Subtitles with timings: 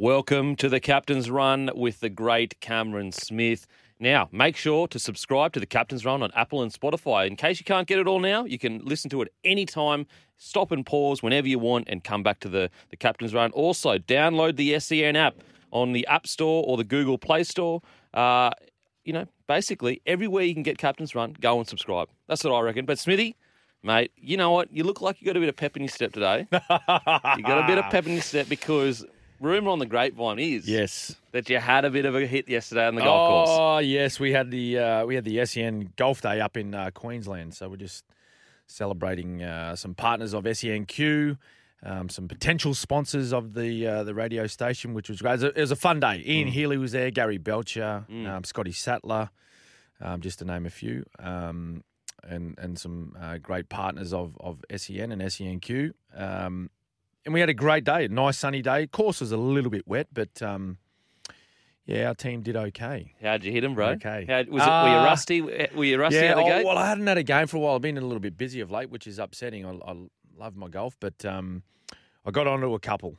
[0.00, 3.66] Welcome to the Captain's Run with the great Cameron Smith.
[3.98, 7.26] Now, make sure to subscribe to the Captain's Run on Apple and Spotify.
[7.26, 10.06] In case you can't get it all now, you can listen to it anytime,
[10.36, 13.50] stop and pause whenever you want, and come back to the, the Captain's Run.
[13.50, 15.34] Also, download the SEN app
[15.72, 17.82] on the App Store or the Google Play Store.
[18.14, 18.50] Uh,
[19.04, 22.08] you know, basically, everywhere you can get Captain's Run, go and subscribe.
[22.28, 22.86] That's what I reckon.
[22.86, 23.34] But, Smithy,
[23.82, 24.72] mate, you know what?
[24.72, 26.46] You look like you got a bit of pep in your step today.
[26.52, 29.04] you got a bit of pep in your step because
[29.40, 31.14] rumour on the grapevine is Yes.
[31.32, 33.58] that you had a bit of a hit yesterday on the golf course.
[33.60, 36.90] Oh yes, we had the uh, we had the SEN Golf Day up in uh,
[36.92, 38.04] Queensland, so we're just
[38.66, 41.38] celebrating uh, some partners of SENQ,
[41.82, 45.32] um, some potential sponsors of the uh, the radio station, which was great.
[45.32, 46.22] It was a, it was a fun day.
[46.26, 49.30] Ian Healy was there, Gary Belcher, um, Scotty Sattler,
[50.00, 51.82] um, just to name a few, um,
[52.24, 55.92] and and some uh, great partners of of SEN and SENQ.
[57.24, 58.86] And we had a great day, a nice sunny day.
[58.86, 60.78] Course was a little bit wet, but um,
[61.84, 63.14] yeah, our team did okay.
[63.22, 63.88] How'd you hit him, bro?
[63.90, 64.24] Okay.
[64.26, 65.40] How, was it, were you Uh, rusty?
[65.40, 67.60] Were you rusty yeah, out the oh, well, I hadn't had a game for a
[67.60, 67.74] while.
[67.74, 69.66] I've been a little bit busy of late, which is upsetting.
[69.66, 69.94] I, I
[70.38, 71.62] love my golf, but um,
[72.24, 73.18] I got onto a couple.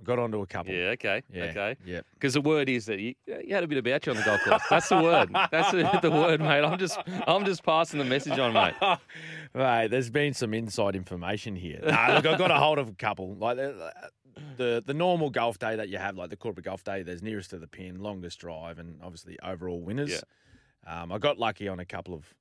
[0.00, 0.72] I got onto a couple.
[0.72, 1.76] yeah, okay, Yeah, okay.
[1.84, 2.00] yeah.
[2.14, 4.40] Because the word is that you, you had a bit about you on the golf
[4.44, 4.62] course.
[4.70, 5.30] That's the word.
[5.50, 6.62] That's the, the word, mate.
[6.64, 8.74] I'm just, I'm just passing the message on, mate.
[9.54, 11.80] Right, there's been some inside information here.
[11.82, 13.34] Nah, look, I got a hold of a couple.
[13.34, 17.02] Like the the normal golf day that you have, like the corporate golf day.
[17.02, 20.22] There's nearest to the pin, longest drive, and obviously overall winners.
[20.86, 21.02] Yeah.
[21.02, 22.34] Um, I got lucky on a couple of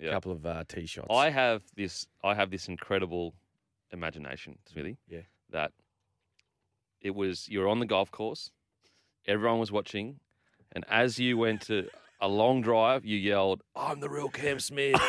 [0.00, 0.12] Yeah.
[0.12, 1.08] couple of uh, tee shots.
[1.10, 3.34] I have this, I have this incredible
[3.92, 4.96] imagination, Smithy.
[5.08, 5.20] Yeah.
[5.50, 5.72] That
[7.00, 8.50] it was you were on the golf course,
[9.26, 10.20] everyone was watching,
[10.72, 11.88] and as you went to
[12.20, 14.94] a long drive, you yelled, "I'm the real Cam Smith."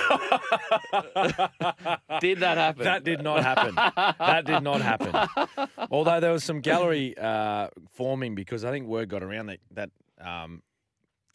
[2.19, 2.83] Did that happen?
[2.83, 3.75] That did not happen.
[3.75, 5.69] that did not happen.
[5.91, 9.89] Although there was some gallery uh, forming because I think word got around that that
[10.19, 10.61] um,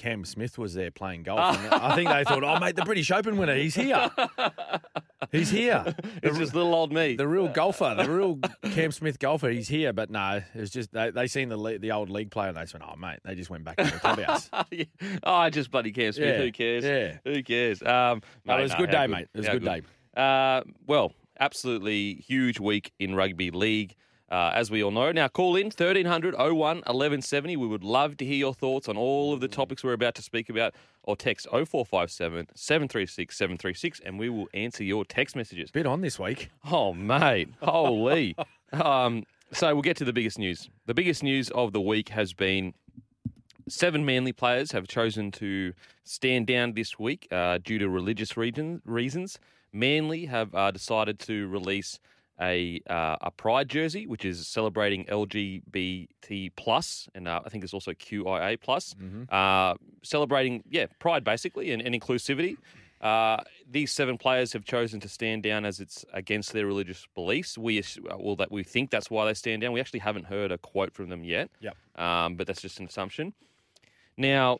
[0.03, 1.57] Cam Smith was there playing golf.
[1.57, 4.11] And I think they thought, "Oh, mate, the British Open winner, he's here.
[5.31, 5.95] He's here.
[6.23, 7.15] It's just little old me.
[7.17, 8.39] The real golfer, the real
[8.73, 11.79] Cam Smith golfer, he's here." But no, it was just they, they seen the le-
[11.79, 13.91] the old league player and they said, "Oh, mate," they just went back to the
[14.01, 14.51] clubhouse.
[14.73, 14.85] Yeah.
[15.23, 16.29] oh, I just bloody Cam Smith.
[16.37, 16.85] Yeah, Who cares?
[16.85, 17.19] yeah.
[17.25, 17.83] Who cares?
[17.83, 19.29] Um, No, it was a no, good day, mate.
[19.35, 19.83] It was a How good day.
[20.17, 23.95] Uh, well, absolutely huge week in rugby league.
[24.33, 25.13] Uh, as we all know.
[25.13, 27.55] Now, call in 1300 01 1170.
[27.55, 30.23] We would love to hear your thoughts on all of the topics we're about to
[30.23, 30.73] speak about,
[31.03, 35.71] or text 0457 736 736, and we will answer your text messages.
[35.71, 36.49] Bit on this week.
[36.71, 37.51] Oh, mate.
[37.61, 38.35] Holy.
[38.73, 40.71] um, so we'll get to the biggest news.
[40.87, 42.73] The biggest news of the week has been
[43.69, 48.81] seven Manly players have chosen to stand down this week uh, due to religious region,
[48.87, 49.39] reasons.
[49.75, 51.99] Manly have uh, decided to release
[52.41, 57.75] a uh, a Pride jersey, which is celebrating LGBT plus, and uh, I think it's
[57.75, 58.95] also QIA plus,
[59.31, 62.57] uh, celebrating yeah Pride basically and, and inclusivity.
[63.01, 67.59] Uh, these seven players have chosen to stand down as it's against their religious beliefs.
[67.59, 69.73] We well that we think that's why they stand down.
[69.73, 71.51] We actually haven't heard a quote from them yet.
[71.61, 71.77] Yep.
[71.97, 73.35] Um, but that's just an assumption.
[74.17, 74.59] Now,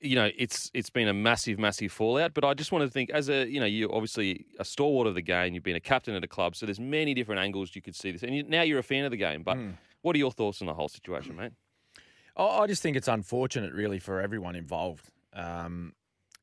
[0.00, 2.34] you know, it's it's been a massive, massive fallout.
[2.34, 5.14] But I just want to think, as a you know, you're obviously a stalwart of
[5.14, 5.54] the game.
[5.54, 8.10] You've been a captain at a club, so there's many different angles you could see
[8.10, 8.22] this.
[8.22, 9.42] And you, now you're a fan of the game.
[9.42, 9.58] But
[10.02, 11.52] what are your thoughts on the whole situation, mate?
[12.36, 15.10] I I just think it's unfortunate, really, for everyone involved.
[15.32, 15.92] Um,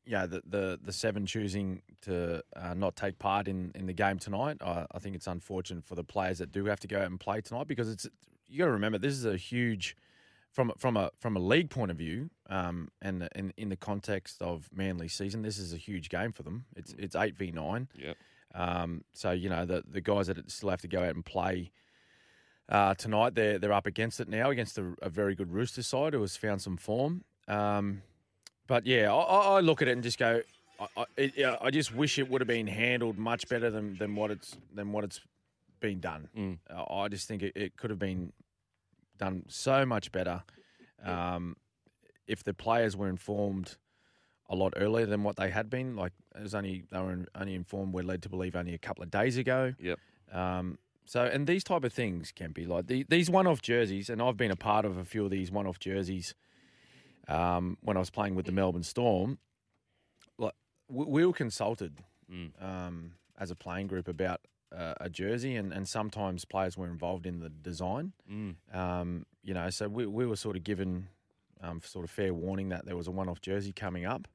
[0.06, 4.18] yeah, the, the the seven choosing to uh, not take part in, in the game
[4.18, 4.58] tonight.
[4.60, 7.18] I, I think it's unfortunate for the players that do have to go out and
[7.18, 8.06] play tonight because it's
[8.46, 9.96] you got to remember this is a huge
[10.52, 14.42] from from a from a league point of view, um, and in in the context
[14.42, 16.66] of Manly season, this is a huge game for them.
[16.76, 17.88] It's it's eight v nine.
[17.96, 18.16] Yep.
[18.54, 21.72] Um, so you know the the guys that still have to go out and play
[22.68, 26.14] uh, tonight, they're they're up against it now against a, a very good Rooster side
[26.14, 27.24] who has found some form.
[27.48, 28.02] Um,
[28.66, 30.40] but yeah, I, I I look at it and just go,
[30.80, 34.14] I, I, it, I just wish it would have been handled much better than, than
[34.14, 35.20] what it's than what it's
[35.80, 36.28] been done.
[36.36, 36.58] Mm.
[36.70, 38.32] Uh, I just think it, it could have been
[39.18, 40.42] done so much better
[41.04, 41.56] um,
[42.26, 43.76] if the players were informed
[44.50, 45.96] a lot earlier than what they had been.
[45.96, 47.94] Like it was only they were only informed.
[47.94, 49.74] We're led to believe only a couple of days ago.
[49.80, 49.98] Yep.
[50.32, 54.20] Um, so and these type of things can be like the, these one-off jerseys, and
[54.22, 56.34] I've been a part of a few of these one-off jerseys.
[57.26, 59.38] Um, when I was playing with the Melbourne Storm,
[60.38, 60.52] like
[60.88, 62.50] we, we were consulted Mm.
[62.58, 64.40] um, as a playing group about
[64.74, 68.12] uh, a jersey, and, and sometimes players were involved in the design.
[68.30, 68.54] Mm.
[68.74, 71.08] Um, you know, so we, we were sort of given
[71.60, 74.28] um, sort of fair warning that there was a one-off jersey coming up,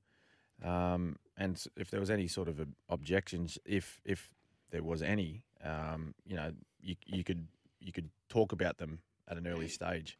[0.64, 4.30] um, and if there was any sort of ob- objections, if if
[4.72, 6.52] there was any, um, you know,
[6.82, 7.48] you you could
[7.80, 10.18] you could talk about them at an early stage.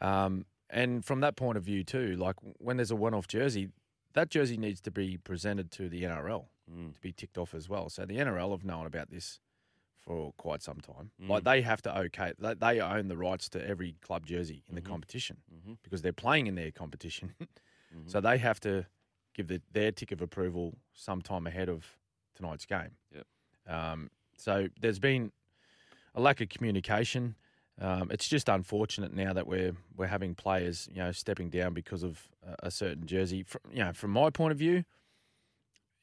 [0.00, 3.70] Um, and from that point of view too, like when there's a one-off jersey,
[4.14, 6.92] that jersey needs to be presented to the NRL Mm.
[6.94, 7.88] to be ticked off as well.
[7.88, 9.38] So the NRL have known about this
[10.06, 11.10] for quite some time.
[11.20, 11.28] Mm.
[11.28, 14.72] Like they have to okay, they, they own the rights to every club jersey in
[14.74, 14.76] Mhm.
[14.76, 15.72] the competition Mm-hmm.
[15.82, 17.34] because they're playing in their competition.
[17.94, 18.10] Mhm.
[18.10, 18.84] So they have to
[19.32, 21.84] give the, their tick of approval sometime ahead of
[22.34, 22.96] tonight's game.
[23.14, 23.26] Yep.
[23.68, 25.30] Um, so there's been
[26.14, 27.36] a lack of communication.
[27.80, 32.02] Um, it's just unfortunate now that we're we're having players, you know, stepping down because
[32.02, 33.44] of a, a certain jersey.
[33.44, 34.84] From, you know, from my point of view,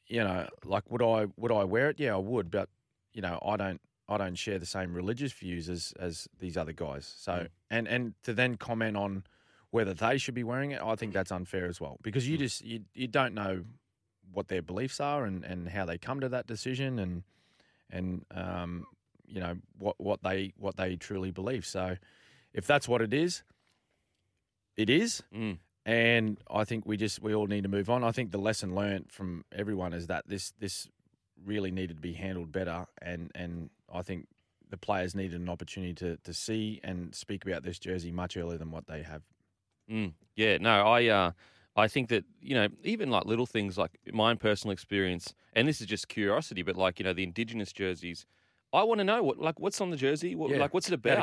[0.06, 1.98] you know, like would I would I wear it?
[2.00, 2.68] Yeah, I would, but
[3.12, 6.72] you know, I don't I don't share the same religious views as as these other
[6.72, 7.12] guys.
[7.18, 7.48] So Mm.
[7.70, 9.24] and and to then comment on
[9.70, 12.40] whether they should be wearing it, I think that's unfair as well because you Mm.
[12.40, 13.64] just you you don't know
[14.32, 17.22] what their beliefs are and and how they come to that decision and
[17.90, 18.86] and um
[19.26, 21.64] you know what what they what they truly believe.
[21.66, 21.96] So
[22.52, 23.42] if that's what it is,
[24.76, 25.22] it is.
[25.34, 25.58] Mm.
[25.86, 28.04] And I think we just we all need to move on.
[28.04, 30.88] I think the lesson learned from everyone is that this this
[31.44, 34.26] really needed to be handled better, and and I think
[34.70, 38.58] the players needed an opportunity to to see and speak about this jersey much earlier
[38.58, 39.22] than what they have.
[39.90, 40.12] Mm.
[40.36, 41.32] Yeah, no, I uh,
[41.76, 45.68] I think that you know even like little things like my own personal experience, and
[45.68, 48.26] this is just curiosity, but like you know the indigenous jerseys.
[48.72, 50.34] I want to know what like what's on the jersey.
[50.34, 51.18] What, Yeah, like what's it out of about?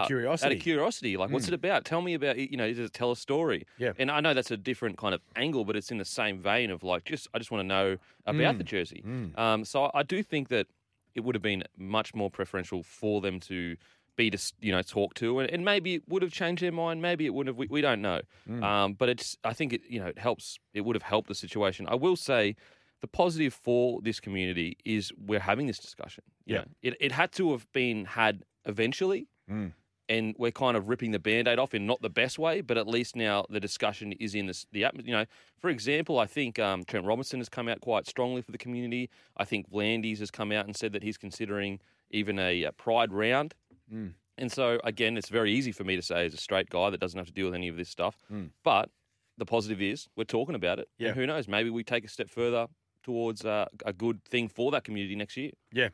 [0.45, 1.17] Out of curiosity.
[1.17, 1.49] Like what's Mm.
[1.49, 1.83] it about?
[1.83, 2.37] Tell me about.
[2.37, 3.65] You know, does it tell a story?
[3.77, 3.91] Yeah.
[3.99, 6.71] And I know that's a different kind of angle, but it's in the same vein
[6.71, 8.57] of like just I just want to know about Mm.
[8.59, 9.03] the jersey.
[9.05, 9.37] Mm.
[9.37, 10.67] Um, so I do think that
[11.15, 13.75] it would have been much more preferential for them to
[14.17, 17.01] be to you know talk to, and, and maybe it would have changed their mind.
[17.01, 17.57] Maybe it wouldn't have.
[17.57, 18.21] We, we don't know.
[18.49, 18.63] Mm.
[18.63, 20.59] Um, but it's I think it you know it helps.
[20.73, 21.85] It would have helped the situation.
[21.89, 22.55] I will say.
[23.01, 26.23] The positive for this community is we're having this discussion.
[26.45, 26.59] You Yeah.
[26.61, 29.73] know, it, it had to have been had eventually, Mm.
[30.11, 32.85] And we're kind of ripping the band-aid off in not the best way, but at
[32.85, 35.09] least now the discussion is in this, the atmosphere.
[35.09, 35.25] You know,
[35.61, 39.09] for example, I think um, Trent Robinson has come out quite strongly for the community.
[39.37, 41.79] I think V'landys has come out and said that he's considering
[42.09, 43.53] even a, uh pride round.
[43.89, 44.13] Mm.
[44.37, 46.99] And so, again, it's very easy for me to say as a straight guy that
[46.99, 48.15] doesn't have to deal with any of this stuff.
[48.33, 48.49] Mm.
[48.63, 48.89] But
[49.37, 50.89] the positive is we're talking about it.
[50.97, 51.09] Yeah.
[51.09, 51.47] And who knows?
[51.47, 52.67] Maybe we take a step further
[53.03, 55.51] towards uh, a good thing for that community next year.
[55.71, 55.89] Yeah.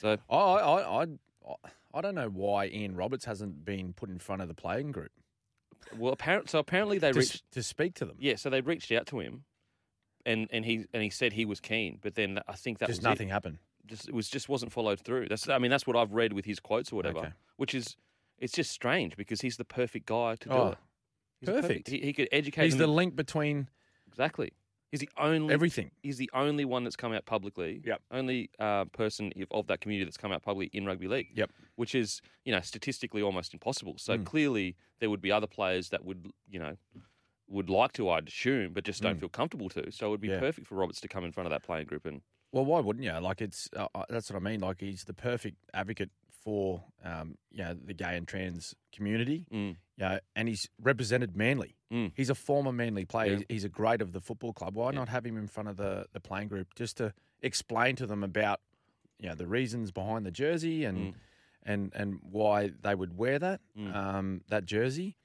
[0.00, 1.06] So, I, I I
[1.94, 5.10] I don't know why Ian Roberts hasn't been put in front of the playing group
[5.96, 7.50] well, apparently, so apparently they to, reached.
[7.52, 8.16] to speak to them.
[8.18, 9.44] Yeah, so they reached out to him,
[10.26, 13.00] and and he and he said he was keen, but then I think that Just
[13.00, 13.32] was nothing It.
[13.32, 13.58] happened.
[13.86, 15.26] Just it was just wasn't followed through.
[15.28, 17.32] That's I mean that's what I've read with his quotes or whatever, Okay.
[17.56, 17.96] which is
[18.38, 20.78] it's just strange because he's the perfect guy to do Oh, it.
[21.40, 21.88] He's the perfect.
[21.88, 22.64] He, he could educate.
[22.64, 23.68] He's the link between
[24.06, 24.52] exactly.
[24.90, 25.54] He's the only.
[25.54, 25.90] everything.
[26.02, 27.80] he's the only one that's come out publicly.
[27.84, 28.00] Yep.
[28.10, 31.28] Only uh, person of- that community that's come out publicly in rugby league.
[31.34, 31.50] Yep.
[31.76, 33.94] Which is you know statistically almost impossible.
[33.98, 34.24] So Mm.
[34.26, 36.76] clearly there would be other players that would you know
[37.48, 39.20] would like to, I'd assume, but just don't Mm.
[39.20, 39.90] feel comfortable to.
[39.90, 40.38] So it would be Yeah.
[40.40, 42.22] perfect for Roberts to come in front of that playing group and
[42.52, 43.12] Well, why wouldn't you?
[43.18, 44.60] Like it's uh, uh, that's what I mean.
[44.60, 46.10] Like he's the perfect advocate
[46.44, 49.46] for um, you know the gay and trans community.
[49.52, 49.76] Mm.
[49.96, 51.76] You know, and he's represented Manly.
[51.92, 52.12] Mm.
[52.14, 53.32] He's a former Manly player.
[53.38, 53.44] Yeah.
[53.48, 54.74] He's- a great of the football club.
[54.76, 54.98] Why Yeah.
[54.98, 58.22] not have him in front of the the playing group just to explain to them
[58.22, 58.60] about
[59.18, 61.14] you know the reasons behind the jersey and Mm.
[61.64, 63.94] and and why they would wear that Mm.
[63.94, 65.16] um, that jersey,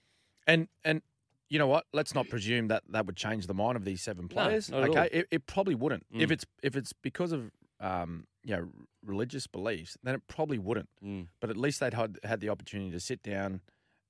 [0.47, 1.01] and and.
[1.47, 1.85] You know what?
[1.93, 4.71] Let's not presume that that would change the mind of these seven players.
[4.73, 4.79] all.
[4.89, 6.03] okay, it, it probably wouldn't.
[6.11, 6.33] If Mm.
[6.33, 8.71] it's if it's because of um, you know
[9.03, 10.89] religious beliefs, then it probably wouldn't.
[11.03, 11.27] Mm.
[11.39, 13.61] But at least they'd had, had the opportunity to sit down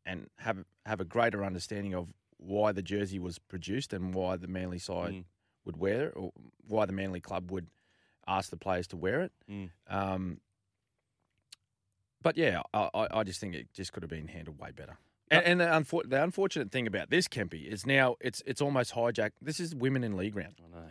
[0.06, 4.48] and have have a greater understanding of why the jersey was produced and why the
[4.48, 5.24] Manly side Mm.
[5.65, 6.32] would wear it, or
[6.68, 7.68] why the Manly club would
[8.27, 9.32] ask the players to wear it.
[9.50, 9.70] Mm.
[9.88, 10.42] Um,
[12.22, 14.98] but yeah, I, I just think it just could have been handled way better.
[15.30, 18.94] And, and the, unfor- the unfortunate thing about this, Kempy, is now it's it's almost
[18.94, 19.34] hijacked.
[19.42, 20.56] This is women in league round.
[20.60, 20.86] I know.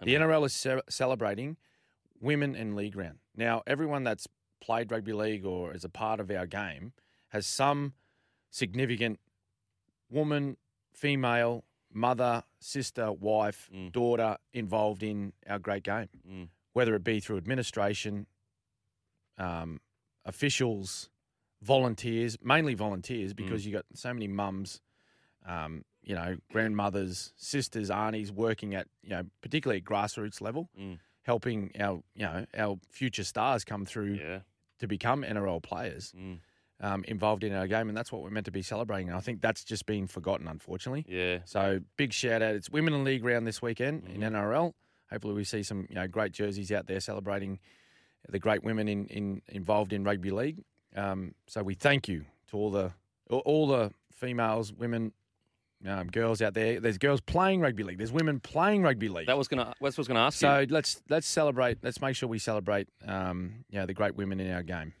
[0.00, 0.26] I The know.
[0.28, 1.56] NRL is ce- celebrating
[2.20, 3.18] women in league round.
[3.36, 4.26] Now, everyone that's
[4.60, 6.92] played rugby league or is a part of our game
[7.28, 7.94] has some
[8.50, 9.20] significant
[10.10, 10.56] woman,
[10.98, 13.92] female, mother, sister, wife, Mm.
[13.92, 16.48] daughter involved in our great game, Mm.
[16.72, 18.26] whether it be through administration,
[19.38, 19.80] um,
[20.24, 21.10] officials,
[21.62, 23.36] volunteers, mainly volunteers, Mm.
[23.36, 24.80] because you got so many mums,
[25.46, 30.98] um, you know, grandmothers, sisters, aunties working at, you know, particularly at grassroots level, Mm.
[31.22, 34.40] helping our, you know, our future stars come through Yeah.
[34.78, 36.40] to become NRL players Mm.
[36.80, 39.08] Um, involved in our game, and that's what we're meant to be celebrating.
[39.08, 41.04] And I think that's just been forgotten, unfortunately.
[41.08, 41.38] Yeah.
[41.44, 42.54] So big shout out!
[42.54, 44.32] It's Women in League round this weekend in Mhm.
[44.32, 44.72] NRL.
[45.10, 47.58] Hopefully, we see some you know great jerseys out there celebrating
[48.28, 50.62] the great women in, in involved in rugby league.
[50.94, 52.92] Um, so we thank you to all the
[53.30, 55.12] all- the females, women
[55.86, 56.80] um, girls out there.
[56.80, 57.98] There's girls playing rugby league.
[57.98, 59.26] There's women playing rugby league.
[59.28, 59.72] That was gonna.
[59.80, 60.66] That's was gonna ask so you.
[60.70, 61.78] let's let's celebrate.
[61.82, 62.88] Let's make sure we celebrate.
[63.06, 64.92] Um, you know, the great women in our game.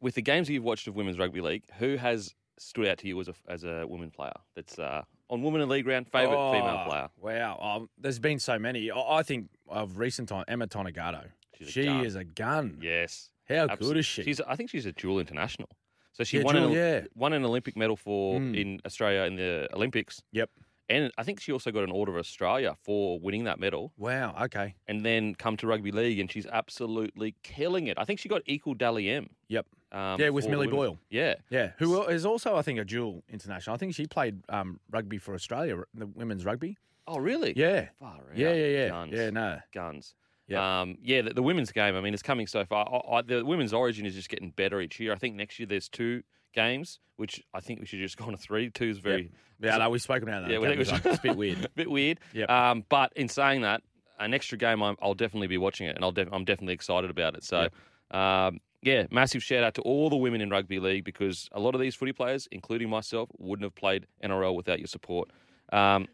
[0.00, 3.08] With the games that you've watched of women's rugby league, who has stood out to
[3.08, 4.32] you as a as a woman player?
[4.54, 7.08] That's uh, on women in league round favourite female Oh, player.
[7.18, 8.90] Wow, um, there's been so many.
[8.90, 11.24] I, I think of recent time, Emma Tonegato.
[11.58, 12.04] She's a She gun.
[12.04, 12.78] is a gun.
[12.80, 13.30] Yes.
[13.48, 14.22] How Abs- good is she?
[14.22, 14.40] She's.
[14.40, 15.68] I think she's a dual international.
[16.12, 17.00] So she Yeah, won dual, an yeah.
[17.14, 18.56] won an Olympic medal for Mm.
[18.60, 20.50] in Australia in the Olympics, Yep.
[20.88, 23.92] and I think she also got an Order of Australia for winning that medal.
[23.96, 24.34] Wow.
[24.44, 24.74] Okay.
[24.88, 27.98] And then come to rugby league, and she's absolutely killing it.
[27.98, 29.30] I think she got equal Dally M.
[29.48, 29.66] Yep.
[29.90, 30.76] Um, Yeah, with Millie women.
[30.76, 30.98] Boyle.
[31.10, 31.70] Yeah, Yeah.
[31.78, 33.74] Who is also, I think, a dual international.
[33.74, 36.76] I think she played um, rugby for Australia, the women's rugby.
[37.06, 37.54] Oh, really?
[37.56, 37.88] Yeah.
[37.98, 38.48] Far Yeah.
[38.50, 38.56] out.
[38.56, 38.66] Yeah.
[38.66, 38.88] Yeah.
[38.88, 39.12] Guns.
[39.14, 39.30] Yeah.
[39.30, 39.58] No.
[39.72, 40.14] Guns.
[40.48, 40.60] Yep.
[40.60, 41.94] Um, yeah, the, the women's game.
[41.96, 42.86] I mean, it's coming so far.
[43.10, 45.12] I, I, the women's origin is just getting better each year.
[45.12, 46.22] I think next year there's two
[46.54, 48.70] games, which I think we should just go on to three.
[48.70, 49.30] Two is very
[49.60, 49.76] Yeah.
[49.78, 50.50] No, we've spoken about that.
[50.50, 51.64] Yeah, a we couple think we of should- It's a bit weird.
[51.64, 52.20] a bit weird.
[52.34, 52.50] Yep.
[52.50, 53.82] Um, but in saying that,
[54.20, 57.08] an extra game, I'm, I'll definitely be watching it, and I'll def- I'm definitely excited
[57.10, 57.44] about it.
[57.44, 57.68] So,
[58.10, 61.74] um, yeah, massive shout out to all the women in rugby league because a lot
[61.74, 65.30] of these footy players, including myself, wouldn't have played NRL without your support.
[65.72, 66.06] Um,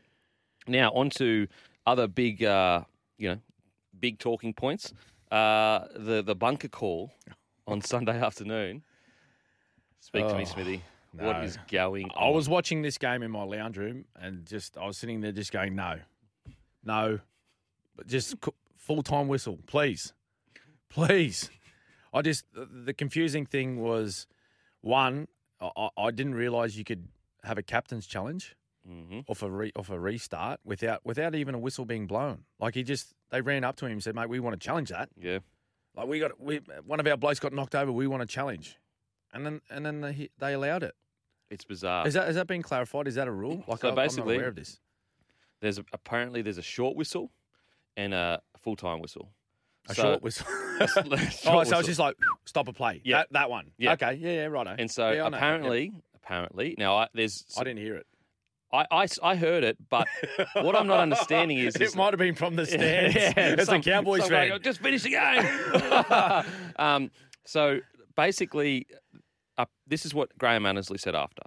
[0.66, 1.46] now on to
[1.86, 2.82] other big, uh,
[3.18, 3.38] you know,
[4.00, 4.92] big talking points.
[5.30, 7.12] Uh, the the bunker call
[7.66, 8.82] on Sunday afternoon.
[10.00, 10.82] Speak to me, Oh, Smithy.
[11.12, 11.42] What no.
[11.44, 12.34] is going I on?
[12.34, 15.52] was watching this game in my lounge room and just I was sitting there just
[15.52, 15.98] going no,
[16.84, 17.20] no,
[17.96, 18.34] but just
[18.76, 20.12] full time whistle, please,
[20.90, 21.50] please.
[22.14, 24.26] I just the- confusing thing was
[24.80, 25.28] one,
[25.60, 27.08] I, I- didn't realize you could
[27.42, 28.56] have a captain's challenge
[28.86, 32.44] hmm off a re, off a restart without without even a whistle being blown.
[32.60, 34.90] Like he just they ran up to him and said, "Mate, we want to challenge
[34.90, 35.38] that." Yeah.
[35.96, 37.90] Like we got we one of our blokes got knocked over.
[37.92, 38.76] We want to challenge,
[39.32, 40.94] and then and then they, they allowed it.
[41.50, 42.06] It's bizarre.
[42.06, 43.08] Is that is that being clarified?
[43.08, 43.64] Is that a rule?
[43.66, 44.80] Like So I- I'm basically- not aware of this.
[45.60, 47.30] There's a, apparently there's a short whistle
[47.96, 49.30] and a full time whistle.
[49.88, 50.46] A So- short whistle.
[50.46, 51.78] short oh, so whistle.
[51.80, 53.00] it's just like stop a play.
[53.04, 53.18] Yeah.
[53.18, 53.70] that, that one.
[53.78, 53.92] Yeah.
[53.94, 54.14] Okay.
[54.14, 54.30] Yeah.
[54.32, 54.44] Yeah.
[54.46, 54.66] Right.
[54.78, 55.36] and so yeah, I know.
[55.36, 58.06] apparently, apparently now I, there's I didn't hear it.
[58.72, 60.08] I, I I heard it, but
[60.54, 63.14] what I'm not understanding is it is- might have been from the stands.
[63.16, 64.48] As some- a Cowboys fan.
[64.48, 66.44] go, Just finish the game.
[66.76, 67.10] um,
[67.44, 67.78] so
[68.16, 68.86] basically,
[69.58, 71.42] uh, this is what Graham Annesley said after: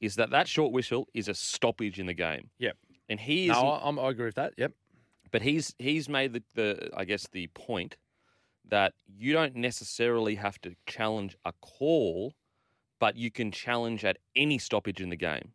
[0.00, 2.48] is that that short whistle is a stoppage in the game.
[2.58, 2.76] Yep.
[3.10, 4.54] And he is, no, I, I'm- I agree with that.
[4.56, 4.72] Yep.
[5.30, 7.96] But he's he's made the, the I guess the point
[8.68, 12.34] that you don't necessarily have to challenge a call,
[12.98, 15.52] but you can challenge at any stoppage in the game.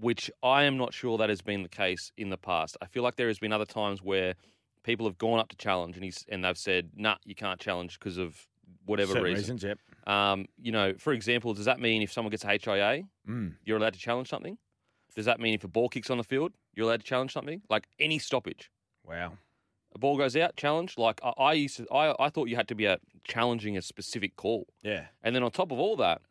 [0.00, 2.76] Which I am not sure that has been the case in the past.
[2.82, 4.34] I feel like there has been other times where
[4.82, 7.98] people have gone up to challenge and he's and they've said, "Nah, you can't challenge
[8.00, 8.36] because of
[8.86, 9.62] whatever Certain reason." reasons.
[9.62, 9.78] Yep.
[10.12, 13.54] Um, you know, for example, does that mean if someone gets a HIA, Mm.
[13.64, 14.58] you're allowed to challenge something?
[15.14, 17.62] Does that mean if a ball kicks on the field, you're allowed to challenge something?
[17.70, 18.70] Like any stoppage
[19.06, 19.34] Wow.
[19.94, 20.96] a ball goes out, challenge.
[20.98, 23.82] Like I, I used to, I, I thought you had to be out challenging a
[23.82, 24.66] specific call.
[24.82, 25.06] Yeah.
[25.22, 26.22] And then on top of all that,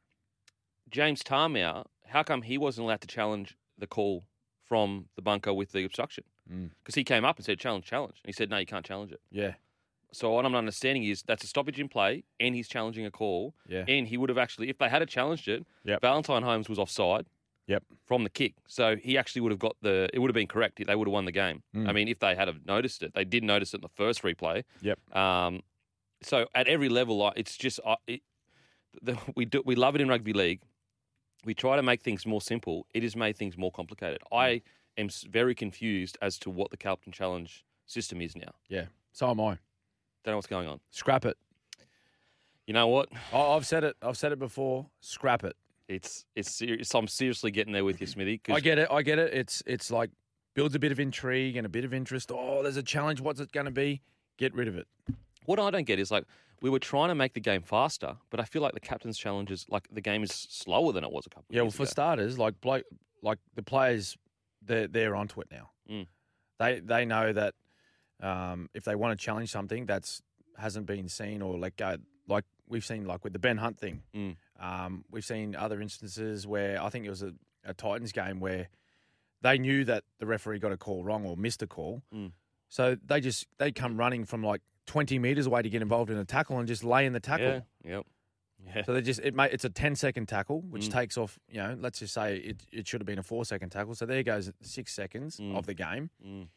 [0.89, 4.25] James Tamou, how come he wasn't allowed to challenge the call
[4.67, 6.23] from the bunker with the obstruction?
[6.51, 6.71] Mm.
[6.83, 8.15] Because he came up and said, challenge, challenge.
[8.23, 9.21] And he said, no, you can't challenge it.
[9.31, 9.53] Yeah.
[10.11, 13.55] So what I'm understanding is that's a stoppage in play and he's challenging a call.
[13.67, 13.85] Yeah.
[13.87, 16.01] And he would have actually, if they had challenged it, Yep.
[16.01, 17.25] Valentine Holmes was offside
[17.67, 17.84] Yep.
[18.05, 18.55] from the kick.
[18.67, 20.82] So he actually would have got the, it would have been correct.
[20.86, 21.63] They would have won the game.
[21.75, 21.88] Mm.
[21.88, 24.22] I mean, if they had have noticed it, they did notice it in the first
[24.22, 24.63] replay.
[24.82, 25.15] Yep.
[25.15, 25.62] Um,
[26.22, 28.22] so at every level, like, it's just it,
[29.01, 30.62] the, we do we love it in rugby league.
[31.46, 32.88] We try to make things more simple.
[32.93, 34.20] It has made things more complicated.
[34.32, 34.62] I
[34.98, 38.53] am very confused as to what the Captain Challenge system is now.
[38.70, 38.86] Yeah.
[39.12, 39.58] So am I.
[40.24, 40.79] Don't know what's going on.
[40.89, 41.38] Scrap it.
[42.65, 43.10] You know what?
[43.34, 43.98] I've said it.
[44.01, 44.88] I've said it before.
[45.01, 45.58] Scrap it.
[45.87, 46.93] It's it's serious.
[46.93, 48.41] I'm seriously getting there with you, Smithy.
[48.49, 48.87] I get it.
[48.89, 49.33] I get it.
[49.33, 50.11] It's it's like
[50.53, 52.31] builds a bit of intrigue and a bit of interest.
[52.33, 53.19] Oh, there's a challenge.
[53.21, 54.01] What's it going to be?
[54.37, 54.87] Get rid of it.
[55.45, 56.23] What I don't get is like
[56.61, 59.51] we were trying to make the game faster, but I feel like the captain's challenge
[59.51, 61.45] is like the game is slower than it was a couple.
[61.49, 61.61] of Yeah.
[61.63, 61.89] Well, for ago.
[61.89, 62.55] starters, like
[63.21, 64.17] like the players,
[64.61, 65.71] they're they're onto it now.
[65.89, 66.07] Mm.
[66.59, 67.55] They they know that
[68.21, 70.21] um, if they want to challenge something that's
[70.57, 71.97] hasn't been seen or let go,
[72.27, 74.01] like we've seen, like with the Ben Hunt thing.
[74.15, 74.37] Mm.
[74.60, 77.33] Um, we've seen other instances where I think it was a,
[77.65, 78.69] a Titans game where
[79.41, 82.31] they knew that the referee got a call wrong or missed a call, Mm.
[82.69, 86.17] so they just they come running from like twenty meters away to get involved in
[86.17, 87.65] a tackle and just lay in the tackle.
[87.83, 87.91] Yeah.
[87.98, 88.05] Yep.
[88.65, 88.83] Yeah.
[88.86, 90.93] So they just it it's a 10 second tackle, which Mm.
[90.93, 91.38] takes off.
[91.50, 93.93] You know, let's just say it, it should have been a four second tackle.
[93.95, 95.57] So there goes six seconds Mm.
[95.57, 96.10] of the game.
[96.25, 96.48] Mm.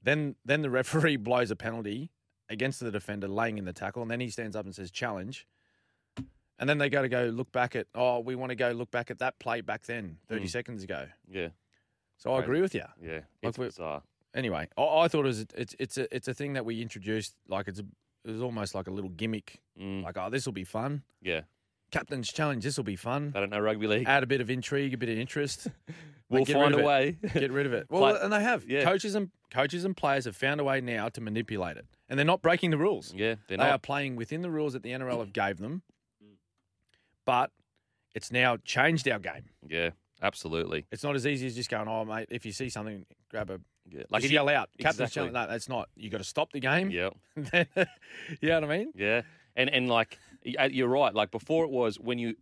[0.00, 2.10] Then then the referee blows a penalty
[2.48, 5.46] against the defender laying in the tackle, and then he stands up and says challenge.
[6.58, 8.90] And then they got to go look back at oh we want to go look
[8.90, 10.50] back at that play back then thirty Mm.
[10.50, 11.06] seconds ago.
[11.30, 11.48] Yeah.
[12.16, 12.82] So I agree with you.
[13.02, 14.02] Yeah, it's bizarre.
[14.34, 17.34] Anyway, I, I thought it was it's it's a it's a thing that we introduced.
[17.48, 17.84] Like it's a,
[18.24, 19.60] it was almost like a little gimmick.
[19.80, 21.02] Mm, Like oh, this will be fun.
[21.22, 21.42] yeah,
[21.92, 22.64] Captain's challenge.
[22.64, 23.30] This will be fun.
[23.32, 24.08] they don't know rugby league.
[24.08, 25.68] Add a bit of intrigue, a bit of interest.
[26.28, 27.18] we'll rid find a way.
[27.34, 27.86] Get rid of it.
[27.90, 28.64] Well, Play- and they have.
[28.68, 28.82] yeah.
[28.82, 32.26] Coaches and coaches and players have found a way now to manipulate it, and they're
[32.26, 33.14] not breaking the rules.
[33.14, 33.70] yeah, they're they not.
[33.70, 35.82] are playing within the rules that the NRL have gave them,
[37.28, 37.50] but
[38.14, 39.44] it's now changed our game.
[39.68, 39.90] Yeah,
[40.22, 40.86] absolutely.
[40.90, 43.60] It's not as easy as just going, oh mate, if you see something, grab a
[43.90, 44.70] Yeah, like like just you, yell out.
[44.78, 45.14] Captain's Exactly.
[45.30, 45.34] challenge.
[45.34, 45.90] No, that's not.
[45.94, 46.90] You got to stop the game.
[46.90, 47.10] yeah,
[48.40, 48.92] you know what I mean?
[48.94, 49.22] yeah,
[49.56, 50.18] and and like
[50.58, 51.14] uh, you're right.
[51.14, 52.34] Like before, it was when you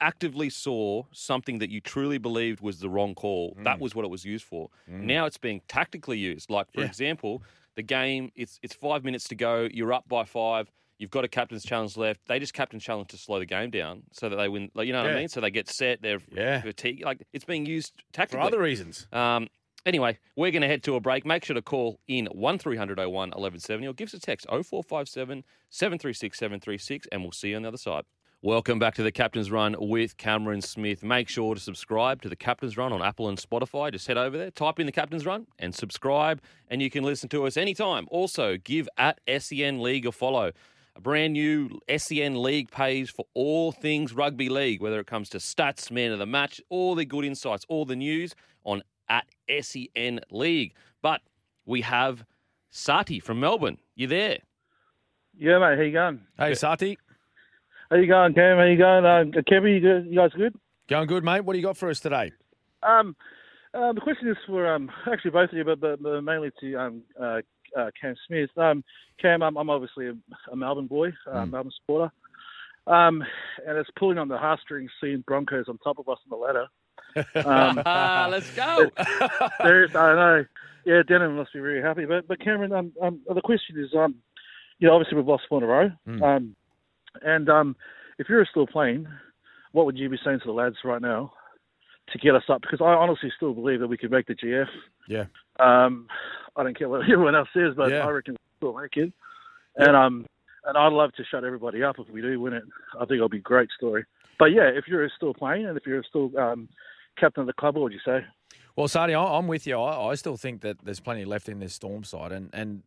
[0.00, 3.56] actively saw something that you truly believed was the wrong call.
[3.64, 3.80] That Mm.
[3.80, 4.68] was what it was used for.
[4.90, 5.02] Mm.
[5.02, 6.50] Now it's being tactically used.
[6.50, 6.86] Like for Yeah.
[6.86, 7.42] example,
[7.76, 9.68] the game it's it's five minutes to go.
[9.72, 10.70] You're up by five.
[10.98, 12.20] You've got a captain's challenge left.
[12.26, 14.70] They just captain's challenge to slow the game down so that they win.
[14.74, 15.16] Like you know what Yeah.
[15.16, 15.28] I mean?
[15.28, 16.02] So they get set.
[16.02, 16.60] They're Yeah.
[16.60, 17.04] fatigued.
[17.04, 19.06] Like it's being used tactically For other reasons.
[19.12, 19.48] Um,
[19.86, 21.24] anyway, we're going to head to a break.
[21.24, 26.36] Make sure to call in 1300 01 1170 or give us a text 0457 736
[26.38, 28.04] 736 and we'll see you on the other side.
[28.40, 31.02] Welcome back to the Captain's Run with Cameron Smith.
[31.02, 33.90] Make sure to subscribe to the Captain's Run on Apple and Spotify.
[33.90, 37.28] Just head over there, type in the Captain's Run and subscribe, and you can listen
[37.30, 38.06] to us anytime.
[38.12, 40.52] Also, give at SEN League a follow.
[40.98, 45.38] A brand new SEN League page for all things rugby league, whether it comes to
[45.38, 49.24] stats, man of the match, all the good insights, all the news on at
[49.60, 50.74] SEN League.
[51.00, 51.20] But
[51.64, 52.24] we have
[52.70, 53.78] Sati from Melbourne.
[53.94, 54.38] You there?
[55.38, 55.76] Yeah, mate.
[55.76, 56.20] How you going?
[56.36, 56.98] Hey, Sati,
[57.90, 58.56] How you going, Cam?
[58.56, 59.04] How you going?
[59.04, 60.06] Uh, Kevin, you, good?
[60.06, 60.56] you guys good?
[60.88, 61.44] going good, mate.
[61.44, 62.32] What do you got for us today?
[62.82, 63.14] Um,
[63.72, 66.74] uh, the question is for um, actually both of you, but, but, but mainly to
[66.74, 67.38] um, uh,
[67.76, 68.50] uh, Cam Smith.
[68.56, 68.84] Um,
[69.20, 70.14] Cam, I'm, I'm obviously a,
[70.52, 72.12] a Melbourne boy, uh, Melbourne supporter,
[72.86, 73.22] um,
[73.66, 76.66] and it's pulling on the heartstrings seeing Broncos on top of us on the ladder.
[77.46, 77.76] Um,
[78.30, 78.90] Let's go.
[79.62, 80.44] There's, I know.
[80.84, 82.04] Yeah, Denan must be very happy.
[82.06, 84.14] But but Cameron, um, um, the question is, um,
[84.78, 86.22] you know, obviously we've lost four in a row, Mm.
[86.22, 86.56] um,
[87.22, 87.76] and um,
[88.18, 89.06] if you're still playing,
[89.72, 91.32] what would you be saying to the lads right now
[92.12, 92.62] to get us up?
[92.62, 94.66] Because I honestly still believe that we could make the GF.
[95.08, 95.24] Yeah.
[95.58, 96.06] Um,
[96.56, 98.06] I don't care what everyone else says, but Yeah.
[98.06, 99.12] I reckon we'll still make it.
[99.76, 100.26] And um,
[100.64, 102.64] and I'd love to shut everybody up if we do win it.
[102.96, 104.04] I think it'll be a great story.
[104.38, 106.68] But yeah, if you're still playing and if you're still um,
[107.16, 108.24] captain of the club, what would you say?
[108.76, 109.76] Well, Sadi, I- I'm with you.
[109.78, 112.82] I, I still think that there's plenty left in this Storm side, and, and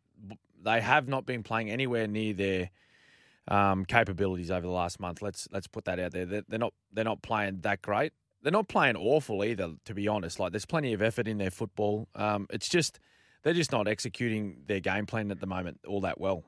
[0.64, 2.70] they have not been playing anywhere near their
[3.48, 5.22] um, capabilities over the last month.
[5.22, 6.26] Let's let's put that out there.
[6.26, 8.14] They're, they're not they're not playing that great.
[8.42, 10.40] They're not playing awful either, to be honest.
[10.40, 12.08] Like there's plenty of effort in their football.
[12.16, 13.00] Um, it's just
[13.44, 16.44] they're just not executing their game plan at the moment all that well.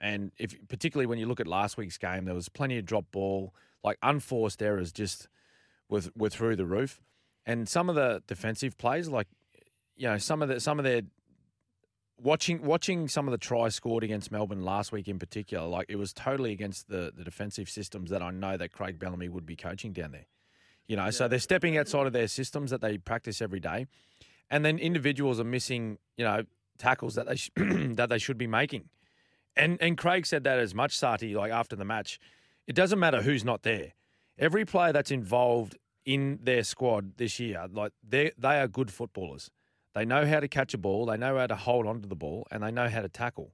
[0.00, 3.10] And if particularly when you look at last week's game, there was plenty of drop
[3.10, 5.28] ball, like unforced errors, just
[5.88, 7.00] were were through the roof.
[7.46, 9.28] And some of the defensive plays, like
[9.96, 11.02] you know, some of the some of their
[12.20, 15.96] watching watching some of the tries scored against Melbourne last week in particular, like it
[15.96, 19.56] was totally against the the defensive systems that I know that Craig Bellamy would be
[19.56, 20.26] coaching down there.
[20.88, 23.86] You know, so they're stepping outside of their systems that they practice every day,
[24.50, 26.44] and then individuals are missing, you know,
[26.78, 28.88] tackles that they sh- that they should be making.
[29.56, 32.18] And and Craig said that as much, Sati, like after the match.
[32.66, 33.92] It doesn't matter who's not there.
[34.38, 39.50] Every player that's involved in their squad this year, like they they are good footballers.
[39.94, 42.14] They know how to catch a ball, they know how to hold on to the
[42.14, 43.52] ball, and they know how to tackle.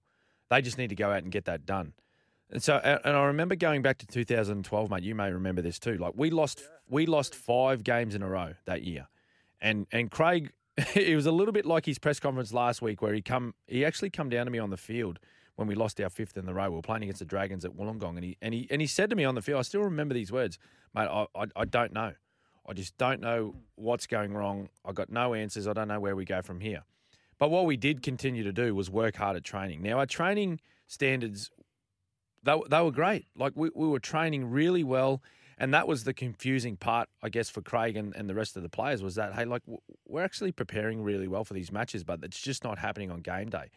[0.50, 1.92] They just need to go out and get that done.
[2.52, 5.02] And so, and I remember going back to 2012, mate.
[5.02, 5.96] You may remember this too.
[5.96, 9.08] Like we lost, we lost five games in a row that year,
[9.60, 10.52] and and Craig,
[10.94, 13.86] it was a little bit like his press conference last week, where he come, he
[13.86, 15.18] actually come down to me on the field
[15.56, 16.68] when we lost our fifth in the row.
[16.68, 19.08] We were playing against the Dragons at Wollongong, and he and he and he said
[19.08, 20.58] to me on the field, I still remember these words,
[20.94, 21.08] mate.
[21.08, 22.12] I I, I don't know.
[22.68, 23.58] I just don't know hmm.
[23.76, 24.68] what's going wrong.
[24.84, 25.66] I got no answers.
[25.66, 26.84] I don't know where we go from here.
[27.38, 29.82] But what we did continue to do was work hard at training.
[29.82, 31.50] Now our training standards,
[32.42, 33.26] they, they were great.
[33.36, 35.22] Like we, we were training really well.
[35.58, 38.62] And that was the confusing part, I guess, for Craig and, and the rest of
[38.62, 39.62] the players was that, hey, like
[40.08, 43.48] we're actually preparing really well for these matches, but it's just not happening on game
[43.48, 43.70] day.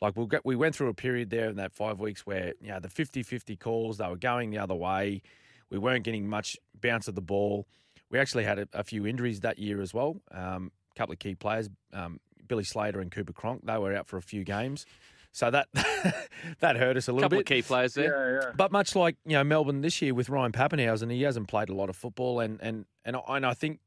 [0.00, 2.68] Like we'll get, we went through a period there in that five weeks where, you
[2.68, 5.22] know, the 50-50 calls, they were going the other way.
[5.70, 7.66] We weren't getting much bounce of the ball.
[8.10, 10.16] We actually had a, a few injuries that year as well.
[10.32, 12.18] Um, a couple of key players, um,
[12.48, 14.84] Billy Slater and Cooper Cronk, they were out for a few games.
[15.32, 15.68] So that
[16.60, 17.42] that hurt us a little couple bit.
[17.50, 18.34] of key players there.
[18.42, 18.52] Yeah, yeah.
[18.56, 21.74] But much like you know Melbourne this year with Ryan Papenhuyzen, he hasn't played a
[21.74, 23.78] lot of football, and and and I, and I think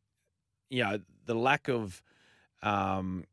[0.70, 2.02] you know the lack of
[2.62, 3.26] um,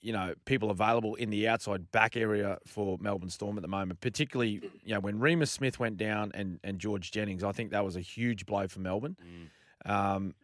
[0.00, 4.00] you know people available in the outside back area for Melbourne Storm at the moment,
[4.00, 7.84] particularly you know when Reimis Smith went down and and George Jennings, I think that
[7.84, 9.16] was a huge blow for Melbourne.
[9.84, 10.34] Um,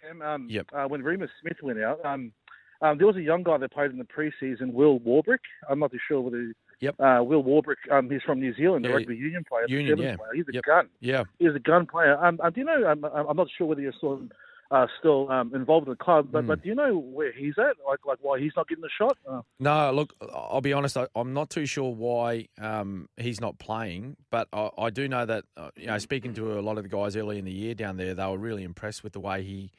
[0.00, 0.66] Cam, um, Yep.
[0.72, 2.32] uh, when Reimis Smith went out, um,
[2.82, 5.38] um, there was a young guy that played in the preseason, Will Warbrick.
[5.68, 6.52] I'm not too sure whether.
[6.80, 6.96] Yep.
[6.98, 10.16] Uh, Will Warbrick, um, he's from New Zealand, the Yeah, rugby union player, Union, yeah.
[10.16, 10.30] player.
[10.34, 10.64] He's a Yep.
[10.64, 10.88] gun.
[11.00, 11.24] Yeah.
[11.38, 12.16] He's a gun player.
[12.22, 12.86] Um, um, do you know?
[12.90, 14.30] Um, I'm not sure whether you're of
[14.70, 16.46] uh, still um, involved in the club, but Mm.
[16.48, 17.76] but do you know where he's at?
[17.86, 19.16] Like like why he's not getting the shot?
[19.26, 20.96] Uh, No, look, I'll be honest.
[20.96, 25.24] I, I'm not too sure why um, he's not playing, but I, I do know
[25.26, 27.74] that uh, you know, speaking to a lot of the guys early in the year
[27.74, 29.70] down there, they were really impressed with the way he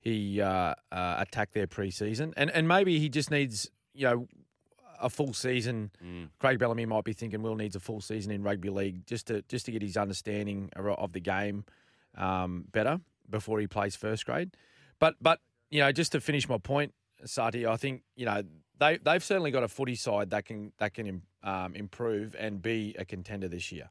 [0.00, 4.26] he uh, uh, attacked their preseason, and and maybe he just needs you know
[5.00, 5.90] a full season.
[6.04, 6.28] Mm.
[6.38, 9.42] Craig Bellamy might be thinking Will needs a full season in rugby league just to
[9.42, 11.64] just to get his understanding of- of the game
[12.16, 14.50] um, better before he plays first grade.
[14.98, 18.42] But but you know just to finish my point, Sati, I think you know
[18.78, 22.94] they they've certainly got a footy side that can that can um, improve and be
[22.98, 23.88] a contender this year.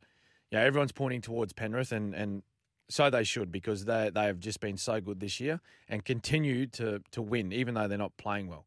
[0.52, 2.43] You know everyone's pointing towards Penrith and and.
[2.89, 6.65] So they should because they they have just been so good this year and continue
[6.67, 8.65] to to win even though they're not playing well.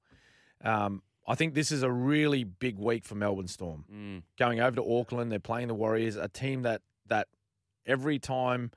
[0.64, 4.22] Um, I think this is a really big week for Melbourne Storm Mm.
[4.38, 5.30] going over to Auckland.
[5.30, 7.28] They're playing the Warriors, a team that that
[7.86, 8.70] every time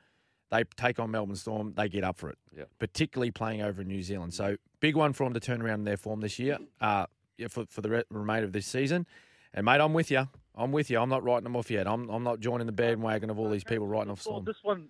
[0.51, 2.37] they take on Melbourne Storm, they get up for it.
[2.55, 2.69] Yep.
[2.79, 4.33] Particularly playing over in New Zealand.
[4.33, 6.57] So big one for them to turn around their form this year.
[6.81, 7.05] Uh,
[7.37, 9.05] yeah, for for the re- remainder of this season.
[9.53, 10.27] And mate, I'm with you.
[10.57, 10.99] I'm with you.
[10.99, 11.87] I'm not writing them off yet.
[11.87, 14.45] I'm I'm not joining the bandwagon of all these people writing off Well, Storm.
[14.45, 14.87] this one,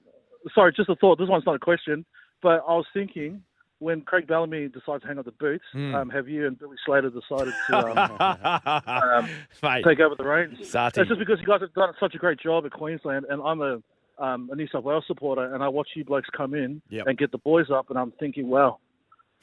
[0.54, 1.18] sorry, just a thought.
[1.18, 2.06] This one's not a question,
[2.42, 3.42] but I was thinking
[3.80, 5.94] when Craig Bellamy decides to hang up the boots, Hmm.
[5.96, 9.28] um, have you and Billy Slater decided to um,
[9.64, 10.58] um, take over the reins?
[10.60, 13.62] It's just because you guys have done such a great job at Queensland, and I'm
[13.62, 13.82] a,
[14.18, 17.08] um, a New South Wales supporter, and I watch you blokes come in Yep.
[17.08, 18.80] and get the boys up, and I'm thinking, wow,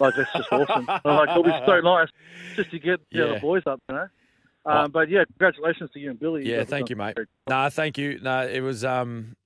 [0.00, 0.86] like that's just awesome.
[0.88, 2.08] I'm like it'll be so nice
[2.56, 3.34] just to get know, Yeah.
[3.34, 4.08] the boys up, you know.
[4.64, 6.48] Um, but yeah, congratulations to you and Billy.
[6.48, 7.16] Yeah, thank you, mate.
[7.48, 8.18] No, thank you.
[8.22, 9.36] No, it was um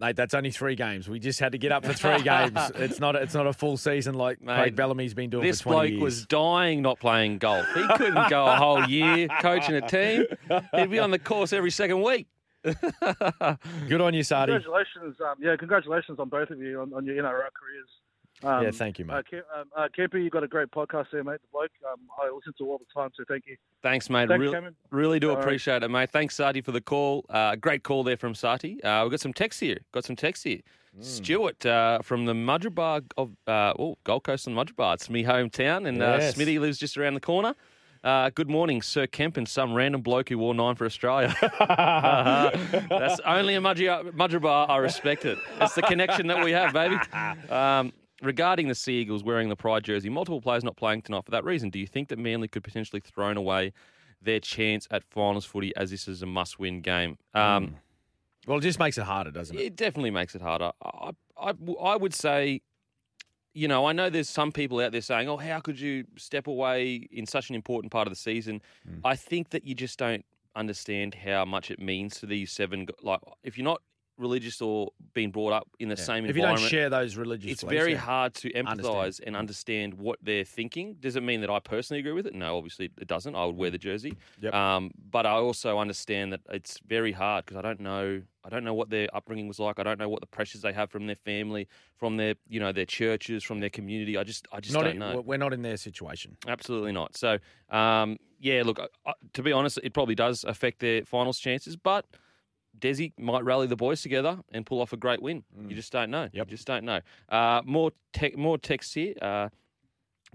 [0.00, 1.08] mate, that's only three games.
[1.08, 2.58] We just had to get up for three games.
[2.76, 5.72] It's not it's not a full season like Mate, Craig Bellamy's been doing This for
[5.72, 6.02] 20 bloke years.
[6.02, 7.66] was dying not playing golf.
[7.74, 10.24] He couldn't go a whole year coaching a team.
[10.74, 12.26] He'd be on the course every second week.
[13.88, 14.52] Good on you, Sadi.
[14.52, 17.88] Congratulations, um, yeah, congratulations on both of you on, on your NRL careers.
[18.44, 19.14] Um, Yeah, thank you, mate.
[19.14, 21.40] Uh, Ke- um, uh, Kemper, you've got a great podcast there, mate.
[21.42, 23.56] The bloke, um, I listen to all the time, so thank you.
[23.82, 24.28] Thanks, mate.
[24.28, 24.76] Thanks, Real- Cameron.
[24.90, 25.42] really do All right.
[25.44, 26.10] appreciate it, mate.
[26.10, 27.24] Thanks, Sati, for the call.
[27.28, 28.82] Uh, great call there from Sati.
[28.82, 29.78] Uh, we've got some text here.
[29.92, 30.60] Got some text here.
[30.94, 31.02] Hmm.
[31.02, 34.94] Stuart uh, from the Mudgeeraba of uh, oh Gold Coast and Mudgeeraba.
[34.94, 36.22] It's me hometown, and Yes.
[36.22, 37.54] uh, Smithy lives just around the corner.
[38.04, 41.34] Uh, good morning, Sir Kemp and some random bloke who wore nine for Australia.
[42.88, 44.68] That's only a Mudgeeraba, Mudgeeraba.
[44.70, 45.38] I respect it.
[45.60, 46.96] It's the connection that we have, baby.
[47.50, 47.92] Um,
[48.22, 51.44] regarding the Sea Eagles wearing the Pride jersey, multiple players not playing tonight for that
[51.44, 51.70] reason.
[51.70, 53.72] Do you think that Manly could potentially thrown away
[54.20, 57.18] their chance at finals footy as this is a must-win game?
[57.34, 57.76] Um,
[58.46, 59.62] Well, it just makes it harder, doesn't it?
[59.62, 60.72] it definitely makes it harder.
[60.82, 62.62] I, I, I would say,
[63.54, 66.46] you know, I know there's some people out there saying, oh, how could you step
[66.46, 68.62] away in such an important part of the season?
[68.86, 68.98] Hmm.
[69.04, 70.24] I think that you just don't
[70.56, 72.86] understand how much it means to these seven.
[73.02, 73.82] Like, if you're not
[74.18, 76.02] religious or being brought up in the Yeah.
[76.04, 77.98] same if you don't share those religious it's beliefs, very yeah.
[77.98, 78.78] hard to Understand.
[78.96, 80.96] empathise and understand what they're thinking.
[81.00, 82.34] Does it mean that I personally agree with it?
[82.34, 83.34] No, obviously it doesn't.
[83.34, 84.14] I would wear the jersey.
[84.40, 84.52] Yep.
[84.54, 88.22] Um, but I also understand that it's very hard because I don't know.
[88.44, 89.78] I don't know what their upbringing was like.
[89.78, 92.72] I don't know what the pressures they have from their family, from their you know
[92.72, 94.16] their churches, from their community.
[94.16, 95.20] I just I just Not don't in- know.
[95.20, 96.36] We're not in their situation.
[96.46, 97.16] Absolutely not.
[97.16, 97.38] So,
[97.70, 101.76] um, yeah, look, I- I- to be honest, it probably does affect their finals chances,
[101.76, 102.06] but
[102.80, 105.44] Desi might rally the boys together and pull off a great win.
[105.68, 106.26] You just don't know.
[106.26, 106.34] Mm.
[106.34, 106.46] Yep.
[106.46, 107.00] You just don't know.
[107.28, 109.14] Uh, more te- more text here.
[109.20, 109.48] Uh,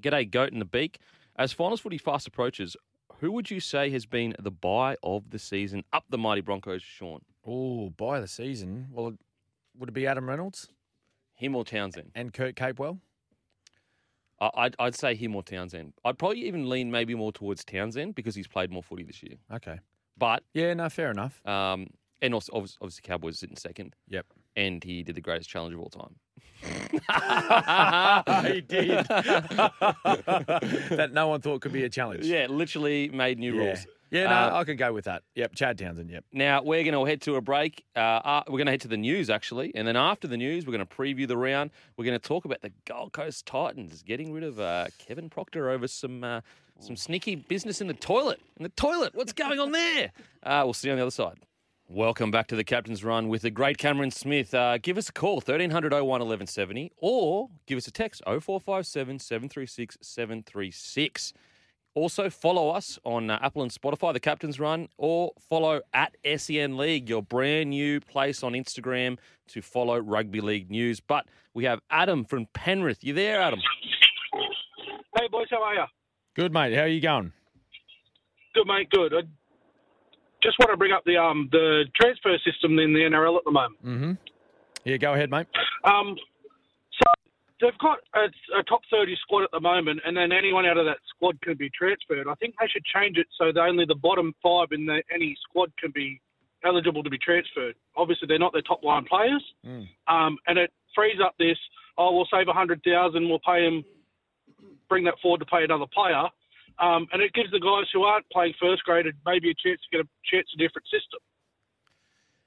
[0.05, 0.99] a Goat in the Beak.
[1.35, 2.75] As finals footy fast approaches,
[3.19, 6.81] who would you say has been the buy of the season up the mighty Broncos,
[6.83, 7.21] Sean?
[7.45, 8.87] Oh, by the season.
[8.91, 9.13] Well,
[9.77, 10.69] would it be Adam Reynolds
[11.35, 12.11] Him or Townsend?
[12.15, 12.99] and Kurt Capewell?
[14.55, 15.93] I'd, I'd say him or Townsend.
[16.03, 19.35] I'd probably even lean maybe more towards Townsend because he's played more footy this year.
[19.53, 19.79] Okay.
[20.17, 21.39] But Yeah, no, fair enough.
[21.47, 21.87] Um,
[22.23, 23.95] and also, obviously, Cowboys sitting second.
[24.09, 24.25] Yep.
[24.55, 26.15] And he did the greatest challenge of all time.
[26.63, 29.05] he did.
[29.07, 32.25] that no one thought could be a challenge.
[32.25, 33.63] Yeah, literally made new Yeah.
[33.65, 33.85] rules.
[34.11, 35.23] Yeah, no, Uh, I could go with that.
[35.35, 36.11] Yep, Chad Townsend.
[36.11, 36.25] Yep.
[36.31, 37.83] Now we're going to head to a break.
[37.95, 40.67] Uh, uh, we're going to head to the news actually, and then after the news,
[40.67, 41.71] we're going to preview the round.
[41.97, 45.71] We're going to talk about the Gold Coast Titans getting rid of uh, Kevin Proctor
[45.71, 46.41] over some uh,
[46.79, 48.39] some sneaky business in the toilet.
[48.57, 50.11] In the toilet, what's going on there?
[50.43, 51.39] Uh, we'll see you on the other side.
[51.93, 54.51] Welcome back to the Captain's Run with the great Cameron Smith.
[54.51, 59.99] Uh, give us a call, 1300 01 1170, or give us a text, 0457 736
[60.01, 61.33] 736.
[61.93, 66.77] Also, follow us on uh, Apple and Spotify, The Captain's Run, or follow at SEN
[66.77, 70.99] League, your brand new place on Instagram to follow rugby league news.
[70.99, 73.03] But we have Adam from Penrith.
[73.03, 73.59] You there, Adam?
[75.15, 75.85] Hey boys, how are you?
[76.35, 76.73] Good, mate.
[76.73, 77.33] How are you going?
[78.55, 79.13] Good mate, good.
[79.13, 79.21] I
[80.43, 83.51] just want to bring up the um the transfer system in the NRL at the
[83.51, 83.85] moment.
[83.85, 84.11] Mm-hmm.
[84.85, 85.47] Yeah, go ahead, mate.
[85.85, 86.15] Um,
[86.99, 87.05] so
[87.61, 88.27] they've got a,
[88.59, 91.55] a top thirty squad at the moment, and then anyone out of that squad can
[91.55, 92.27] be transferred.
[92.27, 95.35] I think they should change it so that only the bottom five in the, any
[95.49, 96.19] squad can be
[96.65, 97.75] eligible to be transferred.
[97.95, 99.87] Obviously, they're not their top line players, Mm.
[100.07, 101.57] um, and it frees up this.
[101.97, 103.29] Oh, we'll save a hundred thousand.
[103.29, 103.83] We'll pay him,
[104.89, 106.23] bring that forward to pay another player.
[106.79, 109.97] Um, and it gives the guys who aren't playing first grade maybe a chance to
[109.97, 111.19] get a chance a different system.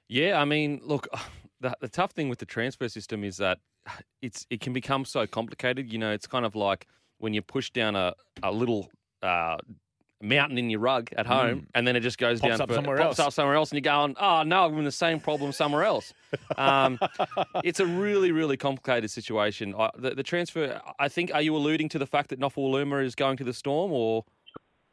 [0.09, 1.07] Yeah, I mean, look,
[1.61, 3.59] the, the tough thing with the transfer system is that
[4.21, 5.91] it's it can become so complicated.
[5.91, 6.87] You know, it's kind of like
[7.19, 8.13] when you push down a,
[8.43, 8.89] a little
[9.23, 9.57] uh,
[10.21, 12.41] mountain in your rug at home, and then it just goes Mm.
[12.41, 13.27] Pops down up for- somewhere pops else.
[13.27, 16.13] up somewhere else, and you're going, oh no, I'm in the same problem somewhere else.
[16.57, 16.99] Um,
[17.63, 19.73] it's a really, really complicated situation.
[19.77, 23.15] I, the, the transfer, I think, are you alluding to the fact that Nofoaluma is
[23.15, 24.25] going to the Storm, or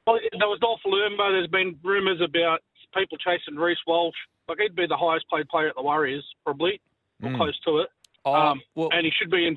[0.07, 1.33] Well, there was Dolph Lumba.
[1.33, 2.61] There's been rumours about
[2.95, 4.15] people chasing Reece Walsh.
[4.49, 6.81] Like he'd be the highest paid player at the Warriors, probably
[7.23, 7.37] or Mm.
[7.37, 7.89] close to it.
[8.27, 9.57] oh, Um, well, and he should be in.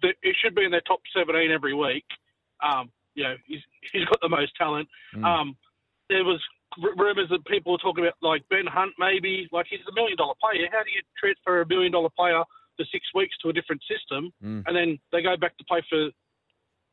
[0.00, 2.04] the- He should be in their top 17 every week.
[2.60, 3.60] Um, you know, he's
[3.92, 4.88] he's got the most talent.
[5.14, 5.24] Mm.
[5.24, 5.56] Um,
[6.08, 6.40] there was
[6.82, 9.48] r- rumours that people were talking about like Ben Hunt maybe.
[9.52, 10.66] Like he's a million dollar player.
[10.70, 12.42] How do you transfer a million dollar player
[12.76, 14.62] for six weeks to a different system, Mm.
[14.66, 16.10] and then they go back to play for?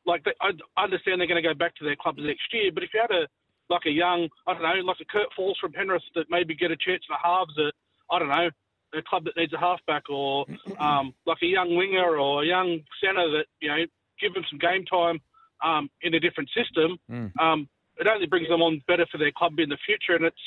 [0.06, 0.52] Like they, I
[0.82, 3.10] understand they're going to go back to their clubs next year, but if you had
[3.14, 3.26] a
[3.68, 6.72] like a young, I don't know, like a Kurt Falls from Penrith that maybe get
[6.72, 7.72] a chance at the halves at,
[8.10, 8.50] I don't know,
[8.98, 10.44] a club that needs a halfback or
[10.80, 13.84] um, like a young winger or a young centre that, you know,
[14.20, 15.20] give them some game time
[15.62, 17.32] um, in a different system, Mm.
[17.40, 17.68] um,
[17.98, 20.14] it only brings them on better for their club in the future.
[20.16, 20.40] And it's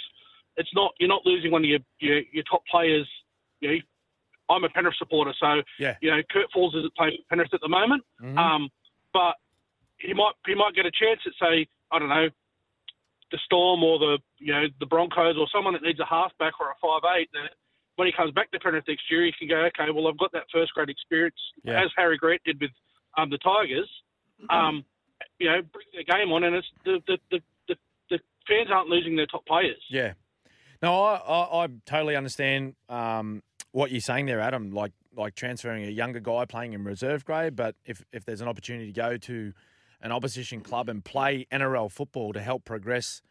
[0.58, 3.08] it's not you're not losing one of your your, your top players.
[3.62, 3.78] You know,
[4.50, 5.96] I'm a Penrith supporter, so Yeah.
[6.02, 8.38] you know Kurt Falls isn't playing for Penrith at the moment, Mhm.
[8.38, 8.70] um,
[9.14, 9.36] but
[10.00, 12.30] he might he might get a chance at say I don't know
[13.32, 16.72] the Storm or the you know the Broncos or someone that needs a halfback or
[16.72, 17.30] a five eight.
[17.34, 17.54] That
[17.96, 19.92] when he comes back to Penrith next year, he can go okay.
[19.92, 21.84] Well, I've got that first grade experience Yeah.
[21.84, 22.72] as Harry Grant did with
[23.18, 23.90] um, the Tigers.
[24.50, 24.84] Um,
[25.40, 27.76] you know, bring their game on, and it's the the, the, the
[28.10, 29.82] the fans aren't losing their top players.
[29.90, 30.14] Yeah.
[30.82, 34.72] No, I, I, I totally understand um, what you're saying there, Adam.
[34.72, 38.48] Like like transferring a younger guy playing in reserve grade, but if if there's an
[38.48, 39.54] opportunity to go to
[40.02, 43.22] an opposition club and play NRL football to help progress,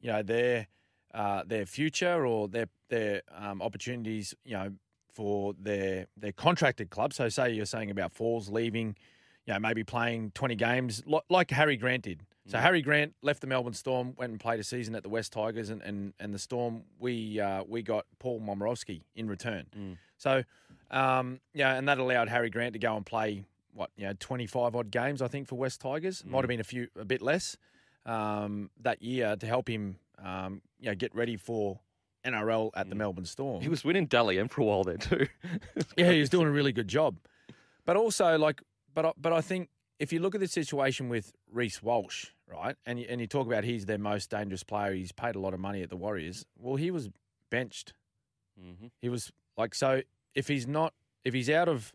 [0.00, 0.68] you know their
[1.12, 4.72] uh, their future or their their um, opportunities, you know,
[5.12, 7.12] for their their contracted club.
[7.12, 8.96] So say you're saying about Falls leaving,
[9.46, 12.22] you know, maybe playing 20 games like Harry Grant did.
[12.46, 15.32] So Harry Grant left the Melbourne Storm, went and played a season at the West
[15.32, 19.66] Tigers, and and, and the Storm we uh, we got Paul Momirovski in return.
[19.76, 19.96] Mm.
[20.16, 20.42] So
[20.90, 24.74] um, yeah, and that allowed Harry Grant to go and play what you know 25
[24.74, 26.24] odd games I think for West Tigers.
[26.26, 27.56] Might have been a few a bit less
[28.04, 31.78] um, that year to help him um, you know get ready for
[32.24, 33.62] NRL at the Melbourne Storm.
[33.62, 35.26] he was winning Dally M for a while there too.
[35.96, 37.16] Yeah, he was doing a really good job.
[37.86, 38.62] But also, like,
[38.94, 42.76] but I- but I think if you look at the situation with Reece Walsh, right,
[42.86, 45.52] and you, and you talk about he's their most dangerous player, he's paid a lot
[45.54, 46.46] of money at the Warriors.
[46.58, 47.10] Well, he was
[47.50, 47.92] benched.
[48.58, 50.02] hmm He was like, so
[50.34, 51.92] if he's not, if he's out of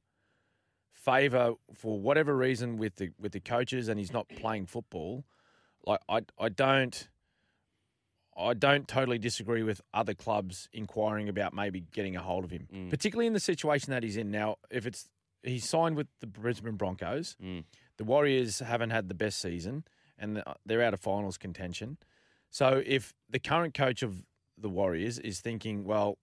[0.91, 5.23] favour for whatever reason with the with the coaches and he's not playing football,
[5.85, 7.07] like I I don't.
[8.37, 12.67] I don't totally disagree with other clubs inquiring about maybe getting a hold of him,
[12.69, 12.89] Mm.
[12.89, 14.57] particularly in the situation that he's in now.
[14.69, 15.07] If it's
[15.45, 17.63] he's signed with the Brisbane Broncos, Mm.
[17.97, 19.83] the Warriors haven't had the best season,
[20.17, 21.97] and they're out of finals contention.
[22.49, 24.23] So if the current coach of
[24.57, 26.17] the Warriors is thinking, well,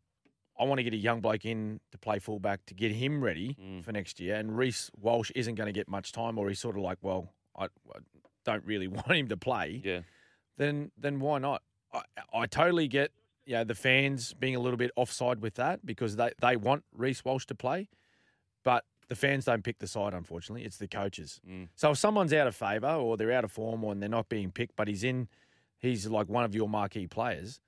[0.59, 3.55] I want to get a young bloke in to play fullback to get him ready
[3.55, 3.85] Mm.
[3.85, 6.77] for next year, and Reece Walsh isn't going to get much time, or he's sort
[6.77, 7.99] of like, well, I, I
[8.45, 10.01] don't really want him to play Yeah.
[10.57, 11.63] then then why not?
[11.93, 13.13] I, I totally get
[13.45, 16.85] you know, the fans being a little bit offside with that because they, they want
[16.95, 17.89] Reece Walsh to play,
[18.63, 20.65] but the fans don't pick the side, unfortunately.
[20.65, 21.41] It's the coaches.
[21.49, 21.69] Mm.
[21.75, 24.51] So if someone's out of favour or they're out of form or they're not being
[24.51, 25.29] picked, but he's in,
[25.79, 27.61] he's like one of your marquee players.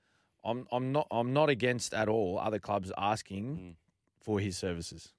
[0.45, 3.75] I'm I'm not I'm not against at all other clubs asking Mm.
[4.21, 5.13] for his services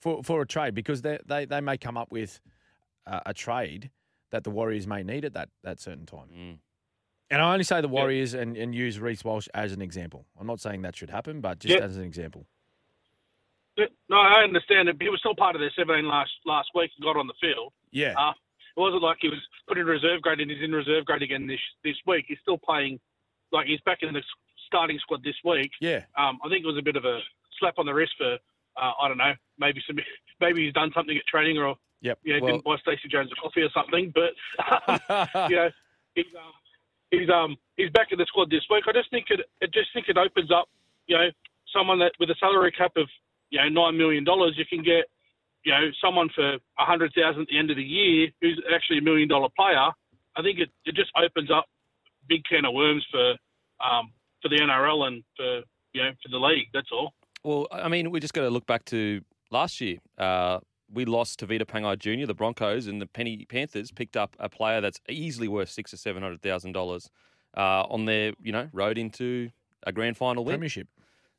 [0.00, 2.40] for for a trade because they they they may come up with
[3.06, 3.90] a, a trade
[4.30, 6.28] that the Warriors may need at that that certain time.
[6.36, 6.58] Mm.
[7.30, 10.24] And I only say the Warriors and, and use Reece Walsh as an example.
[10.40, 11.84] I'm not saying that should happen, but just Yeah.
[11.84, 12.46] as an example.
[14.08, 14.96] No, I understand it.
[15.00, 17.72] He was still part of their 17 last last week and got on the field.
[17.92, 18.14] Yeah.
[18.18, 18.32] Uh,
[18.76, 21.46] It wasn't like he was put in reserve grade and he's in reserve grade again
[21.46, 22.26] this this week.
[22.28, 22.98] He's still playing,
[23.52, 24.22] like he's back in the
[24.66, 25.70] starting squad this week.
[25.80, 26.02] Yeah.
[26.16, 27.20] Um, I think it was a bit of a
[27.58, 28.34] slap on the wrist for
[28.80, 29.96] uh, I don't know, maybe some
[30.40, 32.18] maybe he's done something at training or Yep.
[32.22, 34.12] you know Well- didn't buy Stacey Jones a coffee or something.
[34.14, 34.32] But
[35.50, 35.70] you know
[36.14, 36.52] he's um,
[37.10, 38.84] he's um he's back in the squad this week.
[38.88, 40.68] I just think it I just think it opens up
[41.06, 41.28] you know
[41.74, 43.08] someone that with a salary cap of
[43.50, 45.04] you know nine million dollars you can get
[45.64, 48.98] you know someone for a hundred thousand at the end of the year who's actually
[48.98, 49.90] a million dollar player.
[50.36, 51.66] I think it, it just opens up
[52.28, 53.30] big can of worms for
[53.84, 56.68] um for the NRL and for you know for the league.
[56.72, 57.12] That's all.
[57.44, 59.98] Well, I mean, we just got to look back to last year.
[60.18, 60.58] Uh,
[60.92, 64.80] we lost Tevita Pangai Jr., the Broncos, and the Penny Panthers picked up a player
[64.80, 67.10] that's easily worth six or seven hundred thousand dollars
[67.56, 69.50] uh, on their, you know, road into
[69.84, 70.54] a grand final win.
[70.54, 70.88] Premiership.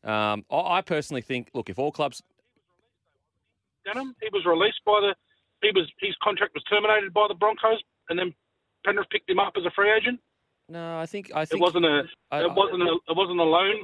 [0.03, 2.23] Um, I, I personally think, look, if all clubs,
[3.87, 4.13] Denan.
[4.21, 5.15] He was released by the.
[5.61, 8.33] He was his contract was terminated by the Broncos, and then
[8.85, 10.19] Penrith picked him up as a free agent.
[10.69, 12.03] no, I think I think It wasn't a.
[12.31, 12.97] I- it wasn't a.
[13.09, 13.75] It wasn't a loan.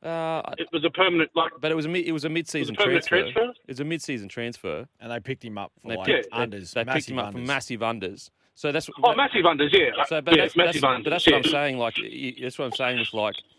[0.00, 1.30] Uh, It was a permanent.
[1.34, 3.32] Like but it was a mid, it was a mid-season permanent transfer.
[3.32, 3.60] transfer?
[3.66, 4.86] It was a mid-season transfer.
[5.00, 6.72] And they picked him up for They like picked, Yeah, unders.
[6.72, 7.46] they picked massive him up for unders.
[7.46, 8.30] massive unders.
[8.54, 9.70] So that's oh, massive unders.
[9.72, 9.90] Yeah.
[10.06, 11.04] So, but yeah, that's, massive that's, unders.
[11.04, 11.32] but that's yeah.
[11.36, 11.78] what I'm saying.
[11.78, 11.96] Like,
[12.40, 13.57] that's what I'm saying with like, y-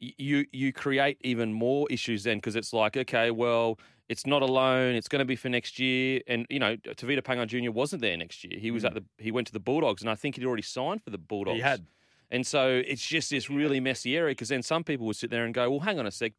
[0.00, 4.46] you you create even more issues then because it's like, okay, well, it's not a
[4.46, 4.94] loan.
[4.94, 7.70] It's going to be for next year, and you know, Tevita Pangai Jr.
[7.70, 8.58] wasn't there next year.
[8.58, 11.02] He was at the he went to the Bulldogs, and I think he'd already signed
[11.04, 11.56] for the Bulldogs.
[11.56, 11.86] He had.
[12.30, 15.44] and so it's just this really messy area because then some people would sit there
[15.44, 16.32] and go, well, hang on a sec,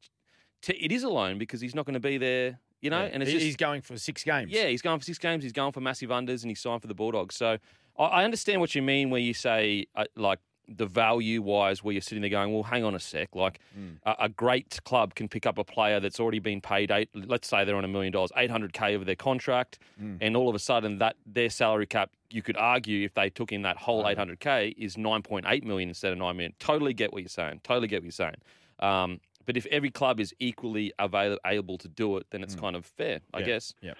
[0.61, 3.09] T- it is a loan because he's not going to be there, you know, Yeah.
[3.13, 4.51] and it's He- just he's going for six games.
[4.51, 5.43] yeah, he's going for six games.
[5.43, 7.35] He's going for massive unders, and he's signed for the Bulldogs.
[7.35, 7.57] So
[7.97, 11.91] I, I understand what you mean where you say uh, like the value wise, where
[11.91, 13.35] you're sitting there going, well, hang on a sec.
[13.35, 13.59] Like
[14.05, 17.09] a, a great club can pick up a player that's already been paid eight.
[17.13, 19.79] Let's say they're on a million dollars, eight hundred k over their contract,
[20.21, 23.51] and all of a sudden that their salary cap, you could argue if they took
[23.51, 26.53] in that whole eight hundred k is nine point eight million instead of nine million.
[26.59, 27.61] Totally get what you're saying.
[27.63, 28.35] Totally get what you're saying.
[28.79, 32.75] Um, but if every club is equally avail- able to do it, then it's kind
[32.75, 33.45] of fair, I Yeah.
[33.45, 33.73] guess.
[33.81, 33.93] Yeah.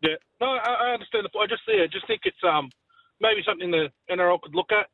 [0.00, 1.24] Yeah, no, I, I understand.
[1.24, 1.50] The, point.
[1.50, 2.70] I just yeah, I just think it's um
[3.20, 4.88] maybe something the NRL could look at.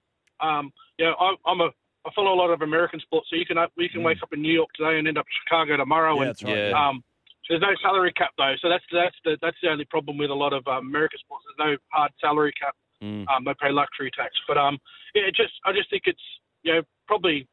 [0.44, 1.70] Um, you know, I, I'm a
[2.06, 4.42] I follow a lot of American sports, so you can you can wake up in
[4.42, 6.14] New York today and end up in Chicago tomorrow.
[6.14, 6.68] Yeah, and that's right.
[6.68, 6.88] Yeah.
[6.88, 7.02] um,
[7.48, 10.34] there's no salary cap though, so that's that's the that's the only problem with a
[10.34, 11.44] lot of um, American sports.
[11.48, 12.74] There's no hard salary cap.
[13.02, 13.24] Mm.
[13.28, 14.78] Um, they pay luxury tax, but um,
[15.14, 16.22] yeah, it just I just think it's
[16.62, 17.48] you know probably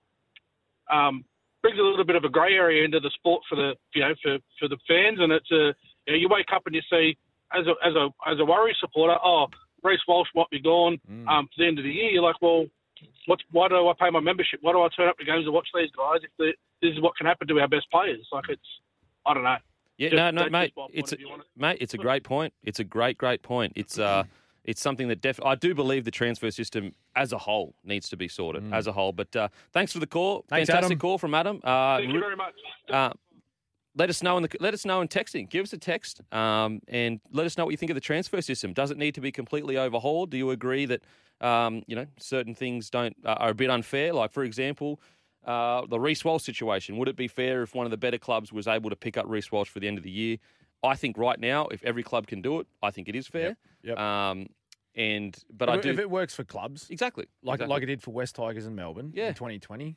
[0.91, 1.23] um
[1.61, 4.13] brings a little bit of a grey area into the sport for the you know
[4.23, 5.75] for for the fans, and it's a
[6.07, 7.17] you know you wake up and you see
[7.53, 9.47] as a as a as a worry supporter, oh
[9.83, 11.27] Reece Walsh might be gone Mm.
[11.27, 12.09] um for the end of the year.
[12.11, 12.65] You're like, well,
[13.25, 14.59] what's why do I pay my membership?
[14.61, 17.01] Why do I turn up to games to watch these guys if the, this is
[17.01, 18.27] what can happen to our best players?
[18.31, 18.61] Like it's
[19.25, 19.57] I don't know.
[19.97, 20.67] Yeah, Just- no, no, mate.
[20.67, 21.45] just my point It's a, of view on it.
[21.55, 21.77] mate.
[21.79, 22.53] It's a great point.
[22.63, 23.73] It's a great, great point.
[23.75, 24.23] It's uh,
[24.63, 28.17] it's something that def- I do believe the transfer system as a whole needs to
[28.17, 29.11] be sorted as a whole.
[29.11, 30.45] But uh, thanks for the call.
[30.47, 30.99] Thanks, Fantastic Adam.
[30.99, 31.59] call from Adam.
[31.63, 32.53] Uh, Thank you very much.
[32.89, 33.11] uh,
[33.95, 35.49] let us know in the let us know in texting.
[35.49, 38.41] Give us a text um, and let us know what you think of the transfer
[38.41, 38.73] system.
[38.73, 40.29] Does it need to be completely overhauled?
[40.29, 41.01] Do you agree that
[41.41, 44.13] um, you know certain things don't uh, are a bit unfair?
[44.13, 45.01] Like for example,
[45.45, 46.97] uh, the Reece Walsh situation.
[46.97, 49.25] Would it be fair if one of the better clubs was able to pick up
[49.27, 50.37] Reece Walsh for the end of the year?
[50.83, 53.55] I think right now, if every club can do it, I think it is fair.
[53.83, 53.99] Yep.
[53.99, 54.47] Um,
[54.95, 57.73] and but if, I it- do if it works for clubs, exactly like exactly.
[57.73, 59.27] like it did for West Tigers and Melbourne Yeah.
[59.29, 59.95] in 2020,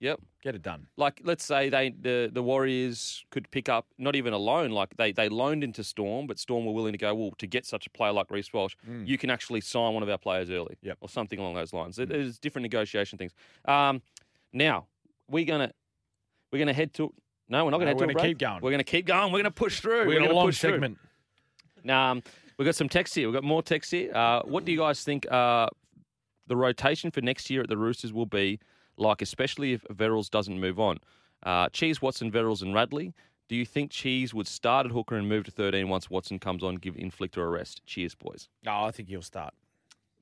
[0.00, 0.20] Yep.
[0.42, 0.86] get it done.
[0.98, 4.94] like let's say they the the Warriors could pick up not even a loan, like
[4.98, 7.86] they they loaned into Storm, but Storm were willing to go well to get such
[7.86, 10.88] a player like Reece Walsh, you can actually sign one of our players early, Mm.
[10.88, 10.98] Yep.
[11.00, 11.96] or something along those lines.
[11.96, 13.32] There- There's different negotiation things.
[13.64, 14.02] Um,
[14.52, 14.86] now
[15.28, 15.72] we're gonna
[16.52, 17.12] we're gonna head to
[17.48, 18.60] no, we're not gonna No, head we're to gonna keep going.
[18.60, 19.32] We're gonna keep going.
[19.32, 20.06] We're gonna push through.
[20.08, 20.72] We're, a gonna long push through.
[20.72, 20.98] segment.
[21.84, 22.22] Now, um,
[22.58, 23.28] we've got some text here.
[23.28, 24.12] We've got more text here.
[24.14, 25.68] Uh, what do you guys think uh,
[26.48, 28.58] the rotation for next year at the Roosters will be
[28.96, 30.98] like, especially if Verrills doesn't move on?
[31.42, 33.14] Uh, Cheese, Watson, Verrills, and Radley.
[33.48, 36.64] Do you think Cheese would start at hooker and move to 13 once Watson comes
[36.64, 37.82] on, give Inflictor a rest?
[37.86, 38.48] Cheers, boys.
[38.64, 39.54] No, I think he'll start.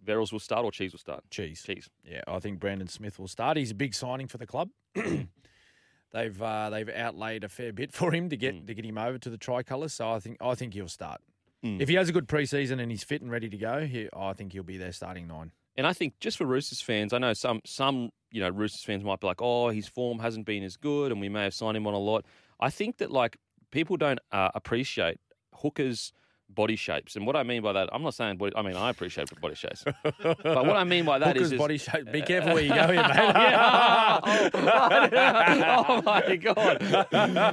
[0.04, 1.24] Verrills will start or Cheese will start?
[1.30, 1.62] Cheese.
[1.62, 1.88] Cheese.
[2.04, 3.56] Yeah, I think Brandon Smith will start.
[3.56, 4.68] He's a big signing for the club.
[4.94, 9.16] they've uh, they've outlaid a fair bit for him to get to get him over
[9.18, 9.94] to the tricolours.
[9.94, 11.22] So I think I think he'll start.
[11.64, 11.80] Mm.
[11.80, 14.34] If he has a good preseason and he's fit and ready to go, he, I
[14.34, 15.52] think he'll be there starting nine.
[15.76, 19.02] And I think just for Roosters fans, I know some some you know Roosters fans
[19.04, 21.76] might be like, oh, his form hasn't been as good, and we may have signed
[21.76, 22.24] him on a lot.
[22.60, 23.36] I think that like
[23.70, 25.18] people don't uh, appreciate
[25.54, 26.12] hookers'
[26.48, 28.52] body shapes, and what I mean by that, I'm not saying body.
[28.54, 31.58] I mean I appreciate body shapes, but what I mean by that is Hooker's is-
[31.58, 32.12] body shape.
[32.12, 33.10] Be careful where you go here, mate.
[33.10, 34.20] yeah.
[34.24, 36.80] oh, oh my god!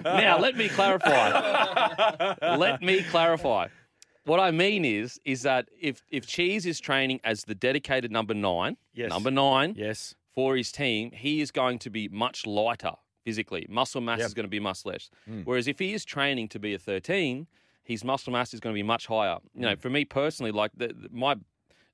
[0.04, 2.36] Now let me clarify.
[2.56, 3.68] let me clarify.
[4.26, 8.34] What I mean is, is that if if Cheese is training as the dedicated number
[8.34, 9.10] nine, Yes.
[9.10, 10.16] number nine Yes.
[10.36, 12.94] for his team, he is going to be much lighter
[13.26, 13.66] physically.
[13.70, 14.28] Muscle mass Yep.
[14.28, 15.10] is going to be much less.
[15.30, 15.46] Mm.
[15.46, 17.48] Whereas if he is training to be a 13,
[17.84, 19.38] his muscle mass is going to be much higher.
[19.54, 19.70] You Mm.
[19.70, 21.36] know, for me personally, like the, the- my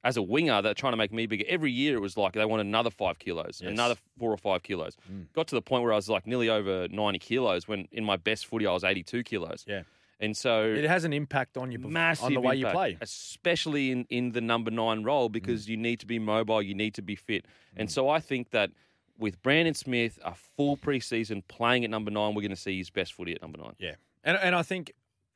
[0.03, 1.43] as a winger, they're trying to make me bigger.
[1.49, 3.71] Every year it was like they want another five kilos, Yes.
[3.71, 4.95] another four or five kilos.
[5.11, 5.25] Mm.
[5.33, 8.15] Got to the point where I was like nearly over 90 kilos when in my
[8.15, 9.65] best footy I was 82 kilos.
[9.67, 9.83] Yeah.
[10.19, 12.77] And so It has an impact on your perf- massive on the way impact, you
[12.77, 12.97] play.
[13.01, 16.95] especially in, in the number nine role because you need to be mobile, you need
[16.95, 17.45] to be fit.
[17.75, 18.71] And so I think that
[19.19, 22.89] with Brandon Smith, a full preseason playing at number nine, we're going to see his
[22.89, 23.73] best footy at number nine.
[23.79, 24.93] Yeah, and and I think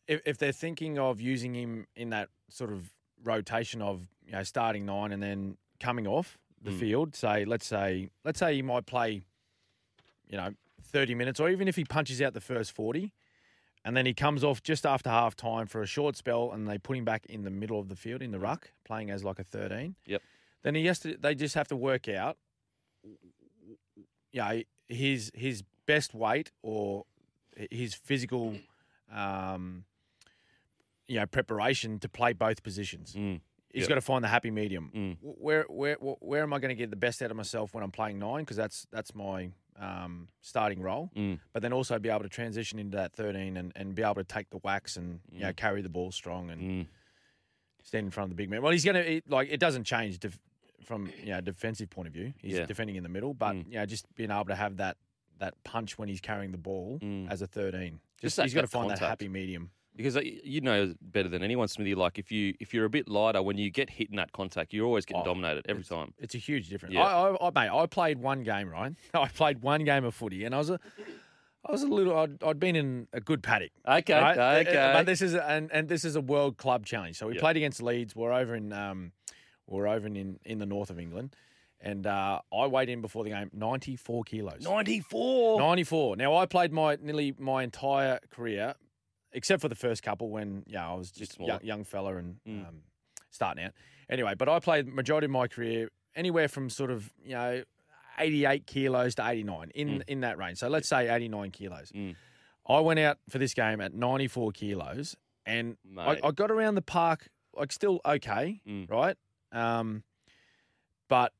[0.08, 2.92] if, if they're thinking of using him in that sort of
[3.24, 6.80] rotation of you know starting nine and then coming off the Mm.
[6.80, 9.22] field, say let's say let's say he might play,
[10.28, 10.54] you know,
[10.84, 13.14] thirty minutes, or even if he punches out the first forty,
[13.84, 16.78] and then he comes off just after half time for a short spell, and they
[16.78, 19.40] put him back in the middle of the field in the ruck, playing as like
[19.40, 19.96] a thirteen.
[20.06, 20.22] Yep.
[20.64, 21.18] Then he has to.
[21.18, 22.38] They just have to work out,
[23.04, 27.06] you know, his his best weight or
[27.70, 28.56] his physical,
[29.12, 29.86] um,
[31.08, 33.14] you know, preparation to play both positions.
[33.14, 33.42] Mm.
[33.74, 33.90] He's Yep.
[33.90, 34.92] got to find the happy medium.
[34.94, 35.18] Mm.
[35.20, 37.84] Wh- Where where where am I going to get the best out of myself when
[37.84, 38.44] I'm playing nine?
[38.44, 39.50] Because that's that's my
[39.82, 41.10] um, starting role.
[41.16, 41.40] Mm.
[41.54, 44.24] But then also be able to transition into that 13 and, and be able to
[44.24, 46.88] take the wax and you know carry the ball strong and Mm.
[47.84, 48.62] stand in front of the big man.
[48.62, 50.40] Well, he's going to like it doesn't change def-
[50.86, 52.34] from you know defensive point of view.
[52.42, 52.66] He's Yeah.
[52.66, 53.66] defending in the middle, but Mm.
[53.68, 54.98] you know just being able to have that
[55.40, 57.28] that punch when he's carrying the ball Mm.
[57.32, 58.00] as a 13.
[58.22, 59.72] Just just he's got to find that happy medium.
[60.02, 61.96] Because uh, you know better than anyone, Smithy.
[61.96, 64.74] Like if you if you're a bit lighter, when you get hit in that contact,
[64.74, 66.14] you're always getting Oh, dominated every time.
[66.20, 66.96] It's a huge difference.
[66.96, 67.04] Yeah.
[67.04, 68.94] I, I, I, mate, I played one game, right?
[69.14, 70.80] I played one game of footy, and I was a,
[71.66, 72.18] I was a little.
[72.18, 73.72] I'd, I'd been in a good paddock.
[73.88, 74.38] Okay, right?
[74.38, 74.92] Uh, okay.
[74.94, 77.18] But this is a, and and this is a world club challenge.
[77.18, 77.42] So we Yep.
[77.42, 78.16] played against Leeds.
[78.16, 79.12] We're over in um,
[79.68, 81.36] we're over in in the north of England,
[81.80, 84.62] and uh, I weighed in before the game ninety four kilos.
[84.64, 85.60] Ninety four.
[85.60, 86.16] 94.
[86.18, 88.74] Now I played my nearly my entire career,
[89.34, 92.36] except for the first couple when yeah I was just a young, young fella and
[92.48, 92.68] Mm.
[92.68, 92.76] um,
[93.30, 93.72] starting out.
[94.10, 97.64] Anyway, but I played the majority of my career anywhere from sort of you know
[98.20, 100.04] 88 kilos to 89 in Mm.
[100.08, 100.58] in that range.
[100.58, 101.92] So let's say 89 kilos.
[101.94, 102.16] Mm.
[102.68, 105.16] I went out for this game at 94 kilos,
[105.46, 108.90] and I, I got around the park like still okay, Mm.
[108.90, 109.18] right?
[109.52, 110.04] Um,
[111.08, 111.34] but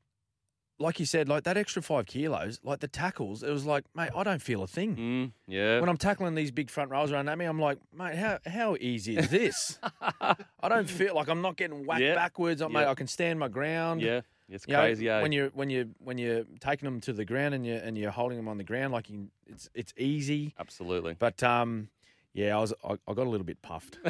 [0.78, 4.10] like you said, like that extra five kilos, like the tackles, it was like, mate,
[4.16, 4.96] I don't feel a thing.
[4.96, 5.78] Mm, yeah.
[5.80, 8.76] When I'm tackling these big front rows around at me, I'm like, mate, how how
[8.80, 9.78] easy is this?
[10.20, 12.14] I don't feel like I'm not getting whacked Yeah.
[12.14, 12.62] backwards.
[12.62, 12.90] I, mate, Yeah.
[12.90, 14.00] I can stand my ground.
[14.02, 14.22] yeah.
[14.48, 15.08] It's You know, crazy.
[15.08, 15.22] eh?
[15.22, 18.10] when you're when you when you're taking them to the ground and you and you're
[18.10, 20.52] holding them on the ground, like you, it's it's easy.
[20.58, 21.14] Absolutely.
[21.18, 21.88] But um,
[22.34, 23.98] yeah, I was I, I got a little bit puffed.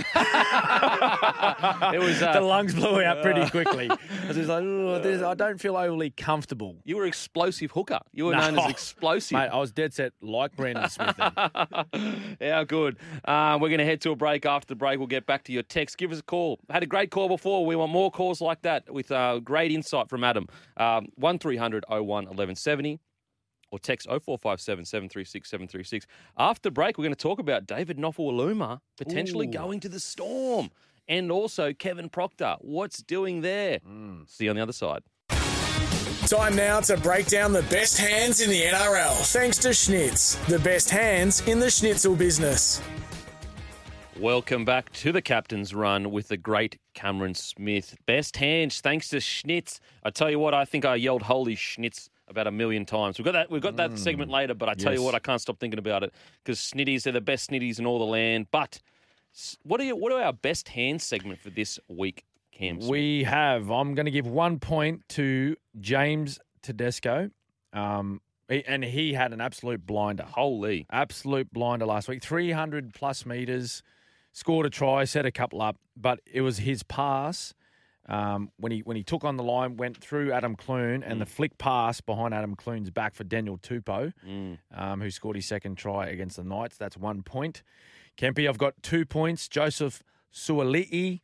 [0.75, 3.91] It was, uh, the lungs blew out pretty quickly.
[3.91, 6.77] I was just like, "Ugh, this, I don't feel overly comfortable.
[6.85, 8.01] You were explosive hooker.
[8.13, 8.51] You were No.
[8.51, 9.33] known as explosive.
[9.37, 11.15] Mate, I was dead set like Brandon Smith.
[11.17, 12.37] Then.
[12.53, 12.97] How good.
[13.25, 14.47] Uh, we're going to head to a break.
[14.47, 15.99] After the break, we'll get back to your text.
[15.99, 16.59] Give us a call.
[16.71, 17.67] Had a great call before.
[17.67, 20.47] We want more calls like that with uh, great insight from Adam.
[20.77, 23.01] Um, 1300 01 1170
[23.73, 26.07] or text 0457 736 736.
[26.39, 29.53] After break, we're going to talk about David Nofoaluma potentially Ooh.
[29.53, 30.71] going to the Storm
[31.09, 32.57] and also Kevin Proctor.
[32.61, 33.81] What's doing there?
[33.81, 34.29] Mm.
[34.29, 35.03] See you on the other side.
[36.27, 39.13] Time now to break down the best hands in the NRL.
[39.33, 42.81] Thanks to Schnitz, the best hands in the schnitzel business.
[44.19, 47.97] Welcome back to the captain's run with the great Cameron Smith.
[48.07, 49.81] Best hands, thanks to Schnitz.
[50.05, 53.19] I tell you what, I think I yelled "Holy Schnitz" about a million times.
[53.19, 53.51] We've got that.
[53.51, 56.03] We've got that segment later, but I tell you what, I can't stop thinking about
[56.03, 56.13] it
[56.43, 58.49] because snitties they're the best Snitties in all the land.
[58.51, 58.81] But
[59.63, 62.79] what are you, what are our best hands segment for this week, Cam?
[62.79, 63.71] We have.
[63.71, 67.31] I'm going to give one point to James Tedesco,
[67.73, 70.25] um, and he had an absolute blinder.
[70.25, 70.87] holy.
[70.91, 72.23] Absolute blinder last week.
[72.23, 73.83] 300 plus meters,
[74.33, 77.55] scored a try, set a couple up, but it was his pass.
[78.13, 81.25] Um, when he when he took on the line, went through Adam Clune, and the
[81.27, 84.59] flick pass behind Adam Clune's back for Daniel Tupou, Mm.
[84.75, 86.77] um, who scored his second try against the Knights.
[86.77, 87.63] That's one point.
[88.19, 89.49] Kempy, I've got two points.
[89.49, 90.03] Joseph
[90.33, 91.21] Suali'i.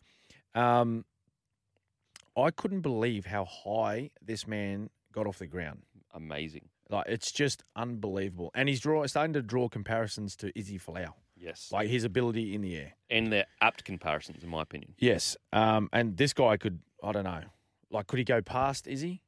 [0.54, 1.04] Um,
[2.36, 5.82] I couldn't believe how high this man got off the ground.
[6.14, 6.68] Amazing.
[6.88, 11.70] Like it's just unbelievable, and he's draw starting to draw comparisons to Izzy Folau, Yes.
[11.72, 12.92] like his ability in the air.
[13.10, 14.94] and they're apt comparisons, in my opinion.
[14.98, 17.42] Yes, um, and this guy could, I don't know,
[17.90, 19.22] like could he go past Izzy?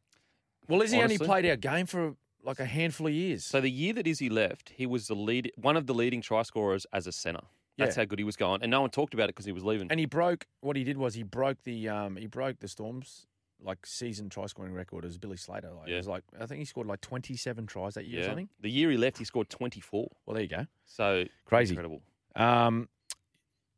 [0.69, 1.17] Well, Izzy Honestly?
[1.17, 3.45] only played our game for like a handful of years.
[3.45, 6.43] So the year that Izzy left, he was the lead, one of the leading try
[6.43, 7.45] scorers as a centre.
[7.79, 8.03] That's Yeah.
[8.03, 9.89] how good he was going, and no one talked about it because he was leaving.
[9.91, 10.47] And he broke.
[10.61, 13.27] What he did was he broke the um he broke the Storms
[13.63, 15.71] like season try scoring record as Billy Slater.
[15.73, 18.25] Like, It was like I think he scored like twenty seven tries that year or
[18.25, 18.49] something.
[18.61, 20.09] the year he left, he scored 24.
[20.27, 20.67] Well, there you go.
[20.87, 21.73] So Crazy.
[21.75, 22.01] incredible.
[22.37, 22.89] Um,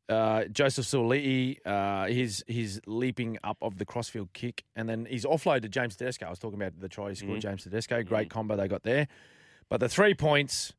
[0.08, 5.24] uh, Joseph Suali'i, uh, he's he's leaping up of the crossfield kick, and then he's
[5.24, 6.26] offloaded James Tedesco.
[6.26, 7.42] I was talking about the try he scored, Mhm.
[7.42, 8.02] James Tedesco.
[8.02, 9.08] Great combo they got there.
[9.68, 10.74] But the three points,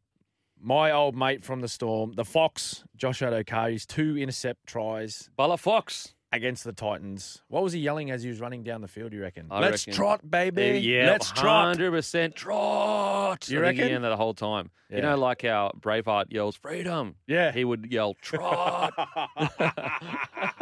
[0.59, 6.13] my old mate from the Storm, the Fox, Josh Addo-Carr's two intercept tries Bala Fox.
[6.33, 7.41] Against the Titans.
[7.47, 9.11] What was he yelling as he was running down the field?
[9.11, 9.47] Do you reckon?
[9.51, 10.79] I Let's reckon- trot, baby.
[10.79, 11.65] Yeah, Let's trot.
[11.75, 13.47] hundred percent trot.
[13.47, 14.01] You I he reckon?
[14.01, 14.71] that the whole time.
[14.89, 17.15] You know, like how Braveheart yells freedom.
[17.25, 17.51] Yeah.
[17.51, 18.93] He would yell trot.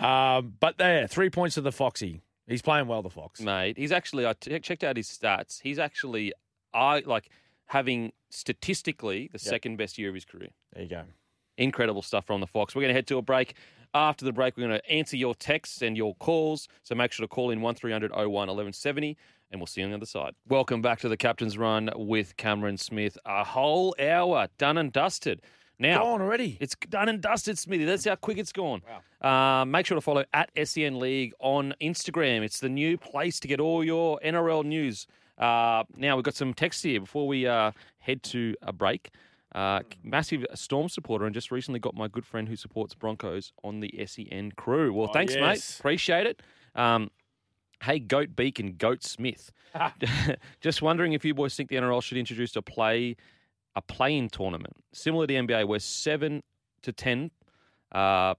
[0.00, 2.20] um, but there, three points to the Foxy.
[2.48, 3.40] He's playing well, the Fox.
[3.40, 3.76] mate.
[3.76, 5.60] He's actually I t- checked out his stats.
[5.62, 6.32] He's actually
[6.72, 7.28] I like
[7.66, 10.50] having statistically the second best year of his career.
[10.72, 11.02] There you go.
[11.58, 12.74] Incredible stuff from the Fox.
[12.74, 13.54] We're going to head to a break.
[13.96, 16.68] After the break, we're going to answer your texts and your calls.
[16.82, 19.16] So make sure to call in 1300 01 1170
[19.50, 20.34] and we'll see you on the other side.
[20.48, 23.16] Welcome back to the Captain's Run with Cameron Smith.
[23.24, 25.40] A whole hour done and dusted.
[25.78, 26.58] Now, Gone already.
[26.60, 27.86] it's done and dusted, Smithy.
[27.86, 28.82] That's how quick it's gone.
[29.22, 32.42] Uh, make sure to follow at SEN League on Instagram.
[32.42, 35.06] It's the new place to get all your NRL news.
[35.38, 39.10] Uh, now, we've got some text here before we uh, head to a break.
[39.56, 43.80] Uh, massive Storm supporter and just recently got my good friend who supports Broncos on
[43.80, 44.92] the SEN crew.
[44.92, 45.64] Well, Oh, thanks, mate.
[45.80, 46.42] Appreciate it.
[46.74, 47.10] Um,
[47.82, 49.50] hey, Goat Beak and Goat Smith.
[50.60, 53.16] just wondering if you boys think the NRL should introduce a play
[53.74, 56.42] a play-in tournament similar to the NBA, where seven
[56.82, 57.30] to ten
[57.92, 58.34] uh,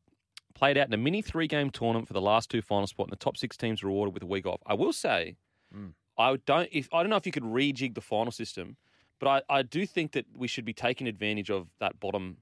[0.55, 3.17] played out in a mini three-game tournament for the last two final spot, and the
[3.23, 4.61] top six teams were awarded with a week off.
[4.67, 5.35] I will say,
[5.75, 5.93] Mm.
[6.17, 6.69] I don't.
[6.71, 8.77] If I don't know if you could rejig the final system,
[9.19, 12.37] but I, I do think that we should be taking advantage of that bottom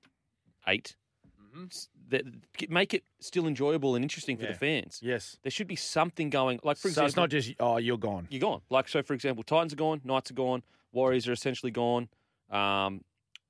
[0.68, 0.96] 8
[1.28, 1.66] mm-hmm.
[1.72, 2.24] S- That
[2.70, 4.52] make it still enjoyable and interesting for Yeah.
[4.52, 5.00] the fans.
[5.02, 5.38] Yes.
[5.44, 6.60] There should be something going.
[6.64, 8.28] Like for so example, it's not just oh you're gone.
[8.30, 8.62] you're gone.
[8.70, 12.10] Like so, for example, Titans are gone, Knights are gone, Warriors are essentially gone,
[12.50, 13.04] um,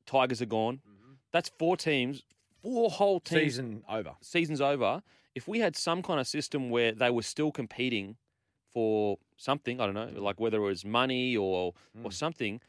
[0.06, 0.78] Tigers are gone.
[0.78, 1.14] Mm-hmm.
[1.32, 2.24] That's four teams,
[2.62, 3.42] four whole teams.
[3.42, 4.12] Season over.
[4.22, 5.02] Season's over.
[5.34, 8.16] If we had some kind of system where they were still competing
[8.74, 11.74] for something, I don't know, like whether it was money or
[12.04, 12.14] or mm.
[12.14, 12.62] something,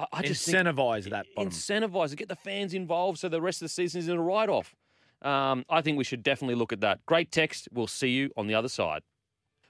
[0.00, 1.50] I, I just Incentivize that bottom.
[1.50, 4.22] incentivize it, get the fans involved, so the rest of the season is in a
[4.22, 4.74] write-off.
[5.22, 7.04] Um, I think we should definitely look at that.
[7.04, 7.68] Great text.
[7.72, 9.02] We'll see you on the other side.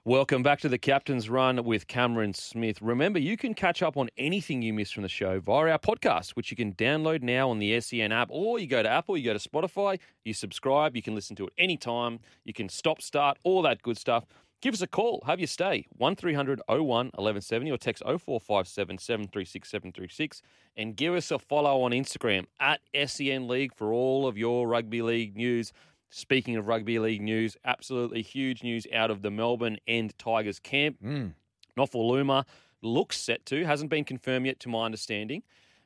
[0.04, 2.80] Welcome back to the Captain's Run with Cameron Smith.
[2.80, 6.30] Remember, you can catch up on anything you missed from the show via our podcast,
[6.30, 9.24] which you can download now on the SEN app, or you go to Apple, you
[9.24, 13.38] go to Spotify, you subscribe, you can listen to it anytime, you can stop, start,
[13.42, 14.24] all that good stuff.
[14.60, 20.42] Give us a call, have your stay, 1300 01 1170 or text 0457 736 736
[20.76, 25.00] and give us a follow on Instagram at SEN League for all of your rugby
[25.00, 25.72] league news.
[26.10, 30.96] Speaking of rugby league news, absolutely huge news out of the Melbourne and Tigers camp.
[31.02, 31.34] Mm.
[31.78, 32.44] Nofoaluma
[32.82, 35.42] looks set to, hasn't been confirmed yet to my understanding,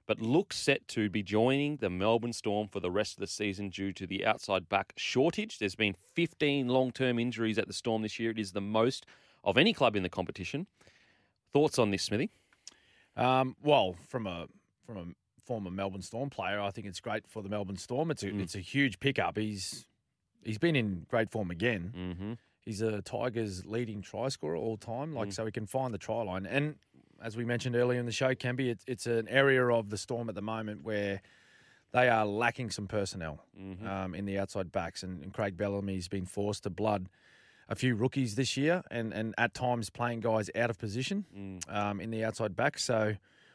[0.07, 3.70] but looks set to be joining the Melbourne Storm for the rest of the season
[3.70, 5.59] due to the outside back shortage.
[5.59, 8.30] There's been 15 long term injuries at the Storm this year.
[8.30, 9.07] It is the most
[9.42, 10.66] of any club in the competition.
[11.52, 12.30] Thoughts on this, Smithy?
[13.16, 14.46] Um, well, from a
[14.86, 15.05] from a
[15.44, 18.11] former Melbourne Storm player, I think it's great for the Melbourne Storm.
[18.11, 18.42] It's a Mm.
[18.42, 19.36] it's a huge pickup.
[19.38, 19.86] He's
[20.42, 21.92] he's been in great form again.
[21.96, 22.32] Mm-hmm.
[22.61, 25.32] He's a Tigers leading try scorer all time, like Mm.
[25.34, 26.44] so he can find the try line.
[26.46, 26.76] And
[27.25, 30.29] as we mentioned earlier in the show, Campy, it's it's an area of the Storm
[30.29, 31.22] at the moment where
[31.93, 33.87] they are lacking some personnel Mm-hmm.
[33.87, 37.09] um, in the outside backs, and, and Craig Bellamy's been forced to blood
[37.68, 41.75] a few rookies this year, and and at times playing guys out of position Mm.
[41.75, 42.79] um, in the outside back.
[42.79, 43.14] So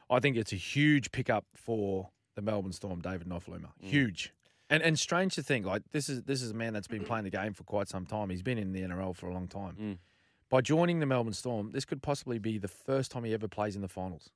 [0.09, 3.69] I think it's a huge pickup for the Melbourne Storm, David Nofoaluma.
[3.83, 3.89] Mm.
[3.89, 4.33] Huge.
[4.71, 7.25] And and strange to think, like this is this is a man that's been playing
[7.25, 8.29] the game for quite some time.
[8.29, 9.75] He's been in the NRL for a long time.
[9.81, 9.97] Mm.
[10.49, 13.75] By joining the Melbourne Storm, this could possibly be the first time he ever plays
[13.75, 14.29] in the finals.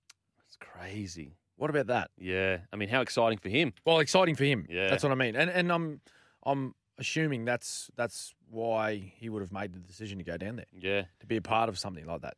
[0.47, 1.35] It's crazy.
[1.57, 2.11] What about that?
[2.19, 2.59] Yeah.
[2.71, 3.73] I mean, how exciting for him.
[3.85, 4.65] Well, exciting for him.
[4.69, 4.89] Yeah.
[4.89, 5.35] That's what I mean.
[5.35, 6.01] And and I'm
[6.45, 10.65] I'm assuming that's that's why he would have made the decision to go down there
[10.77, 11.03] Yeah.
[11.19, 12.35] to be a part of something like that.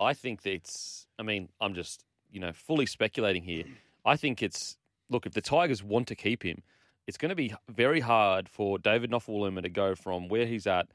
[0.00, 1.06] I think that it's.
[1.18, 3.64] I mean, I'm just you know fully speculating here.
[4.04, 4.76] I think it's
[5.10, 6.62] look if the Tigers want to keep him,
[7.08, 10.86] it's going to be very hard for David Nofoaluma to go from where he's at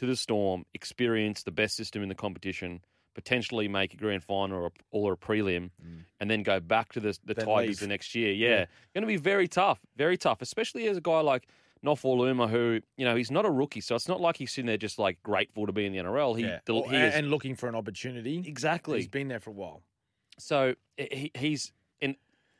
[0.00, 2.80] to the Storm, experience the best system in the competition,
[3.14, 6.04] potentially make a grand final or a, or a prelim, mm.
[6.20, 7.80] and then go back to the the Then Tigers leave.
[7.80, 8.32] the next year.
[8.32, 8.64] Yeah, Yeah.
[8.94, 11.46] going to be very tough, very tough, especially as a guy like.
[11.82, 14.76] Nofoaluma, who you know, he's not a rookie, so it's not like he's sitting there
[14.76, 16.36] just like grateful to be in the NRL.
[16.36, 16.58] He, yeah.
[16.68, 18.44] Or- he and, is and looking for an opportunity.
[18.46, 19.82] exactly He's been there for a while.
[20.38, 21.72] so he, he's
[22.02, 22.16] and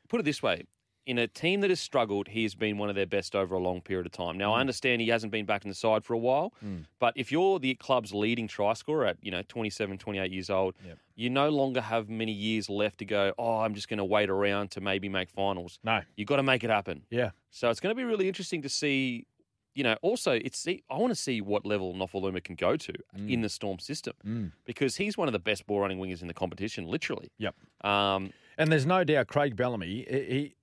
[0.08, 0.64] put it this way:
[1.06, 3.58] in a team that has struggled, he has been one of their best over a
[3.58, 4.36] long period of time.
[4.38, 6.52] Now, I understand he hasn't been back in the side for a while,
[6.98, 10.74] but if you're the club's leading try scorer at, you know, 27, 28 years old,
[10.86, 10.98] Yep.
[11.16, 14.30] you no longer have many years left to go, oh, I'm just going to wait
[14.30, 15.78] around to maybe make finals.
[15.82, 16.02] No.
[16.16, 17.02] You've got to make it happen.
[17.10, 17.30] Yeah.
[17.50, 19.26] So it's going to be really interesting to see.
[19.72, 23.40] You know, also it's I want to see what level Nofoaluma can go to in
[23.42, 24.52] the Storm system Mm.
[24.64, 27.30] because he's one of the best ball running wingers in the competition, literally.
[27.38, 27.54] Yep.
[27.84, 30.54] Um, And there's no doubt Craig Bellamy, he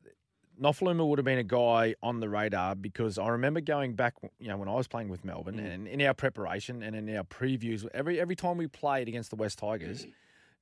[0.62, 4.48] Nofoaluma would have been a guy on the radar because I remember going back, you
[4.48, 5.74] know, when I was playing with Melbourne Mm.
[5.74, 9.36] and in our preparation and in our previews, every every time we played against the
[9.36, 10.08] West Tigers,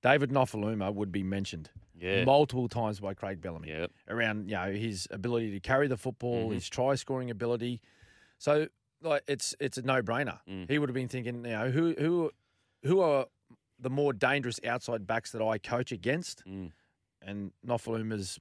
[0.01, 2.25] David Nofoaluma would be mentioned Yeah.
[2.25, 3.87] multiple times by Craig Bellamy yeah.
[4.09, 6.55] around, you know, his ability to carry the football, Mhm.
[6.55, 7.81] his try scoring ability.
[8.37, 8.67] So
[9.01, 10.39] like it's it's a no brainer.
[10.47, 10.69] Mm.
[10.69, 12.31] He would have been thinking, you know, who who
[12.83, 13.27] who are
[13.79, 16.43] the more dangerous outside backs that I coach against?
[16.45, 16.71] Mm.
[17.21, 18.39] and Nofoaluma's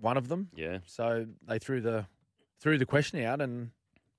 [0.00, 0.50] one of them.
[0.54, 0.78] Yeah.
[0.86, 2.06] So they threw the
[2.60, 3.70] threw the question out, and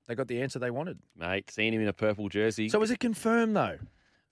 [0.07, 0.99] they got the answer they wanted.
[1.15, 2.69] Mate, seeing him in a purple jersey.
[2.69, 3.77] So is it confirmed though?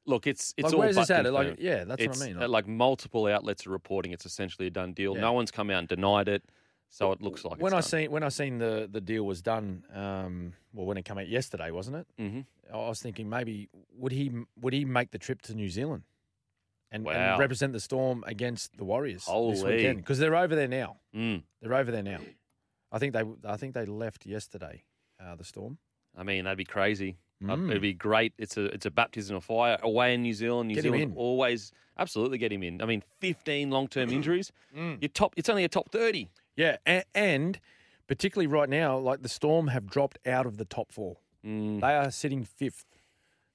[0.05, 1.31] look, it's it's like, all where's this at?
[1.31, 2.43] Like, yeah, that's it's, what I mean.
[2.43, 5.15] uh, Like, multiple outlets are reporting it's essentially a done deal.
[5.15, 5.21] Yeah.
[5.21, 6.43] No one's come out and denied it,
[6.89, 9.83] so it looks like when I seen when I seen the the deal was done,
[9.93, 12.07] um, well, when it came out yesterday, wasn't it?
[12.17, 12.41] hmm
[12.73, 16.03] I was thinking maybe would he would he make the trip to New Zealand
[16.91, 17.11] and, Wow.
[17.13, 20.97] and represent the Storm against the Warriors this weekend because they're over there now.
[21.15, 21.43] Mm.
[21.61, 22.19] They're over there now.
[22.91, 24.83] I think they I think they left yesterday.
[25.19, 25.77] Uh, the Storm.
[26.17, 27.17] I mean, that'd be crazy.
[27.43, 27.69] Uh, Mm.
[27.69, 28.33] It'd be great.
[28.37, 30.69] It's a it's a baptism of fire away in New Zealand.
[30.69, 32.81] New Get Zealand always absolutely get him in.
[32.81, 34.51] I mean, fifteen long term injuries.
[34.75, 34.99] Mm.
[35.01, 35.33] You're top.
[35.35, 36.29] It's only a top thirty.
[36.55, 37.59] Yeah, and, and
[38.07, 41.17] particularly right now, like the Storm have dropped out of the top four.
[41.45, 41.81] Mm.
[41.81, 42.85] They are sitting fifth.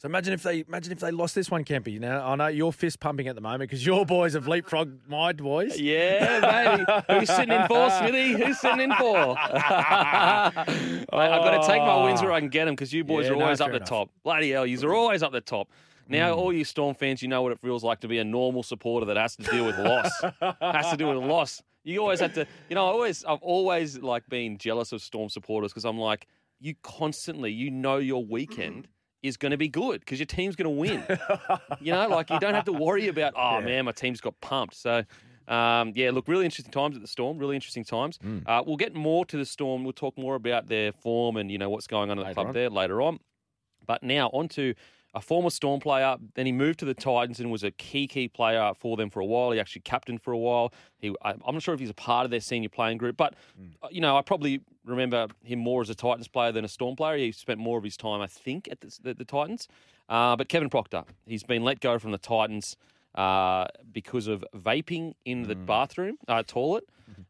[0.01, 2.01] So imagine if they imagine if they lost this one, Kempy.
[2.01, 5.35] Now I know you're fist pumping at the moment because your boys have leapfrogged my
[5.35, 5.79] boys.
[5.79, 6.87] Yeah, baby.
[7.21, 8.33] Who's sitting in for, Smithy?
[8.33, 9.37] Who's sitting in for?
[9.39, 13.33] I've got to take my wins where I can get them because you boys Yeah,
[13.33, 13.89] are no, always up the enough.
[13.91, 14.11] top.
[14.25, 15.69] Bloody hell, you are always up the top.
[16.09, 16.39] Now, mm.
[16.39, 19.05] all you Storm fans, you know what it feels like to be a normal supporter
[19.05, 20.11] that has to deal with loss.
[20.63, 21.63] has to deal with loss.
[21.85, 25.29] You always have to, you know, I always, I've always like been jealous of Storm
[25.29, 26.27] supporters because I'm like,
[26.59, 28.89] you constantly, you know, your weekend
[29.23, 31.05] is going to be good because your team's going to win.
[31.81, 33.65] you know, like you don't have to worry about, oh Yeah.
[33.65, 34.75] man, my team's got pumped.
[34.75, 35.05] So,
[35.49, 37.39] um, yeah, look, really interesting times at the Storm.
[37.39, 38.19] Really interesting times.
[38.19, 38.43] Mm.
[38.47, 39.85] Uh, we'll get more to the Storm.
[39.85, 42.49] We'll talk more about their form and you know what's going on at the club
[42.49, 42.53] on.
[42.55, 43.19] there later on.
[43.87, 44.75] But now on to
[45.13, 46.17] a former Storm player.
[46.35, 49.19] Then he moved to the Titans and was a key key player for them for
[49.19, 49.51] a while.
[49.51, 50.73] He actually captained for a while.
[50.99, 53.35] He, I- I'm not sure if he's a part of their senior playing group, but
[53.83, 54.61] uh, you know I probably
[54.91, 57.17] remember him more as a Titans player than a Storm player.
[57.17, 59.69] He spent more of his time, I think, at the, the, the Titans.
[60.09, 62.77] Uh, but Kevin Proctor, he's been let go from the Titans
[63.15, 66.85] uh, because of vaping in the bathroom uh, toilet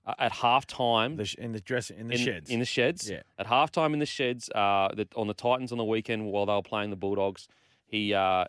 [0.07, 2.51] uh, at half time The sh- in the dressing in the in, sheds.
[2.51, 3.11] In the sheds.
[3.11, 3.23] Yeah.
[3.39, 6.53] At halftime in the sheds, uh, the, on the Titans on the weekend while they
[6.53, 7.49] were playing the Bulldogs,
[7.87, 8.45] he uh,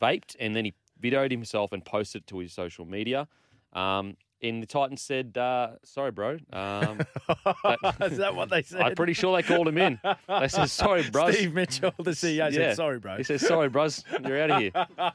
[0.00, 3.28] vaped and then he videoed himself and posted it to his social media.
[3.72, 7.00] Um, and the Titans said, uh, "Sorry, bro." Um,
[8.00, 8.80] Is that what they said?
[8.82, 10.00] I'm pretty sure they called him in.
[10.28, 12.50] They said, "Sorry, bro." Steve Mitchell, the CEO, Yeah.
[12.50, 14.72] said, "Sorry, bro." He says, "Sorry, bros, you're out of here."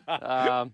[0.07, 0.73] Um,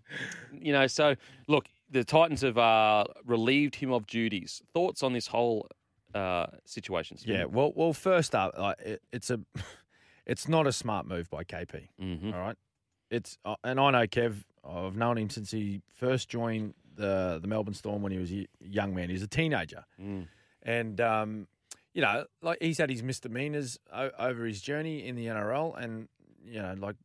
[0.51, 1.15] you know, so
[1.47, 4.61] look, the Titans have uh, relieved him of duties.
[4.73, 5.67] Thoughts on this whole
[6.13, 7.17] uh, situation?
[7.25, 7.45] Yeah.
[7.45, 9.39] Well, well, first up, like, it, it's a,
[10.25, 11.87] it's not a smart move by KP.
[11.99, 12.55] hmm All right.
[13.11, 14.43] It's uh, and I know Kev.
[14.67, 18.47] I've known him since he first joined the the Melbourne Storm when he was a
[18.59, 19.09] young man.
[19.09, 20.27] He was a teenager, Mm.
[20.61, 21.47] and um,
[21.93, 26.07] you know, like he's had his misdemeanors o- over his journey in the NRL, and
[26.45, 26.95] you know, like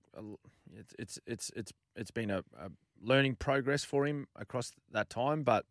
[0.77, 2.71] it's it's it's it's it's been a, a
[3.03, 5.65] learning progress for him across that time, but.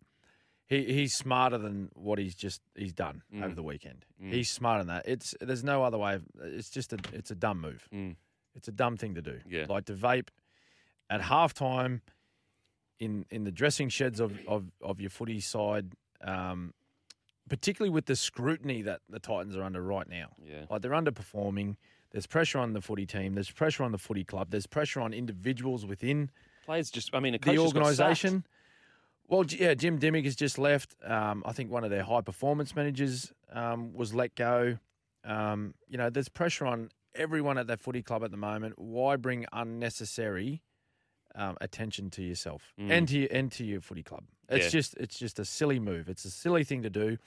[0.69, 3.41] He, he's smarter than what he's just he's done Mm.
[3.45, 4.03] over the weekend.
[4.21, 4.33] Mm.
[4.33, 5.07] He's smarter than that.
[5.07, 6.15] It's there's no other way.
[6.15, 7.87] Of, it's just a it's a dumb move.
[7.93, 8.17] Mm.
[8.53, 9.39] It's a dumb thing to do.
[9.49, 9.67] Yeah.
[9.69, 10.27] Like to vape
[11.09, 12.01] at halftime
[12.99, 16.73] in in the dressing sheds of, of, of your footy side, um,
[17.49, 20.29] particularly with the scrutiny that the Titans are under right now.
[20.43, 20.65] Yeah.
[20.69, 21.75] Like they're underperforming.
[22.11, 23.35] There's pressure on the footy team.
[23.35, 24.47] There's pressure on the footy club.
[24.49, 26.31] There's pressure on individuals within
[26.67, 28.45] Players just, I mean, the organisation.
[29.29, 30.97] Well, yeah, Jim Dymock has just left.
[31.01, 34.77] Um, I think one of their high performance managers um, was let go.
[35.23, 38.77] Um, you know, there's pressure on everyone at that footy club at the moment.
[38.77, 40.61] Why bring unnecessary
[41.37, 42.91] um, attention to yourself Mm.
[42.91, 44.25] and to your, and to your footy club?
[44.49, 44.71] It's Yeah.
[44.79, 46.09] just it's just a silly move.
[46.09, 47.17] It's a silly thing to do.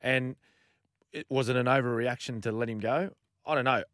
[0.00, 0.36] And
[1.12, 3.10] it, was it an overreaction to let him go?
[3.44, 3.84] I don't know.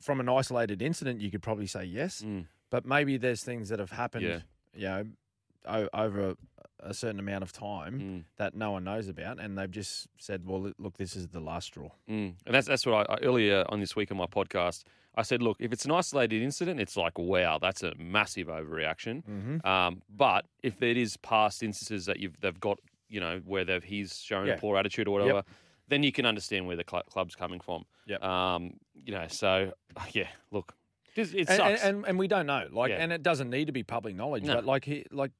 [0.00, 2.46] From an isolated incident, you could probably say yes Mm.
[2.70, 4.40] but maybe there's things that have happened, Yeah.
[4.74, 5.06] you know,
[5.64, 6.34] o- over
[6.80, 8.24] a, certain amount of time Mm.
[8.36, 11.66] that no one knows about, and they've just said, "Well, look, this is the last
[11.68, 12.34] straw." Mm.
[12.46, 14.84] And that's that's what I, I earlier on this week on my podcast.
[15.18, 19.24] I said, look, if it's an isolated incident, it's like, wow, that's a massive overreaction.
[19.24, 19.66] Mm-hmm.
[19.66, 23.82] Um, but if it is past instances that you've they've got, you know, where they've
[23.82, 24.54] he's shown Yeah.
[24.54, 25.42] a poor attitude or whatever,
[25.88, 27.86] then you can understand where the cl- club's coming from.
[28.06, 28.22] Yep.
[28.22, 28.74] Um,
[29.06, 29.72] you know, so
[30.12, 30.74] yeah, look,
[31.14, 31.60] it, sucks.
[31.82, 32.96] and, and and we don't know, like, Yeah.
[32.96, 34.56] and it doesn't need to be public knowledge, No.
[34.56, 35.30] but like he, like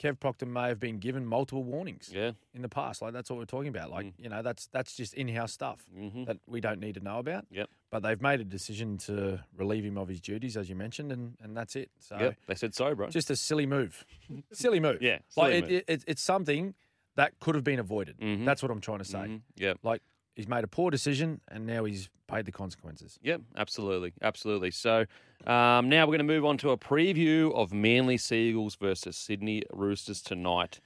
[0.00, 2.30] Kev Proctor may have been given multiple warnings yeah.
[2.54, 3.02] in the past.
[3.02, 3.90] Like that's what we're talking about.
[3.90, 4.12] Like Mm.
[4.18, 7.44] you know, that's that's just in-house stuff hmm that we don't need to know about.
[7.50, 7.68] Yep.
[7.90, 11.36] But they've made a decision to relieve him of his duties, as you mentioned, and
[11.42, 11.90] and that's it.
[11.98, 12.36] So Yep.
[12.46, 13.08] They said so, bro.
[13.10, 14.04] just a silly move,
[14.52, 15.02] silly move.
[15.02, 15.70] Yeah, like silly it, move.
[15.72, 16.74] it, it, it's something
[17.16, 18.16] that could have been avoided.
[18.18, 18.46] Mhm.
[18.46, 19.18] That's what I'm trying to say.
[19.18, 19.42] Mhm.
[19.56, 19.78] Yep.
[19.82, 20.00] Like
[20.34, 23.18] he's made a poor decision, and now he's paid the consequences.
[23.22, 24.70] Yep, absolutely, absolutely.
[24.70, 25.04] So
[25.46, 29.16] um, now we're going to move on to a preview of Manly Sea Eagles versus
[29.16, 30.80] Sydney Roosters tonight.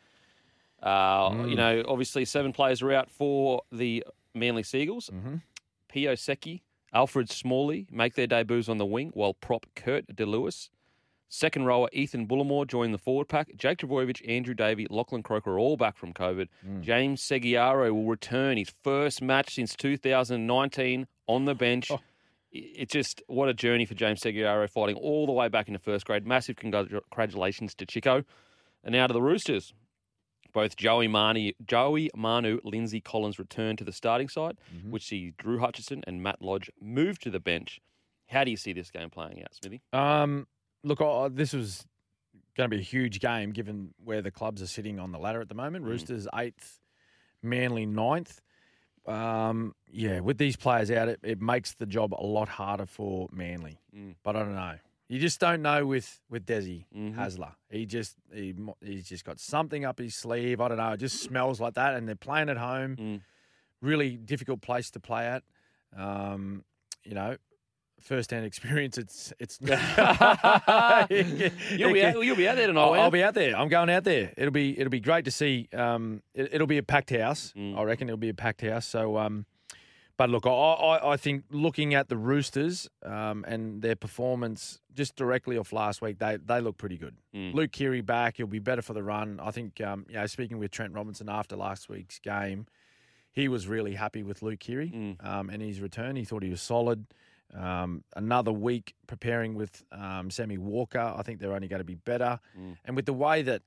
[0.82, 1.50] Uh, Mm.
[1.50, 5.10] You know, obviously seven players are out for the Manly Sea Eagles.
[5.12, 5.36] Mm-hmm.
[5.88, 10.70] Pio Seki, Alfred Smalley make their debuts on the wing, while prop Kurt De Luis.
[11.36, 13.50] Second rower Ethan Bullemor joined the forward pack.
[13.56, 16.46] Jake Trbojevic, Andrew Davey, Lachlan Croker are all back from COVID.
[16.64, 16.80] Mm.
[16.82, 21.90] James Segeyaro will return his first match since 2019 on the bench.
[21.90, 21.98] Oh.
[22.52, 26.06] It's just what a journey for James Segeyaro fighting all the way back into first
[26.06, 26.24] grade.
[26.24, 28.22] Massive congratulations to Chico.
[28.84, 29.74] And now to the Roosters.
[30.52, 34.90] Both Joey Manu, Joey Manu, Lindsay Collins return to the starting side, Mhm.
[34.90, 37.80] which see Drew Hutchison and Matt Lodge move to the bench.
[38.28, 39.82] How do you see this game playing out, Smithy?
[39.92, 40.46] Um,
[40.84, 41.84] look, I, this was
[42.56, 45.40] going to be a huge game given where the clubs are sitting on the ladder
[45.40, 45.84] at the moment.
[45.84, 45.88] Mm.
[45.88, 46.78] Roosters eighth,
[47.42, 48.40] Manly ninth.
[49.06, 53.28] Um, yeah, with these players out, it, it makes the job a lot harder for
[53.32, 53.78] Manly.
[53.94, 54.14] Mm.
[54.22, 54.74] But I don't know.
[55.08, 57.14] You just don't know with with Desi Mhm.
[57.14, 57.52] Hasler.
[57.70, 60.60] He just he, he's just got something up his sleeve.
[60.62, 60.92] I don't know.
[60.92, 61.94] It just smells like that.
[61.94, 62.96] And they're playing at home.
[62.96, 63.20] Mm.
[63.82, 65.42] Really difficult place to play at.
[65.94, 66.64] Um,
[67.04, 67.36] you know,
[68.04, 68.98] first hand experience.
[68.98, 69.58] It's it's.
[71.10, 72.82] You'll be out, you'll be out there tonight.
[72.82, 72.94] I'll.
[72.94, 73.56] I'll be out there.
[73.56, 74.32] I'm going out there.
[74.36, 75.68] It'll be it'll be great to see.
[75.72, 77.52] Um, it, will be a packed house.
[77.56, 77.76] Mm.
[77.78, 78.86] I reckon it'll be a packed house.
[78.86, 79.46] So, um,
[80.16, 85.16] but look, I, I, I think looking at the Roosters um, and their performance just
[85.16, 87.16] directly off last week, they they look pretty good.
[87.34, 87.54] Mm.
[87.54, 88.36] Luke Keary back.
[88.36, 89.40] He'll be better for the run.
[89.42, 89.80] I think.
[89.80, 92.66] Um, you know, speaking with Trent Robinson after last week's game,
[93.32, 95.26] he was really happy with Luke Keary Mm.
[95.26, 96.16] um, and his return.
[96.16, 97.06] He thought he was solid.
[97.52, 100.98] Um, another week preparing with um, Sammy Walker.
[101.16, 102.40] I think they're only going to be better.
[102.58, 102.76] Mm.
[102.84, 103.62] And with the way that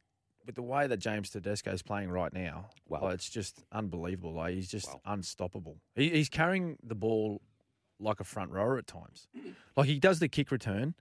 [0.45, 2.99] with the way that James Tedesco is playing right now, Wow.
[3.01, 4.33] well, it's just unbelievable.
[4.33, 5.01] Like, he's just Wow.
[5.05, 5.77] unstoppable.
[5.95, 7.41] He, he's carrying the ball
[7.99, 9.27] like a front rower at times.
[9.75, 10.95] Like he does the kick return,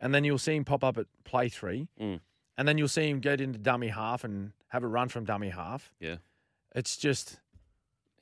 [0.00, 2.20] and then you'll see him pop up at play three, Mm.
[2.56, 5.50] and then you'll see him get into dummy half and have a run from dummy
[5.50, 5.92] half.
[6.00, 6.16] Yeah.
[6.74, 7.40] It's just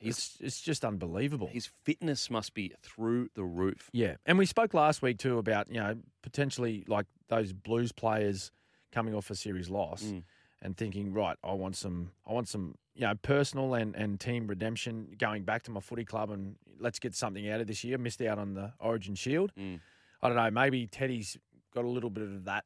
[0.00, 1.46] He's- it's it's just unbelievable.
[1.48, 3.90] His fitness must be through the roof.
[3.92, 8.50] Yeah, and we spoke last week too about you know potentially like those Blues players
[8.92, 10.24] coming off a series loss Mm.
[10.62, 14.46] and thinking, right, I want some, I want some, you know, personal and and team
[14.48, 17.98] redemption, going back to my footy club and let's get something out of this year.
[17.98, 19.52] Missed out on the Origin Shield.
[19.56, 19.80] Mm.
[20.22, 20.50] I don't know.
[20.50, 21.36] Maybe Teddy's
[21.74, 22.64] got a little bit of that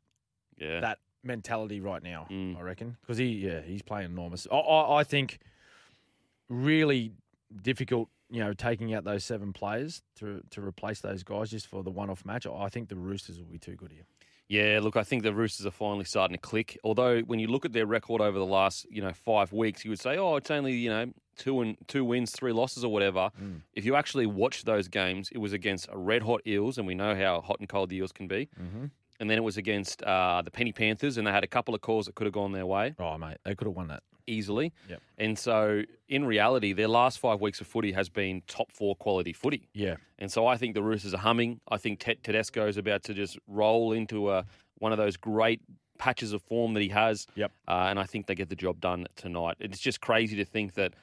[0.57, 0.80] Yeah.
[0.80, 2.26] that mentality right now.
[2.30, 2.57] Mm.
[2.57, 4.47] I reckon because he yeah he's playing enormous.
[4.51, 5.41] I, I I think
[6.49, 7.12] really
[7.63, 8.09] difficult.
[8.31, 11.91] You know, taking out those seven players to to replace those guys just for the
[11.91, 12.47] one off match.
[12.47, 14.05] I think the Roosters will be too good here.
[14.49, 16.79] Yeah, look, I think the Roosters are finally starting to click.
[16.85, 19.91] Although when you look at their record over the last, you know, five weeks, you
[19.91, 23.31] would say, oh, it's only you know two and two wins, three losses, or whatever.
[23.43, 23.63] Mm.
[23.73, 26.95] If you actually watch those games, it was against a red hot Eels, and we
[26.95, 28.49] know how hot and cold the Eels can be.
[28.61, 28.87] Mm-hmm.
[29.21, 31.81] And then it was against uh, the Penny Panthers, and they had a couple of
[31.81, 34.03] calls that could have gone their way Oh mate, they could have won that.
[34.27, 34.72] Easily.
[34.89, 35.01] Yep.
[35.18, 39.33] And so, in reality, their last five weeks of footy has been top four quality
[39.33, 39.68] footy.
[39.72, 41.61] Yeah, And so I think the Roosters are humming.
[41.68, 44.45] I think Ted Tedesco is about to just roll into a,
[44.79, 45.61] one of those great
[45.99, 47.27] patches of form that he has.
[47.37, 47.53] Yep.
[47.68, 49.57] Uh, and I think they get the job done tonight.
[49.61, 50.95] It's just crazy to think that,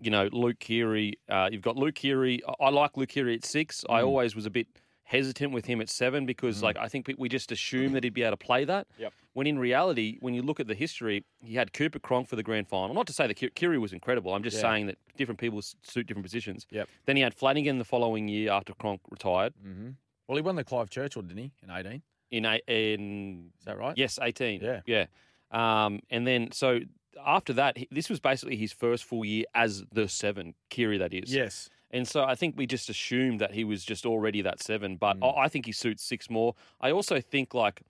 [0.00, 2.40] you know, Luke Keary, uh, you've got Luke Keary.
[2.46, 3.84] I- I like Luke Keary at six.
[3.88, 4.06] I Mm.
[4.06, 4.66] always was a bit
[5.12, 6.62] hesitant with him at seven because, Mm.
[6.62, 8.86] like, I think we- just assumed that he'd be able to play that.
[8.98, 9.12] Yep.
[9.34, 12.42] When in reality, when you look at the history, he had Cooper Cronk for the
[12.42, 12.94] grand final.
[12.94, 14.34] Not to say that Keary was incredible.
[14.34, 14.62] I'm just Yeah.
[14.68, 16.66] saying that different people suit different positions.
[16.70, 16.88] Yep.
[17.06, 19.90] Then he had Flanagan the following year after Cronk retired mm-hmm.
[20.28, 22.02] Well, he won the Clive Churchill, didn't he, in eighteen?
[22.30, 23.96] in a, in Is that right?
[23.98, 24.80] yes 18 Yeah.
[24.86, 25.06] yeah
[25.50, 26.80] um, and then so
[27.26, 31.34] after that this was basically his first full year as the seven Keary that is
[31.34, 31.68] Yes.
[31.92, 35.18] And so I think we just assumed that he was just already that seven but
[35.20, 35.38] Mm.
[35.38, 37.82] I, think he suits six more I also think like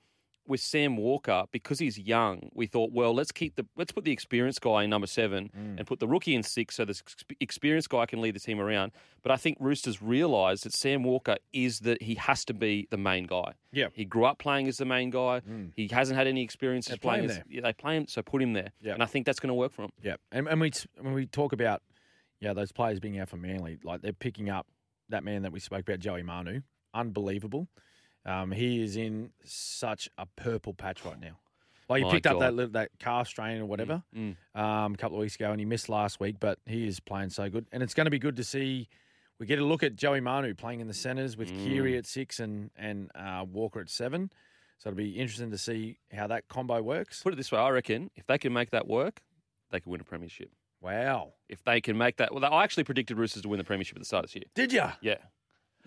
[0.44, 4.10] with Sam Walker because he's young, we thought, well, let's keep the let's put the
[4.10, 5.78] experienced guy in number seven Mm.
[5.78, 7.00] and put the rookie in six, so the
[7.38, 8.90] experienced guy can lead the team around.
[9.22, 12.96] But I think Roosters realised that Sam Walker is that he has to be the
[12.96, 13.52] main guy.
[13.70, 13.86] Yeah.
[13.94, 15.42] he grew up playing as the main guy.
[15.76, 17.30] He hasn't had any experience They as play playing.
[17.30, 17.44] As, there.
[17.48, 18.72] yeah, they play him, so put him there.
[18.80, 18.94] Yeah.
[18.94, 19.92] and I think that's going to work for him.
[20.02, 21.82] Yeah, and, and we when we talk about
[22.42, 24.66] yeah those players being out for Manly, like they're picking up
[25.08, 26.60] that man that we spoke about, Joey Manu,
[26.92, 27.68] unbelievable.
[28.26, 31.38] Um, he is in such a purple patch right now.
[31.88, 32.54] Like he My picked up that God.
[32.54, 34.36] little, that calf strain or whatever Mm.
[34.54, 37.30] um, a couple of weeks ago, and he missed last week, but he is playing
[37.30, 38.88] so good, and it's going to be good to see.
[39.38, 41.64] We get a look at Joey Manu playing in the centres with Mm.
[41.64, 44.30] Keary at six and and uh, Walker at seven.
[44.78, 47.22] So it'll be interesting to see how that combo works.
[47.22, 49.20] Put it this way, I reckon if they can make that work,
[49.70, 50.50] they can win a premiership.
[50.82, 53.96] Wow, If they can make that, well, I actually predicted Roosters to win the premiership
[53.96, 54.44] at the start of this year.
[54.54, 54.82] did you?
[55.00, 55.16] Yeah.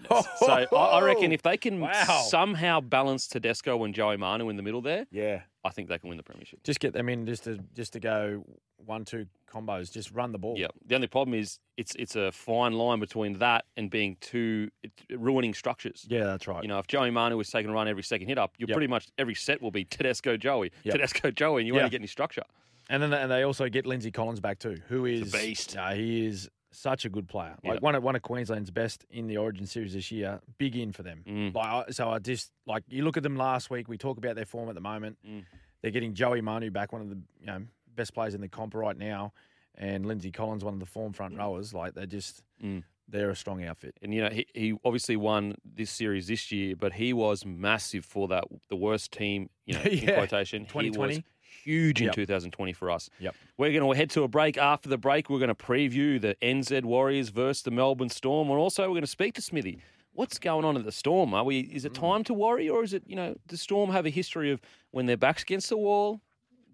[0.10, 2.26] So I, I reckon if they can Wow.
[2.28, 5.42] somehow balance Tedesco and Joey Manu in the middle there, Yeah.
[5.64, 6.64] I think they can win the premiership.
[6.64, 8.44] Just get them in just to just to go
[8.78, 9.92] one two combos.
[9.92, 10.56] Just run the ball.
[10.58, 10.68] Yeah.
[10.86, 14.70] The only problem is it's it's a fine line between that and being too
[15.10, 16.06] ruining structures.
[16.10, 16.62] Yeah, that's right.
[16.62, 18.76] You know, if Joey Manu was taking a run every second hit up, you're Yep.
[18.76, 20.94] pretty much every set will be Tedesco Joey, Yep.
[20.96, 21.80] Tedesco Joey, and you Yeah.
[21.82, 22.44] won't get any structure.
[22.90, 25.76] And then and they also get Lindsay Collins back too, who is beast.
[25.78, 27.56] Uh, he is such a good player.
[27.64, 27.82] Like Yep.
[27.82, 30.42] one of one of Queensland's best in the Origin series this year.
[30.58, 31.24] Big in for them.
[31.28, 31.54] Mm.
[31.56, 33.88] Like so, I just like you look at them last week.
[33.88, 35.18] We talk about their form at the moment.
[35.28, 35.44] Mm.
[35.82, 37.62] They're getting Joey Manu back, one of the you know
[37.96, 39.32] best players in the comp right now,
[39.76, 41.74] and Lindsay Collins, one of the form front rowers.
[41.74, 42.84] Like they're just Mm.
[43.08, 43.96] they're a strong outfit.
[44.02, 48.04] And you know, he, he obviously won this series this year, but he was massive
[48.06, 50.16] for that the worst team, you know, in Yeah.
[50.16, 50.64] quotation.
[50.64, 51.24] He 2020.
[51.66, 52.16] Huge in Yep.
[52.16, 53.10] 2020 for us.
[53.20, 53.36] Yep.
[53.58, 54.58] We're going to head to a break.
[54.58, 58.58] After the break, we're going to preview the NZ Warriors versus the Melbourne Storm, and
[58.58, 59.80] also we're going to speak to Smithy.
[60.14, 61.34] What's going on at the Storm?
[61.34, 61.60] Are we?
[61.62, 62.00] Is it Mm.
[62.00, 63.04] time to worry, or is it?
[63.06, 64.62] You know, the Storm have a history of
[64.92, 66.22] when their backs against the wall,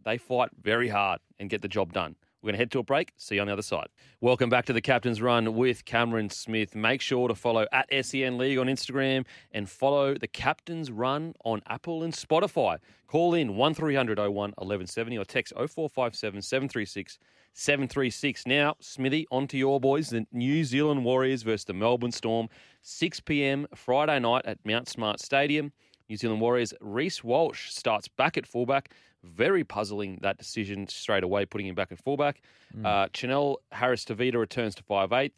[0.03, 2.15] they fight very hard and get the job done.
[2.41, 3.13] We're going to head to a break.
[3.17, 3.89] See you on the other side.
[4.19, 6.75] Welcome back to the Captain's Run with Cameron Smith.
[6.75, 11.61] Make sure to follow at SEN League on Instagram and follow the Captain's Run on
[11.67, 12.79] Apple and Spotify.
[13.05, 17.19] Call in 1300 01 1170 or text 0457 736
[17.53, 18.47] 736.
[18.47, 20.09] Now, Smithy, on to your boys.
[20.09, 22.47] The New Zealand Warriors versus the Melbourne Storm,
[22.81, 23.67] 6 p.m.
[23.75, 25.73] Friday night at Mount Smart Stadium.
[26.09, 28.91] New Zealand Warriors, Reece Walsh starts back at fullback.
[29.23, 32.41] Very puzzling that decision straight away, putting him back at fullback.
[32.85, 35.31] Uh, Chanel Harris Tavita returns to 5'8.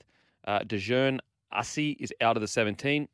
[0.45, 1.19] Uh, Dejearn
[1.53, 3.07] Assi is out of the 17.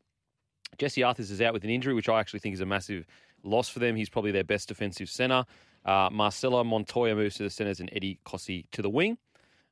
[0.78, 3.05] Jesse Arthurs is out with an injury, which I actually think is a massive
[3.43, 3.95] loss for them.
[3.95, 5.45] He's probably their best defensive centre.
[5.86, 9.17] Uh, Marcelo Montoya moves to the centres and Eddie Kosi to the wing.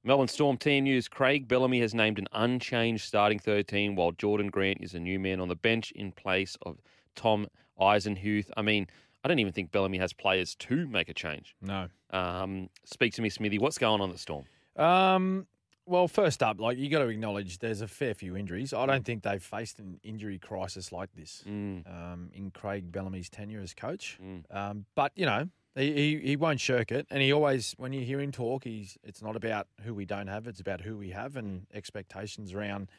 [0.03, 4.79] Melbourne Storm team news Craig Bellamy has named an unchanged starting 13, while Jordan Grant
[4.81, 6.77] is a new man on the bench in place of
[7.15, 7.47] Tom
[7.79, 8.49] Eisenhuth.
[8.55, 8.87] I mean,
[9.27, 11.53] I don't even think Bellamy has players to make a change.
[11.61, 11.89] No.
[12.11, 13.59] Um, speak to me, Smithy.
[13.59, 14.45] What's going on at the Storm?
[14.77, 15.47] Um.
[15.85, 18.73] Well, first up, like you got to acknowledge there's a fair few injuries.
[18.73, 23.29] I don't think they've faced an injury crisis like this Mm, um, in Craig Bellamy's
[23.29, 24.17] tenure as coach.
[24.21, 24.43] Mm.
[24.55, 28.05] Um, but you know, he, he he won't shirk it, and he always, when you
[28.05, 31.09] hear him talk, he's it's not about who we don't have, it's about who we
[31.09, 32.89] have and expectations around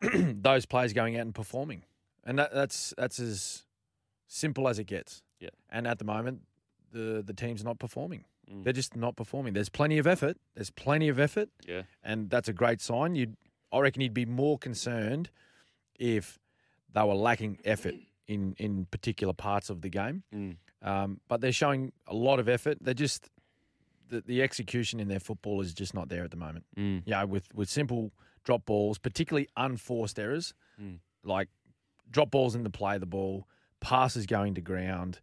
[0.00, 1.82] those players going out and performing,
[2.24, 3.64] and that, that's that's as
[4.28, 5.22] simple as it gets.
[5.40, 5.50] Yeah.
[5.70, 6.42] And at the moment,
[6.92, 8.24] the the team's not performing.
[8.50, 8.64] Mm.
[8.64, 9.52] They're just not performing.
[9.54, 10.36] There's plenty of effort.
[10.54, 11.82] There's plenty of effort yeah.
[12.02, 13.14] and that's a great sign.
[13.14, 13.34] You,
[13.72, 15.30] I reckon, you'd be more concerned
[15.98, 16.38] if
[16.92, 17.94] they were lacking effort
[18.26, 20.22] in in particular parts of the game.
[20.34, 20.56] Mm.
[20.82, 22.78] Um, but they're showing a lot of effort.
[22.80, 23.28] They're just
[24.08, 26.64] the, the execution in their football is just not there at the moment.
[26.76, 27.02] Mm.
[27.06, 28.10] Yeah, with with simple
[28.44, 30.98] drop balls, particularly unforced errors, Mm.
[31.22, 31.48] like
[32.10, 33.46] drop balls into play the ball,
[33.80, 35.20] passes going to ground.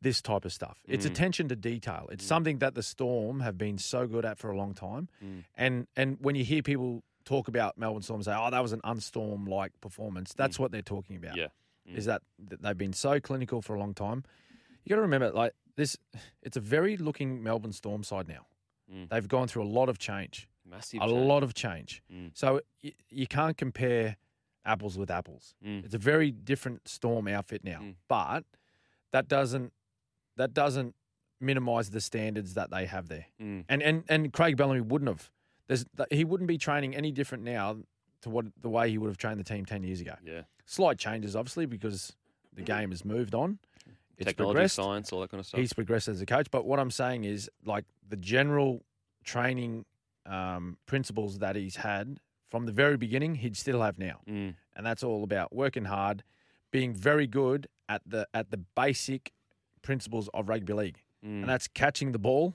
[0.00, 0.78] This type of stuff.
[0.86, 1.10] It's Mm.
[1.10, 2.08] attention to detail.
[2.12, 5.08] It's something that the Storm have been so good at for a long time.
[5.24, 5.44] Mm.
[5.56, 8.80] And and when you hear people talk about Melbourne Storm, say, "Oh, that was an
[8.84, 11.34] unstorm like performance," that's what they're talking about.
[11.34, 11.38] Mm.
[11.38, 11.48] Yeah.
[11.88, 11.96] Mm.
[11.96, 14.22] is that th- they've been so clinical for a long time.
[14.84, 15.96] You got to remember, like this,
[16.42, 18.46] it's a very looking Melbourne Storm side now.
[18.92, 19.08] Mm.
[19.08, 21.00] They've gone through a lot of change, Massive.
[21.02, 21.26] a change.
[21.26, 22.02] lot of change.
[22.12, 22.30] Mm.
[22.36, 24.16] So y- you can't compare
[24.64, 25.54] apples with apples.
[25.64, 25.84] Mm.
[25.86, 27.94] It's a very different Storm outfit now, Mm.
[28.06, 28.44] but
[29.12, 29.72] that doesn't
[30.38, 30.94] that doesn't
[31.40, 33.26] minimize the standards that they have there.
[33.40, 33.64] Mm.
[33.68, 35.30] And and and Craig Bellamy wouldn't have.
[35.68, 37.76] There's he wouldn't be training any different now
[38.22, 40.14] to what the way he would have trained the team ten years ago.
[40.24, 40.42] Yeah.
[40.66, 42.12] Slight changes, obviously, because
[42.54, 43.58] the game has moved on.
[44.16, 44.74] It's Technology, progressed.
[44.74, 45.60] science, all that kind of stuff.
[45.60, 46.48] He's progressed as a coach.
[46.50, 48.82] But what I'm saying is, like the general
[49.24, 49.84] training
[50.26, 52.18] um, principles that he's had
[52.50, 54.54] from the very beginning, he'd still have now, Mm.
[54.74, 56.24] and that's all about working hard,
[56.72, 59.32] being very good at the at the basic
[59.82, 61.40] principles of rugby league, Mm.
[61.40, 62.54] and that's catching the ball,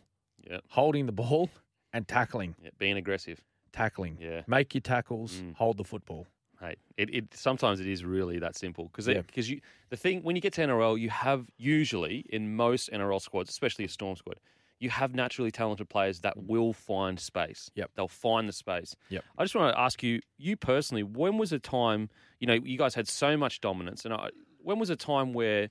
[0.50, 0.60] Yeah.
[0.70, 1.50] holding the ball,
[1.92, 2.56] and tackling.
[2.64, 3.42] Yeah, being aggressive.
[3.72, 4.18] Tackling.
[4.20, 4.44] Yeah.
[4.48, 5.42] Make your tackles.
[5.42, 5.56] Mm.
[5.56, 6.28] Hold the football.
[6.60, 9.22] Hey, it, it sometimes it is really that simple because Yeah.
[9.22, 9.60] because you
[9.90, 13.84] the thing when you get to NRL, you have usually in most NRL squads, especially
[13.86, 14.40] a Storm squad,
[14.80, 17.70] you have naturally talented players that will find space.
[17.76, 17.92] Yep.
[17.96, 18.96] they'll find the space.
[19.10, 19.24] Yep.
[19.38, 22.10] I just want to ask you, you personally, when was a time
[22.40, 25.70] you know you guys had so much dominance, and I, when was a time where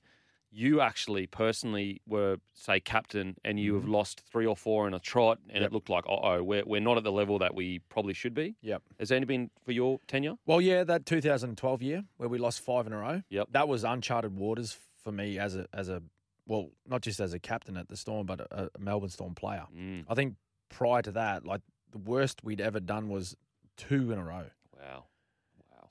[0.55, 4.99] you actually personally were say captain and you have lost three or four in a
[4.99, 5.61] trot and Mm-hmm.
[5.63, 5.71] Yep.
[5.71, 8.33] it looked like uh oh we're we're not at the level that we probably should
[8.35, 8.55] be.
[8.61, 8.83] Yep.
[8.99, 10.35] Has any been for your tenure?
[10.45, 13.23] Well, yeah, that 2012 year where we lost five in a row.
[13.29, 13.47] Yep.
[13.51, 16.01] That was uncharted waters for me as a as a
[16.45, 19.63] well, not just as a captain at the Storm, but a, a Melbourne Storm player.
[19.75, 20.35] Mm, I think
[20.69, 23.35] prior to that, like the worst we'd ever done was
[23.77, 24.45] two in a row.
[24.77, 25.05] wow.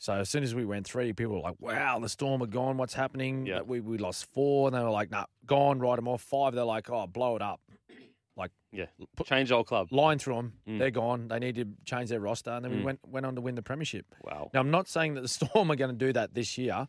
[0.02, 2.76] So as soon as we went three, people were like, "Wow, the Storm are gone.
[2.76, 3.60] What's happening?" Yeah.
[3.60, 5.78] We we lost four, and they were like, "Nah, gone.
[5.78, 7.60] Write them off." Five, they're like, "Oh, blow it up."
[8.34, 8.86] Like, yeah.
[9.26, 9.92] Change the whole club.
[9.92, 10.52] Line through them.
[10.66, 10.78] Mm.
[10.78, 11.28] They're gone.
[11.28, 12.84] They need to change their roster, and then we Mm.
[12.84, 14.06] went went on to win the premiership.
[14.24, 14.50] Wow.
[14.54, 16.88] Now, I'm not saying that the Storm are going to do that this year,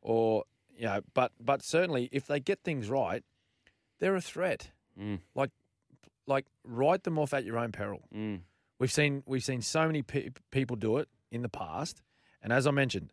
[0.00, 0.44] or
[0.78, 3.22] you know, but but certainly if they get things right,
[3.98, 4.70] they're a threat.
[4.98, 5.18] Mm.
[5.34, 5.50] Like
[6.26, 8.02] like write them off at your own peril.
[8.14, 8.40] Mm.
[8.78, 12.00] We've seen we've seen so many pe- people do it in the past,
[12.46, 13.10] and as I mentioned,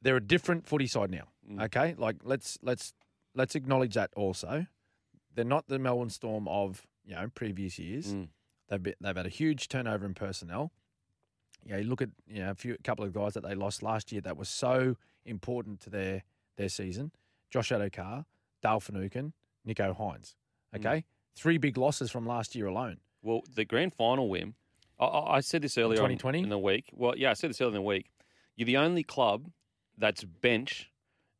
[0.00, 1.28] they're a different footy side now.
[1.46, 1.62] Mm.
[1.64, 2.94] Okay, like let's let's
[3.34, 4.64] let's acknowledge that also.
[5.34, 8.14] They're not the Melbourne Storm of you know previous years.
[8.14, 8.28] Mm.
[8.70, 10.72] They've been, they've had a huge turnover in personnel.
[11.66, 13.82] Yeah, you look at you know a few a couple of guys that they lost
[13.82, 14.96] last year that was so
[15.26, 16.22] important to their
[16.56, 17.12] their season.
[17.50, 18.24] Josh Addo-Carr,
[18.62, 19.34] Dale Finucane,
[19.68, 20.34] Nicho Hynes.
[20.74, 20.78] Mm.
[20.78, 21.04] Okay,
[21.36, 23.00] three big losses from last year alone.
[23.22, 24.54] Well, the grand final win.
[24.98, 26.40] I, I said this earlier on 2020?
[26.40, 26.90] in the week.
[26.94, 28.06] Well, yeah, I said this earlier in the week.
[28.56, 29.50] You're the only club
[29.96, 30.90] that's bench,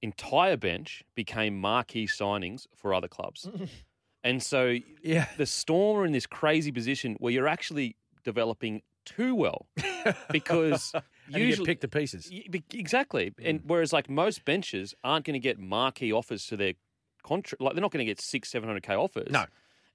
[0.02, 3.48] entire bench, became marquee signings for other clubs.
[4.24, 9.34] and so Yeah, the Storm are in this crazy position where you're actually developing too
[9.34, 9.66] well
[10.30, 12.30] because and you get usually picked to pieces.
[12.72, 13.30] Exactly.
[13.30, 13.48] Mm.
[13.48, 16.74] And whereas like most benches aren't going to get marquee offers to their
[17.22, 19.30] contract, like they're not going to get six, seven hundred k offers.
[19.30, 19.44] No.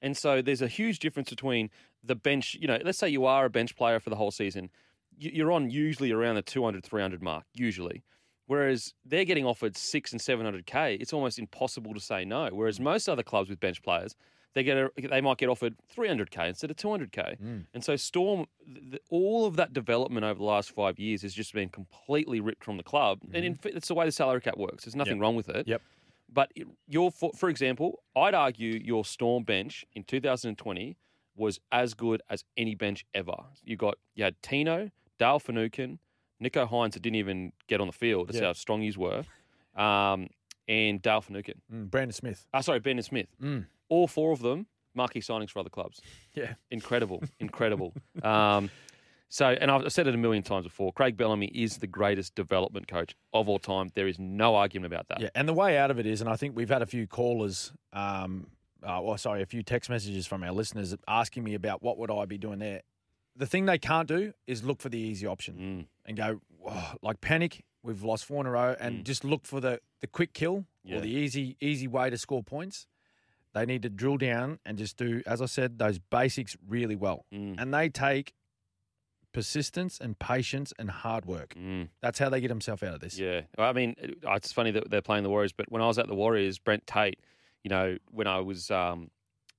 [0.01, 1.70] And so there's a huge difference between
[2.03, 2.55] the bench.
[2.59, 4.70] You know, let's say you are a bench player for the whole season,
[5.20, 8.03] you're on usually around the 200, 300 mark usually.
[8.47, 12.49] Whereas they're getting offered six and seven hundred k, it's almost impossible to say no.
[12.51, 12.84] Whereas mm.
[12.86, 14.15] most other clubs with bench players,
[14.55, 17.38] they get a, they might get offered three hundred k instead of two hundred k.
[17.39, 17.67] Mm.
[17.76, 21.36] And so Storm, th th- all of that development over the last five years has
[21.36, 23.65] just been completely ripped from the club, and in, mm.
[23.67, 24.86] it's the way the salary cap works.
[24.86, 25.22] There's nothing Yep.
[25.22, 25.67] wrong with it.
[25.67, 25.82] Yep.
[26.34, 30.97] But it, your, for, for example, I'd argue your Storm bench in 2020
[31.36, 33.36] was as good as any bench ever.
[33.63, 34.89] You got you had Tino,
[35.20, 35.99] Dale Finucane,
[36.43, 38.28] Nicho Hynes that didn't even get on the field.
[38.30, 38.47] That's Yeah.
[38.47, 39.24] how strong you were.
[39.76, 40.30] Um,
[40.67, 41.61] and Dale Finucane.
[41.72, 42.47] Mm, Brandon Smith.
[42.53, 43.28] Ah, sorry, Bennett Smith.
[43.41, 43.65] Mm.
[43.89, 46.01] All four of them marquee signings for other clubs.
[46.34, 46.53] Yeah.
[46.72, 47.93] Incredible, incredible.
[48.24, 48.70] Um,
[49.28, 50.93] so, and I've said it a million times before.
[50.93, 53.89] Craig Bellamy is the greatest development coach of all time.
[53.93, 55.20] There is no argument about that.
[55.22, 57.07] Yeah, and the way out of it is, and I think we've had a few
[57.07, 58.47] callers, um,
[58.84, 62.09] uh, well, sorry, a few text messages from our listeners asking me about what would
[62.09, 62.82] I be doing there.
[63.39, 66.41] The thing they can't do is look for the easy option Mm, and go
[67.01, 67.63] like panic.
[67.81, 69.03] We've lost four in a row, and Mm.
[69.05, 70.97] just look for the the quick kill Yeah.
[70.97, 72.87] or the easy easy way to score points.
[73.53, 77.25] They need to drill down and just do, as I said, those basics really well,
[77.33, 78.33] mm, and they take
[79.31, 81.53] persistence and patience and hard work.
[81.55, 81.87] mm.
[82.01, 83.17] That's how they get themselves out of this.
[83.17, 85.97] Yeah, Well, I mean, it's funny that they're playing the Warriors, but when I was
[85.99, 87.19] at the Warriors, Brent Tate,
[87.63, 89.11] you know, when I was um,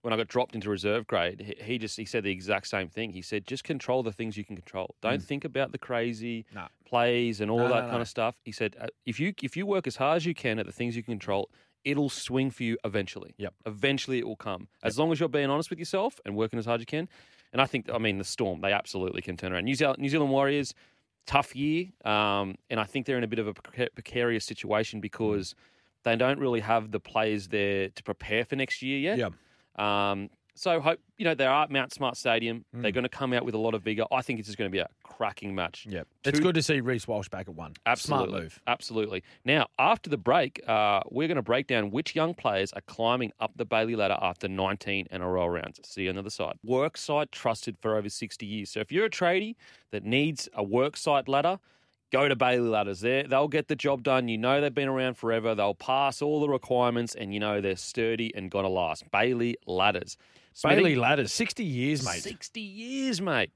[0.02, 2.88] when I got dropped into reserve grade, he, he just he said the exact same
[2.88, 3.10] thing.
[3.12, 4.94] He said, just control the things you can control.
[5.00, 6.46] Don't think about the crazy
[6.86, 8.36] plays and all No, that no, kind of stuff.
[8.44, 10.72] He said, uh, if you if you work as hard as you can at the
[10.72, 11.50] things you can control.
[11.82, 13.34] It'll swing for you eventually.
[13.38, 13.54] Yep.
[13.64, 14.68] Eventually, it will come.
[14.82, 17.08] As long as you're being honest with yourself and working as hard as you can.
[17.54, 19.64] And I think, I mean, the Storm, they absolutely can turn around.
[19.64, 20.74] New Zealand, New Zealand Warriors,
[21.26, 25.54] tough year, um, and I think they're in a bit of a precarious situation because
[26.02, 29.16] they don't really have the players there to prepare for next year yet.
[29.16, 29.30] Yeah.
[29.80, 32.66] Um, so hope you know they're at Mount Smart Stadium.
[32.76, 32.82] Mm.
[32.82, 34.04] They're going to come out with a lot of vigor.
[34.12, 35.86] I think it's just going to be a cracking match.
[35.88, 36.02] Yeah.
[36.24, 37.72] It's good to see Reece Walsh back at one.
[37.86, 38.28] Absolutely.
[38.28, 38.60] Smart move.
[38.66, 39.22] Absolutely.
[39.44, 43.32] Now, after the break, uh, we're going to break down which young players are climbing
[43.40, 45.80] up the Bailey ladder after 19 NRL rounds.
[45.84, 46.56] See you on the other side.
[46.66, 48.70] Worksite trusted for over 60 years.
[48.70, 49.56] So if you're a tradie
[49.92, 51.58] that needs a worksite ladder,
[52.10, 53.00] go to Bailey Ladders.
[53.00, 54.28] They they'll get the job done.
[54.28, 55.54] You know they've been around forever.
[55.54, 59.10] They'll pass all the requirements, and you know they're sturdy and gonna last.
[59.10, 60.16] Bailey Ladders.
[60.64, 62.22] Bailey Ladders, 60 years, mate.
[62.22, 63.50] 60 years, mate.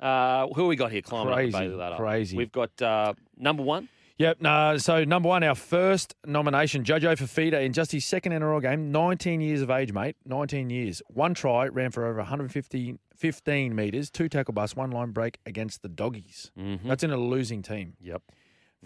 [0.00, 1.96] Uh, who we got here climbing Crazy, up the Bailey ladder?
[1.96, 2.36] crazy.
[2.36, 3.88] We've got uh, number one.
[4.18, 4.40] Yep.
[4.40, 4.76] No.
[4.78, 9.40] So number one, our first nomination, Jojo Fifita, in just his second NRL game, 19
[9.40, 10.16] years of age, mate.
[10.24, 11.02] 19 years.
[11.08, 15.82] One try, ran for over 150, 15 metres, two tackle bust, one line break against
[15.82, 16.50] the Doggies.
[16.58, 16.88] Mm-hmm.
[16.88, 17.94] That's in a losing team.
[18.00, 18.22] Yep.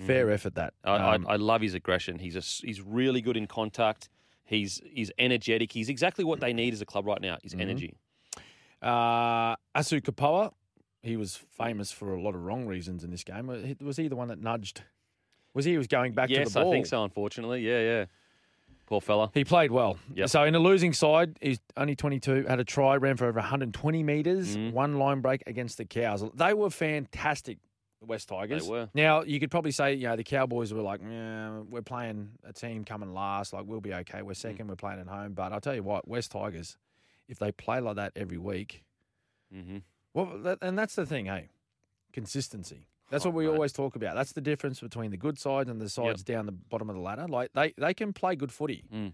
[0.06, 0.72] Fair effort that.
[0.84, 2.18] I, Um, I, I love his aggression.
[2.18, 4.08] He's a he's really good in contact.
[4.42, 5.70] He's he's energetic.
[5.72, 7.34] He's exactly what they need as a club right now.
[7.34, 7.46] Mm-hmm.
[7.46, 7.94] Is energy.
[8.80, 10.52] Uh, Asu Kepaoa,
[11.02, 13.50] he was famous for a lot of wrong reasons in this game.
[13.50, 14.82] Uh, Was he the one that nudged?
[15.54, 15.72] Was he?
[15.72, 16.62] He was going back to the ball.
[16.64, 17.04] Yes, I think so.
[17.04, 18.04] Unfortunately, yeah, yeah.
[18.86, 19.30] Poor fella.
[19.32, 19.98] He played well.
[20.14, 20.28] Yep.
[20.28, 24.02] So in the losing side, he's only 22, had a try, ran for over 120
[24.02, 24.72] metres, Mhm.
[24.72, 26.22] one line break against the Cows.
[26.34, 27.58] They were fantastic,
[28.00, 28.64] the West Tigers.
[28.66, 28.90] They were.
[28.92, 32.52] Now, you could probably say, you know, the Cowboys were like, yeah, we're playing a
[32.52, 33.52] team coming last.
[33.52, 34.18] Like, we'll be okay.
[34.18, 34.24] Mm.
[34.24, 34.66] We're second.
[34.68, 35.32] We're playing at home.
[35.32, 36.76] But I'll tell you what, West Tigers,
[37.28, 38.84] if they play like that every week,
[39.50, 39.78] hmm
[40.12, 41.48] well, that, and that's the thing, hey,
[42.12, 42.88] consistency.
[43.12, 43.52] That's Oh, what we mate.
[43.52, 44.16] always talk about.
[44.16, 47.02] That's the difference between the good sides and the sides down the bottom of the
[47.02, 47.28] ladder.
[47.28, 48.82] Like they, they can play good footy.
[48.92, 49.12] Mm.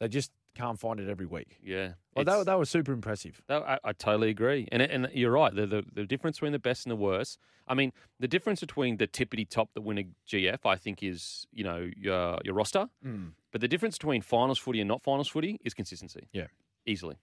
[0.00, 1.56] They just can't find it every week.
[1.62, 1.92] Yeah.
[2.14, 3.40] Well, they, were super impressive.
[3.46, 5.54] That- I, I totally agree, and and you're right.
[5.54, 7.38] The, the the difference between the best and the worst.
[7.68, 11.46] I mean, the difference between the tippity top that win a GF, I think, is
[11.52, 12.88] you know your your roster.
[13.06, 13.30] Mm.
[13.52, 16.28] But the difference between finals footy and not finals footy is consistency.
[16.32, 16.48] Yeah.
[16.86, 17.16] easily.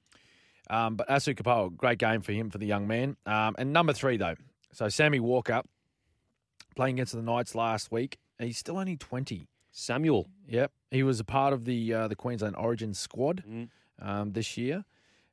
[0.69, 3.17] Um, but Asu Kepaoa, great game for him, for the young man.
[3.25, 4.35] Um, and number three, though.
[4.71, 5.63] So Sammy Walker
[6.79, 8.17] playing against the Knights last week.
[8.39, 9.49] He's still only 20.
[9.71, 10.29] Samuel.
[10.47, 10.71] Yep.
[10.91, 13.67] He was a part of the uh, the Queensland Origin squad Mm.
[14.01, 14.85] um, this year.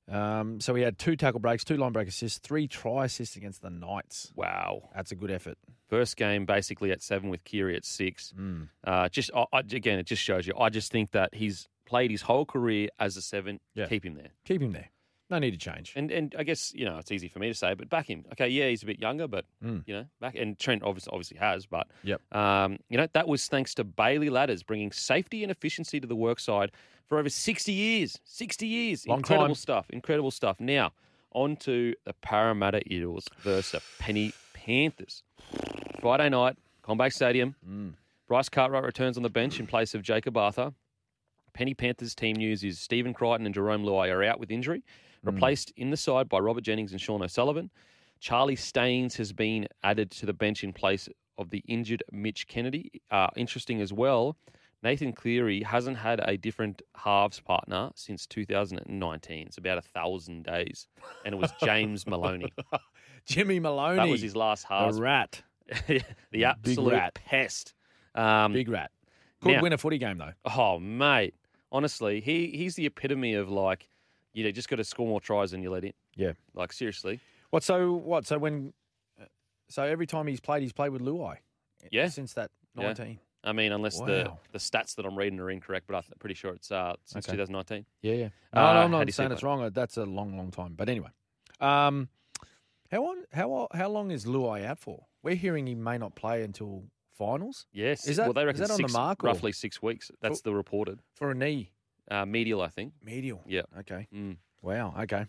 [0.09, 3.63] Um, so he had two tackle breaks, two line break assists, three try assists against
[3.63, 4.33] the Knights.
[4.37, 4.91] Wow.
[4.95, 5.57] That's a good effort.
[5.89, 8.33] First game basically at seven with Keary at six.
[8.39, 8.69] Mm.
[8.85, 10.53] Uh, just I, I- again, it just shows you.
[10.59, 13.61] I just think that he's played his whole career as a seven.
[13.75, 13.87] Yeah.
[13.87, 14.31] Keep him there.
[14.45, 14.91] Keep him there.
[15.29, 15.93] No need to change.
[15.97, 18.24] And and I guess you know it's easy for me to say, but back him.
[18.33, 19.83] Okay, yeah, he's a bit younger, but Mm.
[19.87, 22.20] you know back and Trent obviously obviously has, but Yep.
[22.35, 26.14] um, you know that was thanks to Bailey Ladders bringing safety and efficiency to the
[26.14, 26.70] work side
[27.09, 28.20] for over sixty years.
[28.24, 29.55] Sixty years, Long incredible time.
[29.57, 29.91] stuff.
[29.91, 30.61] Incredible stuff.
[30.61, 30.93] Now
[31.33, 35.22] on to the Parramatta Eels versus the Penny Panthers.
[36.01, 37.57] Friday night, CommBank Stadium.
[37.68, 37.95] Mm.
[38.29, 40.72] Bryce Cartwright returns on the bench in place of Jacob Arthur.
[41.53, 44.83] Penny Panthers team news is Stephen Crichton and Jerome Luai are out with injury,
[45.27, 47.70] replaced in the side by Robert Jennings and Sean O'Sullivan.
[48.20, 51.09] Charlie Staines has been added to the bench in place
[51.39, 52.91] of the injured Mitch Kennedy.
[53.11, 54.37] Uh, interesting as well,
[54.83, 59.47] Nathan Cleary hasn't had a different halves partner since 2019.
[59.47, 60.87] It's about a thousand days,
[61.24, 62.53] and it was James Maloney.
[63.27, 63.97] Jimmy Maloney.
[63.97, 65.01] That was his last the halves.
[65.01, 65.43] rat.
[66.31, 67.14] the absolute rat.
[67.14, 67.74] pest.
[68.14, 68.91] Um, Big rat.
[69.43, 70.33] Could now- win a footy game, though.
[70.57, 71.35] Oh, mate.
[71.72, 73.89] Honestly, he he's the epitome of like,
[74.37, 75.95] you know, just got to score more tries than you let in.
[76.14, 76.32] Yeah.
[76.55, 77.20] Like seriously.
[77.51, 77.62] What?
[77.62, 78.26] So what?
[78.26, 78.74] So when?
[79.20, 79.24] uh,
[79.68, 81.39] So every time he's played, he's played with Luai.
[81.91, 82.09] Yeah.
[82.09, 82.82] Since that Yeah.
[82.89, 83.18] nineteen.
[83.45, 84.39] I mean, unless the, Wow.
[84.51, 87.37] the stats that I'm reading are incorrect, but I'm pretty sure it's uh, since Okay.
[87.37, 87.87] 2019.
[88.03, 88.28] Yeah, yeah.
[88.53, 89.47] No, Uh, no, I'm not saying it's it?
[89.47, 89.70] wrong.
[89.70, 90.74] That's a long, long time.
[90.74, 91.11] But anyway,
[91.61, 92.09] um,
[92.91, 95.07] how on, how how long is Luai out for?
[95.22, 96.84] We're hearing he may not play until
[97.16, 98.07] finals Yes.
[98.07, 100.11] Is that- well, they reckon is that on the mark or- roughly six weeks.
[100.20, 101.01] That's the reported.
[101.14, 101.70] for a knee
[102.11, 102.93] Uh, medial, I think.
[103.03, 103.43] medial.
[103.47, 103.63] Yeah.
[103.81, 104.07] Okay.
[104.15, 104.37] Mm.
[104.63, 104.95] Wow.
[105.01, 105.27] Okay.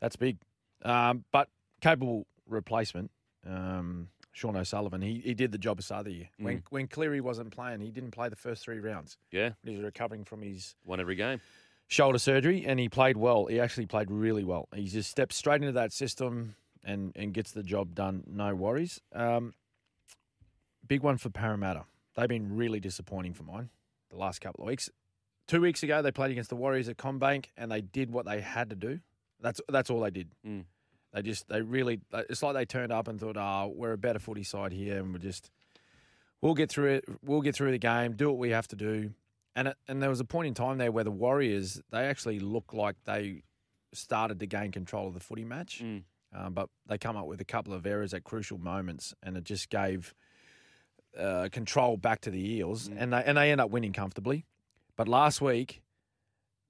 [0.00, 0.38] That's big.
[0.82, 1.48] Um, but
[1.80, 3.10] capable replacement.
[3.46, 5.02] Um, Sean O'Sullivan.
[5.02, 6.28] He he did the job the year.
[6.38, 6.62] When Mm.
[6.70, 9.18] when Cleary wasn't playing, he didn't play the first three rounds.
[9.30, 9.50] Yeah.
[9.64, 11.40] He was recovering from his Won every game.
[11.88, 13.46] shoulder surgery, and he played well.
[13.46, 14.68] He actually played really well.
[14.74, 16.54] He just steps straight into that system
[16.84, 18.24] and and gets the job done.
[18.26, 19.00] No worries.
[19.12, 19.52] Um,
[20.86, 21.84] big one for Parramatta.
[22.16, 23.70] They've been really disappointing for mine
[24.10, 24.90] the last couple of weeks.
[25.50, 28.40] Two weeks ago, they played against the Warriors at CommBank, and they did what they
[28.40, 29.00] had to do.
[29.40, 30.28] That's that's all they did.
[30.46, 30.64] Mm.
[31.12, 31.98] They just they really.
[32.12, 35.12] It's like they turned up and thought, "Oh, we're a better footy side here, and
[35.12, 35.50] we're just
[36.40, 37.04] we'll get through it.
[37.24, 38.12] We'll get through the game.
[38.12, 39.12] Do what we have to do."
[39.56, 42.38] And it, and there was a point in time there where the Warriors they actually
[42.38, 43.42] looked like they
[43.92, 46.04] started to gain control of the footy match, Mm.
[46.32, 49.42] um, but they come up with a couple of errors at crucial moments, and it
[49.42, 50.14] just gave
[51.18, 52.96] uh, control back to the Eels, Mm.
[53.00, 54.44] and they and they end up winning comfortably.
[55.00, 55.80] But last week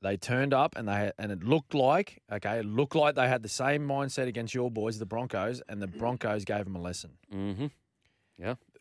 [0.03, 3.43] they turned up and they and it looked like okay, it looked like they had
[3.43, 7.19] the same mindset against your boys, the Broncos, and the Broncos gave them a lesson.
[7.35, 7.67] Mm-hmm.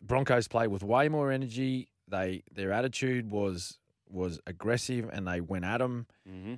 [0.00, 1.88] Broncos played with way more energy.
[2.06, 6.06] They their attitude was was aggressive, and they went at them.
[6.28, 6.54] Mm-hmm.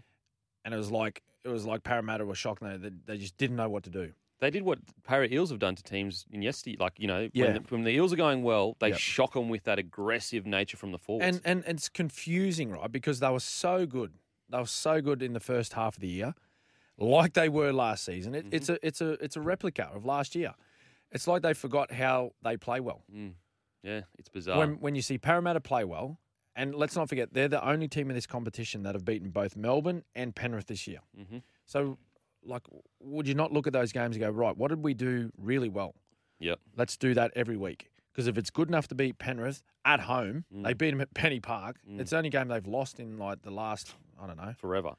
[0.66, 2.60] And it was like it was like Parramatta were shocked.
[2.60, 4.12] They, they just didn't know what to do.
[4.42, 6.76] They did what Para Eels have done to teams in yesterday.
[6.80, 7.44] Like, you know, Yeah.
[7.44, 8.98] when, the, when the Eels are going well, they Yep.
[8.98, 11.36] shock them with that aggressive nature from the forwards.
[11.36, 12.90] And and it's confusing, right?
[12.90, 14.14] Because they were so good.
[14.50, 16.34] They were so good in the first half of the year,
[16.98, 18.34] like they were last season.
[18.34, 20.54] It, It's a it's a it's a replica of last year.
[21.12, 23.04] It's like they forgot how they play well.
[23.14, 23.34] Mm.
[23.84, 24.58] Yeah, it's bizarre.
[24.58, 26.18] when when you see Parramatta play well,
[26.56, 29.54] and let's not forget they're the only team in this competition that have beaten both
[29.56, 31.00] Melbourne and Penrith this year.
[31.14, 31.96] hmm So,
[32.44, 32.62] like,
[33.00, 35.68] would you not look at those games and go, right, what did we do really
[35.68, 35.94] well?
[36.40, 36.58] Yep.
[36.76, 37.90] Let's do that every week.
[38.12, 40.64] Because if it's good enough to beat Penrith at home, Mm.
[40.64, 41.76] they beat them at Penny Park.
[41.88, 42.00] Mm.
[42.00, 44.94] It's the only game they've lost in like the last, I don't know, Forever.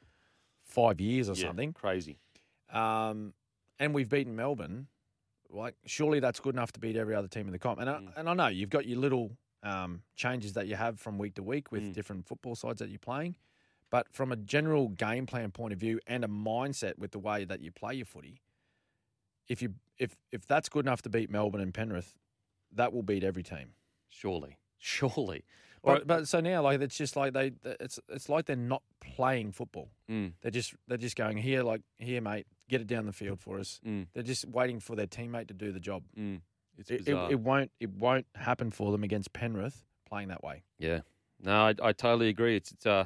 [0.64, 1.74] five years or Yeah, something.
[1.74, 2.18] Crazy.
[2.72, 3.34] Um,
[3.80, 4.88] and we've beaten Melbourne.
[5.50, 7.80] Like, surely that's good enough to beat every other team in the comp.
[7.80, 8.18] And I, Mm.
[8.18, 11.42] and I know you've got your little um, changes that you have from week to
[11.44, 11.94] week with Mm.
[11.94, 13.38] different football sides that you're playing.
[13.94, 17.46] But from a general game plan point of view and a mindset with the way
[17.46, 18.42] that you play your footy,
[19.48, 22.16] if you if if that's good enough to beat Melbourne and Penrith,
[22.72, 23.76] that will beat every team.
[24.10, 24.58] Surely.
[24.80, 25.46] Surely.
[25.84, 28.82] Or- But, but so now, like it's just like they, it's it's like they're not
[29.00, 29.92] playing football.
[30.10, 33.40] Mm, They're just they're just going here, like here, mate, get it down the field
[33.40, 33.80] for us.
[33.86, 36.02] mm, They're just waiting for their teammate to do the job.
[36.18, 36.42] mm.
[36.80, 40.64] It's It, it, it won't it won't happen for them against Penrith playing that way.
[40.80, 41.02] Yeah.
[41.44, 42.56] No, I, I totally agree.
[42.56, 43.06] It's it's uh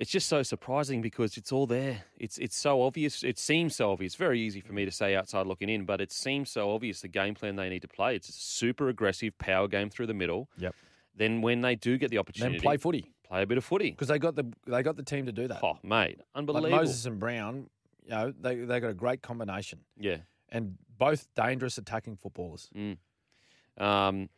[0.00, 2.02] it's just so surprising because it's all there.
[2.16, 3.22] It's it's so obvious.
[3.22, 4.16] It seems so obvious.
[4.16, 7.08] Very easy for me to say outside looking in, but it seems so obvious the
[7.08, 8.16] game plan they need to play.
[8.16, 10.48] It's a super aggressive power game through the middle.
[10.58, 10.74] Yep.
[11.14, 13.90] Then when they do get the opportunity, Then play footy play a bit of footy.
[13.90, 15.62] because they got the they got the team to do that.
[15.62, 16.76] Oh, mate, like unbelievable.
[16.78, 17.68] Moses and Brown,
[18.02, 20.16] you know, they they got a great combination Yeah.
[20.48, 22.70] and both dangerous attacking footballers.
[23.78, 24.28] Um,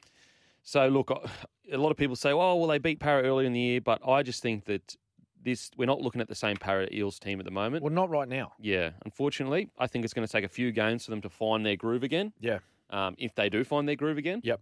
[0.62, 3.60] so look, a lot of people say, "Oh, well, they beat Para earlier in the
[3.60, 4.96] year," but I just think that
[5.44, 7.82] this we're not looking at the same Para Eels team at the moment.
[7.82, 8.52] Well, not right now.
[8.60, 11.64] Yeah, unfortunately, I think it's going to take a few games for them to find
[11.66, 12.32] their groove again.
[12.40, 12.58] Yeah.
[12.90, 14.60] Um, if they do find their groove again, Yep,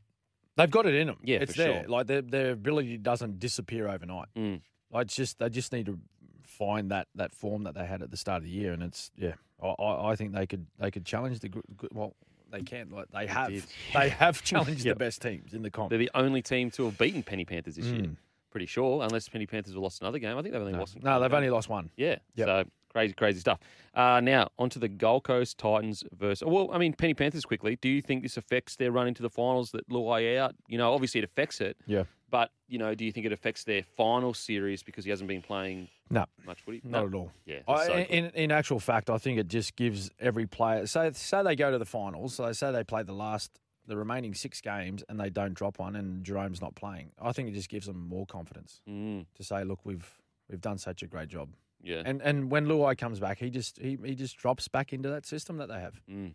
[0.56, 1.16] They've got it in them.
[1.22, 1.80] Yeah, it's there.
[1.82, 1.88] sure.
[1.88, 4.28] Like their their ability doesn't disappear overnight.
[4.36, 4.60] Mm.
[4.92, 5.98] Like it's just they just need to
[6.42, 9.10] find that that form that they had at the start of the year, and it's
[9.16, 9.34] yeah.
[9.62, 11.50] I, I think they could they could challenge the
[11.92, 12.14] well
[12.50, 13.64] they can't like they have did.
[13.94, 14.96] they have challenged Yep.
[14.96, 15.90] the best teams in the comp.
[15.90, 18.10] they're the only team to have beaten Penny Panthers this year.
[18.50, 20.36] Pretty sure, unless Penny Panthers have lost another game.
[20.36, 20.96] I think they've only No, lost.
[21.02, 21.36] no, they've games.
[21.36, 21.90] only lost one.
[21.96, 22.16] Yeah.
[22.34, 22.46] Yep.
[22.48, 23.60] So crazy, crazy stuff.
[23.94, 26.44] Uh, now onto the Gold Coast Titans versus.
[26.46, 27.76] Well, I mean Penny Panthers quickly.
[27.76, 29.70] Do you think this affects their run into the finals?
[29.70, 30.54] That Luai out.
[30.68, 31.76] You know, obviously it affects it.
[31.86, 32.04] Yeah.
[32.28, 35.42] But you know, do you think it affects their final series because he hasn't been
[35.42, 36.80] playing No, much footy?
[36.84, 37.06] not No.
[37.08, 37.32] at all.
[37.46, 37.58] Yeah.
[37.68, 40.86] I, so in, in actual fact, I think it just gives every player.
[40.86, 42.34] Say, say they go to the finals.
[42.34, 43.58] So they say they play the last,
[43.90, 47.10] the remaining six games, and they don't drop one, and Jerome's not playing.
[47.20, 50.08] I think it just gives them more confidence Mm, to say, look, we've
[50.48, 51.50] we've done such a great job.
[51.82, 52.02] yeah.
[52.06, 55.26] And and when Luai comes back, he just he, he just drops back into that
[55.26, 56.00] system that they have.
[56.10, 56.32] Mm.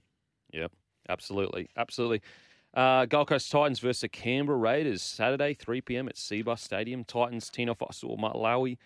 [0.53, 0.71] Yep,
[1.09, 2.21] absolutely, absolutely.
[2.73, 6.09] Uh, Gold Coast Titans versus Canberra Raiders Saturday, 3 p.m.
[6.09, 7.05] at Cbus Stadium.
[7.05, 8.77] Titans Tino Fa'asuamaleaui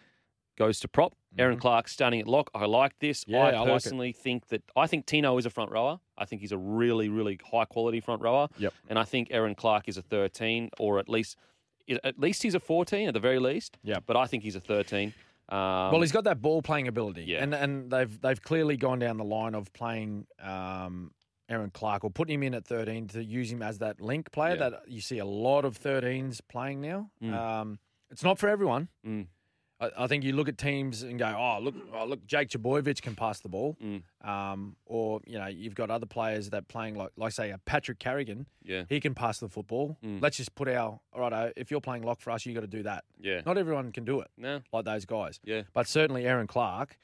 [0.59, 1.13] goes to prop.
[1.37, 2.49] Erin Clark starting at lock.
[2.53, 3.23] I like this.
[3.23, 3.31] Mm-hmm.
[3.31, 5.99] Yeah, I I like personally think that I think Tino is a front rower.
[6.17, 8.47] I think he's a really, really high quality front rower.
[8.57, 8.73] Yep.
[8.89, 11.37] And I think Erin Clark is a 13, or at least
[12.03, 13.77] at least he's a 14 at the very least.
[13.83, 14.03] Yep.
[14.05, 15.13] But I think he's a 13.
[15.49, 15.57] Um,
[15.91, 17.41] well, he's got that ball playing ability, Yeah.
[17.41, 21.11] and and they've they've clearly gone down the line of playing um,
[21.47, 24.55] Erin Clark or putting him in at thirteen to use him as that link player
[24.55, 24.69] Yeah.
[24.69, 27.09] that you see a lot of 13s playing now.
[27.23, 27.33] Mm.
[27.33, 27.79] Um,
[28.11, 28.89] it's not for everyone.
[29.05, 29.27] Mm.
[29.81, 33.01] I, I think you look at teams and go, oh look, oh, look, Jake Trbojevic
[33.01, 34.01] can pass the ball, Mm.
[34.27, 37.99] um, or you know you've got other players that playing like like say a Patrick
[37.99, 39.97] Carrigan, yeah, he can pass the football.
[40.03, 40.21] Mm.
[40.21, 41.53] Let's just put our all right.
[41.55, 43.03] If you're playing lock for us, you got to do that.
[43.21, 45.39] yeah, Not everyone can do it no, like those guys.
[45.43, 46.97] yeah, But certainly Erin Clark,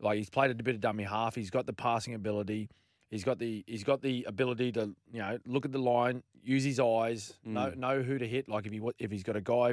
[0.00, 1.34] like he's played a bit of dummy half.
[1.34, 2.68] He's got the passing ability.
[3.10, 6.62] He's got the he's got the ability to you know look at the line, use
[6.62, 7.76] his eyes, know Mm.
[7.76, 8.48] know who to hit.
[8.48, 9.70] Like if he if he's got a guy,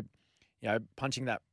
[0.62, 1.44] you know, punching that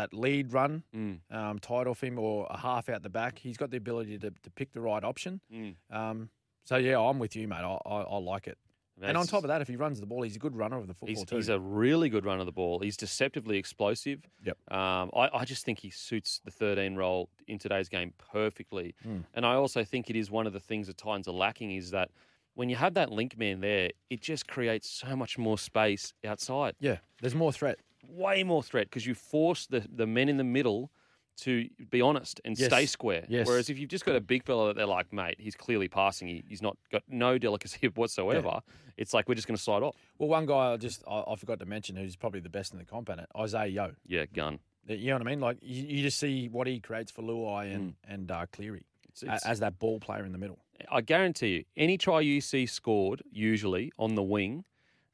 [0.00, 3.38] that that lead run mm, um, tied off him or a half out the back,
[3.38, 5.40] he's got the ability to, to pick the right option.
[5.52, 5.74] mm.
[5.90, 6.30] Um,
[6.64, 7.56] so yeah, I'm with you, mate.
[7.64, 8.56] I, I, I like it.
[9.02, 10.86] and on top of that, if he runs the ball, he's a good runner of
[10.86, 11.36] the football He's, too.
[11.36, 12.80] he's a really good runner of the ball.
[12.80, 14.20] He's deceptively explosive.
[14.44, 14.56] Yep.
[14.70, 18.94] Um, I, I just think he suits the 13 role in today's game perfectly.
[19.06, 19.24] Mm.
[19.34, 21.90] And I also think it is one of the things the Titans are lacking is
[21.90, 22.10] that
[22.54, 26.74] when you have that link man there, it just creates so much more space outside.
[26.78, 27.78] yeah, there's more threat.
[28.08, 30.90] Way more threat because you force the, the men in the middle
[31.38, 32.68] to be honest and Yes.
[32.68, 33.24] stay square.
[33.28, 33.46] Yes.
[33.46, 36.28] Whereas if you've just got a big fella that they're like, mate, he's clearly passing.
[36.28, 38.60] He, he's not got no delicacy whatsoever.
[38.98, 39.96] It's like we're just going to slide off.
[40.18, 42.78] Well, one guy I just I, I forgot to mention who's probably the best in
[42.78, 43.94] the comp at it, Isaah Yeo.
[44.06, 44.58] Yeah, gun.
[44.86, 45.40] You know what I mean?
[45.40, 49.22] Like you, you just see what he creates for Luai and and uh, Cleary It's,
[49.22, 50.58] it's- as that ball player in the middle
[50.90, 54.64] I guarantee you, any try you see scored, usually on the wing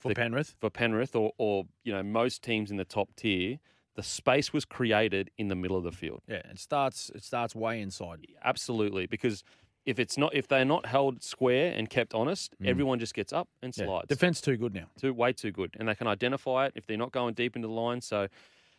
[0.08, 0.54] for The- Penrith.
[0.58, 3.58] for Penrith or, or you know most teams in the top tier,
[3.94, 6.22] the space was created in the middle of the field.
[6.28, 8.26] Yeah, it starts it starts way inside.
[8.44, 9.42] Absolutely, because
[9.84, 13.48] if it's not if they're not held square and kept honest, everyone just gets up
[13.62, 13.78] and Mm.
[13.78, 13.84] Yeah.
[13.86, 14.08] slides.
[14.08, 14.86] Defense too good now.
[15.00, 17.68] too way too good, and they can identify it if they're not going deep into
[17.68, 18.00] the line.
[18.00, 18.28] So.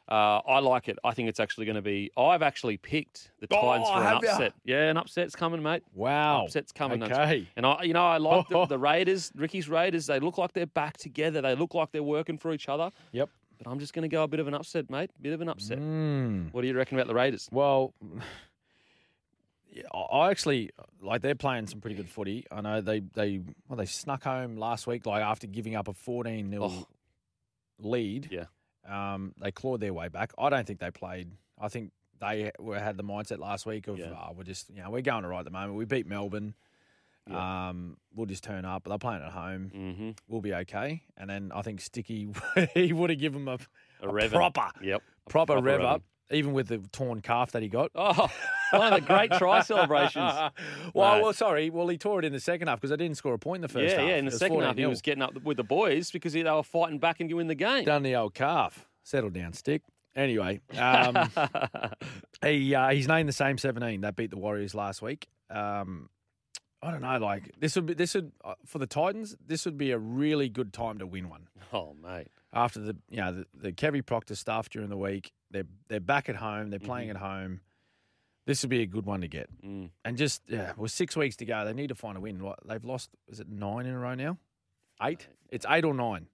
[0.09, 0.97] Uh, I like it.
[1.03, 2.11] I think it's actually going to be.
[2.15, 4.53] I've actually picked the Titans Oh, for an upset.
[4.63, 5.83] Yeah, an upset's coming, mate.
[5.93, 6.45] Wow.
[6.45, 7.03] Upset's coming.
[7.03, 7.45] Okay.
[7.57, 10.05] And I, you know, I like the, the Raiders, Ricky's Raiders.
[10.07, 11.41] They look like they're back together.
[11.41, 12.91] They look like they're working for each other.
[13.11, 13.29] Yep.
[13.61, 15.09] But I'm just going to go a bit of an upset, mate.
[15.21, 15.79] Bit of an upset.
[15.79, 16.53] Mm.
[16.53, 17.49] What do you reckon about the Raiders?
[17.51, 17.93] Well,
[19.71, 20.71] yeah, I actually
[21.01, 22.45] like they're playing some pretty good footy.
[22.51, 25.93] I know they they well they snuck home last week like after giving up a
[25.93, 26.87] fourteen 0 Oh.
[27.79, 28.29] lead.
[28.31, 28.45] Yeah.
[28.87, 30.31] Um, they clawed their way back.
[30.37, 31.31] I don't think they played.
[31.59, 34.13] I think they were, had the mindset last week of Yeah.
[34.13, 35.75] "Oh, we're just you know we're going all right at the moment.
[35.75, 36.53] We beat Melbourne.
[37.29, 38.85] Um, we'll just turn up.
[38.87, 39.71] They're playing at home.
[39.75, 40.09] Mm-hmm.
[40.29, 41.03] We'll be okay.
[41.17, 42.29] And then I think Sticky
[42.73, 43.59] he would have given them
[44.01, 45.03] a, A, a proper Yep.
[45.29, 47.91] Proper, proper rev up, even with the torn calf that he got.
[47.95, 48.29] Oh,
[48.71, 50.31] one of the great try celebrations.
[50.93, 51.69] well, well, sorry.
[51.69, 53.61] Well, he tore it in the second half because I didn't score a point in
[53.63, 54.09] the first yeah, half.
[54.09, 54.15] yeah.
[54.17, 56.99] In the second half, he was getting up with the boys because they were fighting
[56.99, 57.85] back and you win the game.
[57.85, 58.87] done the old calf.
[59.03, 59.83] Settle down, stick.
[60.15, 61.29] Anyway, um,
[62.41, 65.27] he uh, he's named the same seventeen that beat the Warriors last week.
[65.51, 66.09] Um,
[66.81, 67.17] I don't know.
[67.17, 69.35] Like this would be this would uh, for the Titans.
[69.45, 72.27] This would be a really good time to win one oh, mate.
[72.53, 75.31] after the you know the, the Kevy Proctor stuff during the week.
[75.51, 76.69] They're they're back at home.
[76.69, 77.61] They're playing at home.
[78.47, 79.49] This would be a good one to get.
[79.61, 79.89] Mm.
[80.05, 82.41] And just yeah, with six weeks to go, they need to find a win.
[82.41, 84.37] What they've lost is it nine in a row now?
[85.03, 85.27] Eight?
[85.49, 86.27] It's eight or nine.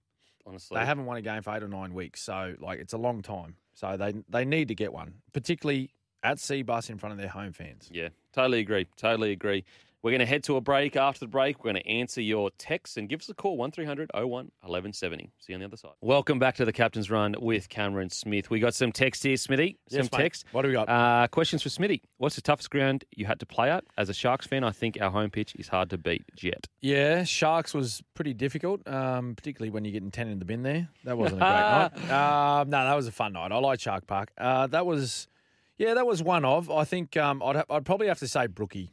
[0.45, 2.97] Honestly, They haven't won a game for eight or nine weeks, so like it's a
[2.97, 3.55] long time.
[3.73, 5.89] So they they need to get one, particularly
[6.21, 7.89] at Cbus in front of their home fans.
[7.91, 8.87] Yeah, totally agree.
[8.95, 9.65] Totally agree.
[10.03, 10.97] We're going to head to a break.
[10.97, 14.11] After the break, we're going to answer your texts and give us a call 1300
[14.13, 15.31] 01 1170.
[15.39, 15.91] See you on the other side.
[16.01, 18.49] Welcome back to the Captain's Run with Cameron Smith.
[18.49, 19.77] We got some text here, Smithy.
[19.89, 20.45] Some Yes, text.
[20.51, 20.89] What do we got?
[20.89, 22.01] Uh, questions for Smithy.
[22.17, 23.85] What's the toughest ground you had to play at?
[23.97, 26.23] As a Sharks fan, I think our home pitch is hard to beat.
[26.35, 26.67] Jet.
[26.81, 30.89] Yeah, Sharks was pretty difficult, um, particularly when you're getting ten in the bin there.
[31.05, 32.59] That wasn't a great night.
[32.59, 33.53] Um, no, that was a fun night.
[33.53, 34.31] I like Shark Park.
[34.37, 35.29] Uh, that was,
[35.77, 36.69] yeah, that was one of.
[36.69, 38.91] I think um, I'd ha- I'd probably have to say Brookie,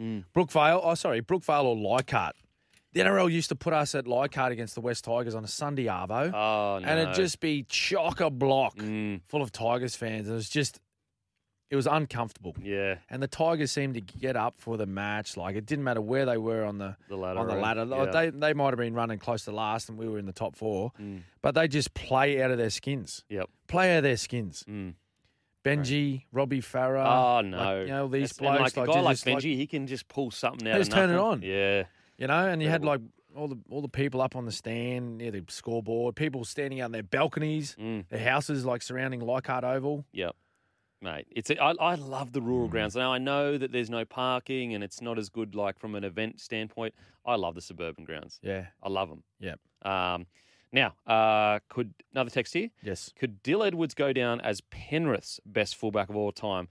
[0.00, 0.24] Mm.
[0.34, 0.80] Brookvale.
[0.82, 2.34] Oh, sorry, Brookvale or Leichhardt.
[2.92, 5.84] The NRL used to put us at Leichhardt against the West Tigers on a Sunday
[5.84, 6.32] arvo.
[6.34, 6.88] Oh, no.
[6.88, 10.28] and it'd just be chock a block Mm, full of Tigers fans.
[10.28, 10.80] It was just,
[11.70, 12.56] it was uncomfortable.
[12.60, 15.36] yeah, And the Tigers seemed to get up for the match.
[15.36, 17.38] Like it didn't matter where they were on the the ladder.
[17.38, 17.86] on the ladder.
[17.88, 18.06] Yeah.
[18.06, 20.56] They they might have been running close to last, and we were in the top
[20.56, 20.90] four.
[21.00, 21.20] Mm.
[21.42, 23.22] But they just play out of their skins.
[23.28, 23.48] Yep.
[23.68, 24.64] Play out of their skins.
[24.68, 24.94] Mm.
[25.64, 27.04] Benji, Robbie Farah.
[27.06, 27.80] Oh, like, no.
[27.82, 28.76] you know these That's- blokes.
[28.76, 30.78] like a guy like Benji, he can just pull something out.
[30.78, 31.42] just turn it on.
[31.42, 31.84] Yeah,
[32.18, 33.00] you know, and you had like
[33.36, 36.86] all the all the people up on the stand near the scoreboard, people standing out
[36.86, 38.08] on their balconies, Mm.
[38.08, 40.04] their houses like surrounding Leichhardt Oval.
[40.12, 40.34] Yep.
[41.02, 42.72] Mate, it's a, I, I love the rural Mm.
[42.72, 42.96] grounds.
[42.96, 46.04] Now I know that there's no parking and it's not as good like from an
[46.04, 46.94] event standpoint.
[47.24, 48.38] I love the suburban grounds.
[48.42, 48.66] Yeah.
[48.82, 49.22] I love them.
[49.38, 50.26] Yeah, Um,
[50.72, 52.70] now, uh, could another text here?
[52.82, 53.12] Yes.
[53.18, 56.68] Could Dill Edwards go down as Penrith's best fullback of all time?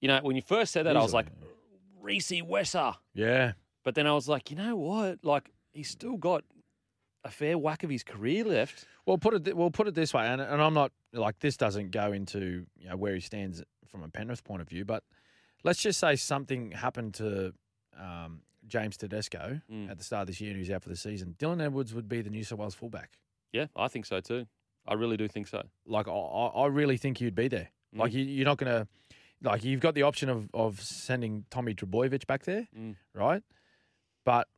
[0.00, 1.26] You know, when you first said that, I was like,
[2.00, 2.94] Rhys Wesser.
[3.14, 3.52] Yeah.
[3.84, 5.24] But then I was like, you know what?
[5.24, 6.44] Like, he's still got
[7.24, 8.86] a fair whack of his career left.
[9.04, 11.56] Well, put it th- well, put it this way, and, and I'm not like this
[11.56, 15.02] doesn't go into you know where he stands from a Penrith point of view, but
[15.64, 17.52] let's just say something happened to
[17.98, 19.90] um, James Tedesco Mm.
[19.90, 21.34] at the start of this year, and he's out for the season.
[21.38, 23.18] Dylan Edwards would be the New South Wales fullback.
[23.56, 24.46] Yeah, I think so too.
[24.86, 25.62] I really do think so.
[25.86, 27.68] Like I, I really think you'd be there.
[27.94, 27.98] Mm.
[28.00, 28.86] Like you, you're not going to
[29.42, 32.96] like you've got the option of of sending Tommy Trbojevic back there, Mm.
[33.14, 33.42] right?
[34.24, 34.48] But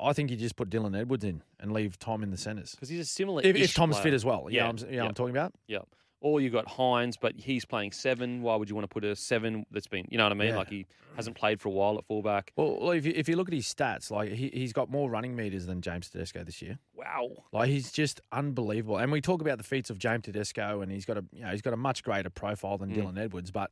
[0.00, 2.70] I think you just put Dylan Edwards in and leave Tom in the centres.
[2.72, 3.42] Because he's a similar.
[3.44, 5.04] If, if Tom's fit as well, Yeah, yeah, I'm, you know yeah.
[5.08, 5.52] I'm talking about.
[5.66, 5.80] Yeah.
[6.26, 8.42] Or you've got Hynes, but he's playing seven.
[8.42, 10.48] Why would you want to put a seven that's been, you know what I mean?
[10.48, 10.56] Yeah.
[10.56, 12.52] Like he hasn't played for a while at fullback.
[12.56, 15.36] Well, if you, if you look at his stats, like he, he's got more running
[15.36, 16.78] meters than James Tedesco this year.
[16.94, 17.30] Wow.
[17.52, 18.96] Like he's just unbelievable.
[18.96, 21.50] And we talk about the feats of James Tedesco, and he's got a you know
[21.52, 22.96] he's got a much greater profile than Mm.
[22.96, 23.70] Dylan Edwards, but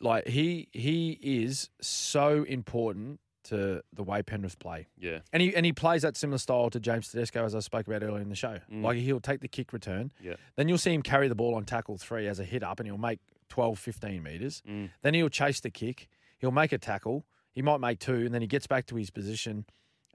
[0.00, 5.20] like he he is so important to the way Penrith play, Yeah.
[5.32, 8.02] and he and he plays that similar style to James Tedesco as I spoke about
[8.02, 8.58] earlier in the show.
[8.70, 8.82] Mm.
[8.82, 10.34] Like he'll take the kick return, Yeah.
[10.56, 12.86] then you'll see him carry the ball on tackle three as a hit up, and
[12.86, 14.62] he'll make 12, 15 meters.
[14.68, 14.90] Mm.
[15.02, 16.08] Then he'll chase the kick.
[16.38, 17.24] He'll make a tackle.
[17.52, 19.66] He might make two, and then he gets back to his position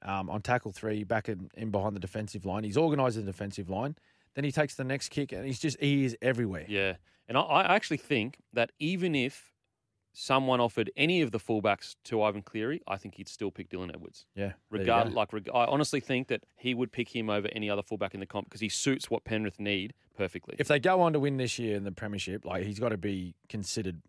[0.02, 2.64] um, on tackle three, back in, in behind the defensive line.
[2.64, 3.96] He's organised the defensive line.
[4.36, 6.66] Then he takes the next kick, and he's just he is everywhere.
[6.68, 6.96] Yeah.
[7.28, 9.52] And I, I actually think that even if
[10.20, 13.90] someone offered any of the fullbacks to Ivan Cleary, I think he'd still pick Dylan
[13.90, 14.26] Edwards.
[14.36, 17.84] Yeah, Regard, like, reg- I honestly think that he would pick him over any other
[17.84, 21.14] fullback in the comp because he suits what Penrith need perfectly if they go on
[21.14, 24.02] to win this year in the premiership, like he's got to be considered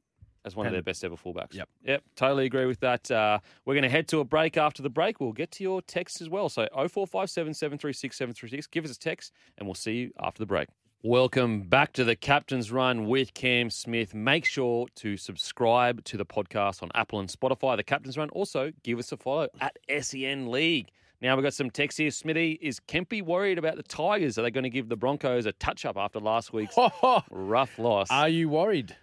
[0.47, 1.53] as one of their best ever fullbacks.
[1.53, 1.69] Yep.
[1.85, 2.03] Yep.
[2.17, 3.11] Totally agree with that.
[3.11, 5.21] Uh, we're going to head to a break after the break.
[5.21, 6.49] We'll get to your texts as well.
[6.49, 8.67] So 0457 736 736.
[8.69, 10.69] Give us a text and we'll see you after the break.
[11.05, 14.15] Welcome back to the Captain's Run with Cam Smith.
[14.15, 18.31] Make sure to subscribe to the podcast on Apple and Spotify, the Captain's Run.
[18.31, 20.89] Also, give us a follow at SEN League.
[21.23, 22.11] Now we've got some texts here.
[22.11, 24.39] Smithy, is Kempy worried about the Tigers?
[24.39, 26.75] Are they going to give the Broncos a touch up after last week's
[27.31, 28.09] rough loss?
[28.11, 28.97] Are you worried?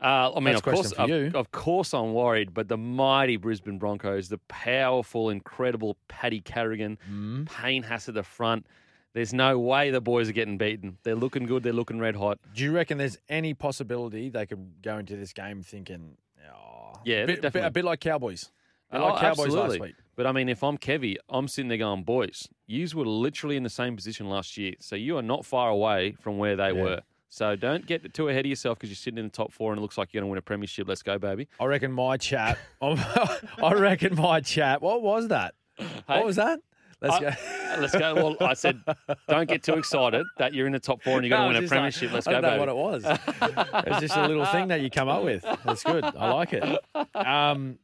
[0.00, 1.32] Uh, I mean, That's of course, of, you.
[1.34, 2.54] of course, I'm worried.
[2.54, 7.50] But the mighty Brisbane Broncos, the powerful, incredible Paddy Carrigan, Mm.
[7.50, 8.66] Payne Haas at the front.
[9.12, 10.98] There's no way the boys are getting beaten.
[11.02, 11.62] They're looking good.
[11.62, 12.38] They're looking red hot.
[12.54, 16.16] Do you reckon there's any possibility they could go into this game thinking,
[16.48, 17.66] oh, Yeah, bit, bit- definitely.
[17.68, 18.50] a bit like Cowboys,
[18.90, 19.68] a bit Oh, like Cowboys absolutely.
[19.78, 19.94] last week.
[20.16, 23.62] But I mean, if I'm Kevy, I'm sitting there going, boys, yous were literally in
[23.64, 24.74] the same position last year.
[24.80, 26.82] So you are not far away from where they Yeah.
[26.82, 27.00] were.
[27.32, 29.78] So don't get too ahead of yourself because you're sitting in the top four and
[29.78, 30.88] it looks like you're going to win a premiership.
[30.88, 31.48] Let's go, baby.
[31.60, 32.58] I reckon my chat.
[32.82, 34.82] I reckon my chat.
[34.82, 35.54] What was that?
[35.78, 35.86] Hey?
[36.06, 36.60] What was that?
[37.00, 37.30] Let's I- go.
[37.80, 38.14] Let's go.
[38.14, 38.80] Well, I said,
[39.28, 41.64] don't get too excited that you're in the top four and you're going No, to
[41.64, 42.12] it's win a just like- premiership.
[42.12, 42.74] Let's I go, I don't know baby.
[42.74, 43.84] what it was.
[43.86, 45.44] it's just a little thing that you come up with.
[45.64, 46.04] That's good.
[46.04, 46.78] I like it.
[47.14, 47.78] Um,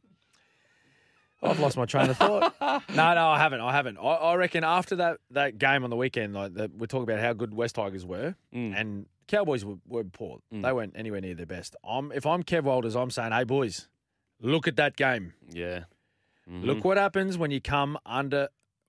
[1.41, 2.53] I've lost my train of thought.
[2.61, 3.61] No, no, I haven't.
[3.61, 3.97] I haven't.
[3.97, 7.19] I, I reckon after that, that game on the weekend, like that, we're talking about
[7.19, 8.79] how good West Tigers were, Mm.
[8.79, 10.39] and Cowboys were, were poor.
[10.53, 10.63] Mm.
[10.63, 11.75] They weren't anywhere near their best.
[11.87, 13.87] I'm, if I'm Kev Walters, I'm saying, hey boys,
[14.41, 15.33] look at that game.
[15.49, 15.81] Yeah.
[16.49, 16.63] Mhm.
[16.65, 18.47] Look what happens when you come under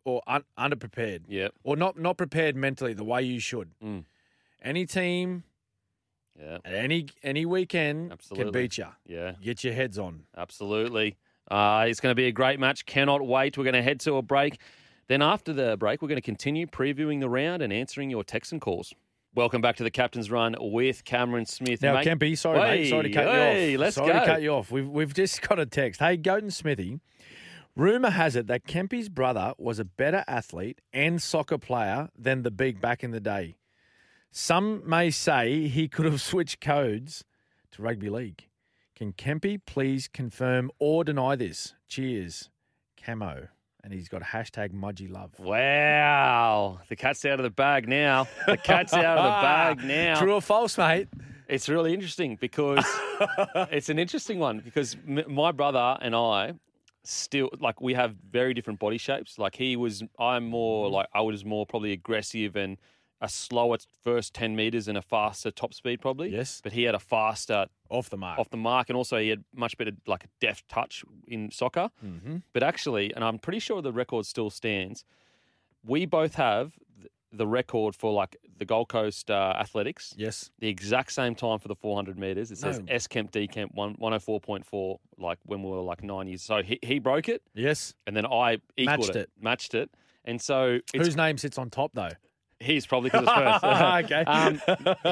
[0.09, 1.55] or un, underprepared Yep.
[1.65, 3.71] or not not prepared mentally the way you should.
[3.83, 4.05] Mm.
[4.63, 5.45] Any team
[6.39, 6.59] Yeah.
[6.65, 8.45] at any any weekend Absolutely.
[8.45, 8.87] can beat you.
[9.07, 9.33] Yeah.
[9.41, 10.25] Get your heads on.
[10.37, 11.17] Absolutely.
[11.51, 12.85] Uh, it's going to be a great match.
[12.87, 13.57] Cannot wait.
[13.57, 14.61] We're going to head to a break.
[15.09, 18.53] Then after the break, we're going to continue previewing the round and answering your texts
[18.53, 18.93] and calls.
[19.35, 21.81] Welcome back to the Captain's Run with Cameron Smith.
[21.81, 22.89] Now, Mate- Kempy, sorry, mate.
[22.91, 23.81] Sorry to cut Hey, you off.
[23.81, 24.21] let's sorry go.
[24.21, 24.71] to cut you off.
[24.71, 26.01] We've we've just got a text.
[26.01, 27.01] Hey, Goat Smithy.
[27.79, 32.51] Rumor has it that Kempy's brother was a better athlete and soccer player than the
[32.51, 33.57] big back in the day.
[34.33, 37.23] Some may say he could have switched codes
[37.71, 38.49] to rugby league.
[38.97, 41.75] Can Kempy please confirm or deny this?
[41.87, 42.51] Cheers,
[43.01, 43.47] Camo.
[43.85, 45.39] And he's got hashtag Mudgy Love.
[45.39, 46.81] Wow.
[46.89, 48.27] The cat's out of the bag now.
[48.49, 50.19] The cat's out of the bag now.
[50.19, 51.07] True or false, mate?
[51.47, 52.85] It's really interesting because
[53.71, 56.55] it's an interesting one because m- my brother and I
[57.09, 59.39] still like we have very different body shapes.
[59.39, 62.79] Like he was, I'm more like I was more probably aggressive and
[63.21, 66.29] a slower first ten meters and a faster top speed probably.
[66.31, 66.61] Yes.
[66.63, 68.39] but he had a faster Off the mark.
[68.39, 71.91] off the mark and also he had much better like a deft touch in soccer.
[72.05, 72.37] Mm-hmm.
[72.53, 75.05] But actually, and I'm pretty sure the record still stands.
[75.85, 76.75] We both have
[77.33, 80.51] the record for like the Gold Coast uh, Athletics Yes.
[80.61, 82.51] the exact same time for the 400 meters.
[82.51, 82.87] It says No.
[82.89, 86.43] S Kemp D Kemp one, 104.4, like when we were like nine years.
[86.43, 87.95] So he, he broke it, Yes.
[88.07, 89.31] and then I equaled Matched it, it.
[89.41, 89.91] matched it,
[90.25, 92.11] and so Whose name sits on top, though?
[92.61, 93.65] he's probably because it's first.
[94.13, 94.25] okay.
[94.25, 94.61] um,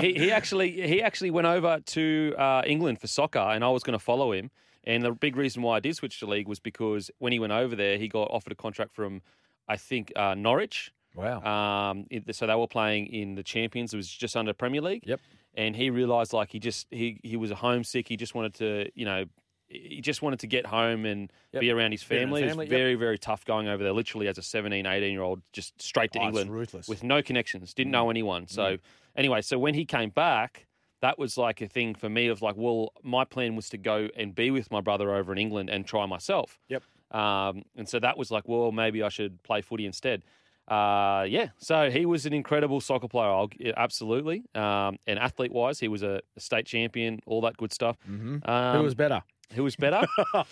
[0.01, 3.83] he, he actually he actually went over to uh, England for soccer, and I was
[3.85, 4.51] going to follow him.
[4.85, 7.53] And the big reason why I did switch to league was because when he went
[7.53, 9.21] over there, he got offered a contract from,
[9.69, 10.93] I think, uh, Norwich.
[11.17, 11.91] Wow.
[11.91, 13.93] Um, it- so they were playing in the Champions.
[13.93, 15.03] It was just under Premier League.
[15.07, 15.21] Yep.
[15.55, 18.07] And he realised like he just he he was homesick.
[18.09, 19.25] He just wanted to you know
[19.69, 21.61] he just wanted to get home and Yep.
[21.61, 22.43] be around his around family.
[22.43, 22.69] It was yep.
[22.69, 23.93] very very tough going over there.
[23.93, 26.87] Literally as a 17, 18 year old, just straight to Oh, England ruthless.
[26.89, 27.73] with no connections.
[27.75, 27.93] Didn't Mm.
[27.93, 28.47] know anyone.
[28.47, 28.77] So
[29.17, 30.67] anyway, so when he came back.
[31.03, 34.09] That was like a thing for me of like, well, my plan was to go
[34.17, 36.59] and be with my brother over in England and try myself.
[36.71, 36.83] Yep.
[37.11, 40.23] Um, and so that was like, well, maybe I should play footy instead.
[40.69, 41.49] Uh, yeah.
[41.59, 43.29] So he was an incredible soccer player.
[43.31, 44.43] I'll, absolutely.
[44.55, 47.97] Um, and athlete wise, he was a, state champion, all that good stuff.
[48.11, 48.47] Mhm.
[48.49, 49.23] Um, Who was better?
[49.55, 50.05] who was better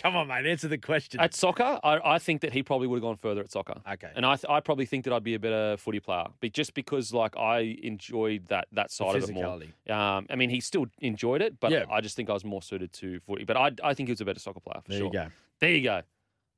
[0.00, 0.46] Come on, mate.
[0.46, 1.18] Answer the question.
[1.18, 1.80] at soccer?
[1.82, 3.80] I, I think that he probably would have gone further at soccer.
[3.92, 4.10] okay.
[4.14, 6.74] And I, th- I probably think that I'd be a better footy player, but just
[6.74, 9.60] because like I enjoyed that that side of it more.
[9.88, 11.86] Um, I mean, he still enjoyed it, but Yeah.
[11.90, 13.42] I just think I was more suited to footy.
[13.44, 15.06] But I, I think he was a better soccer player for There sure.
[15.08, 15.26] you go.
[15.58, 16.02] There you go.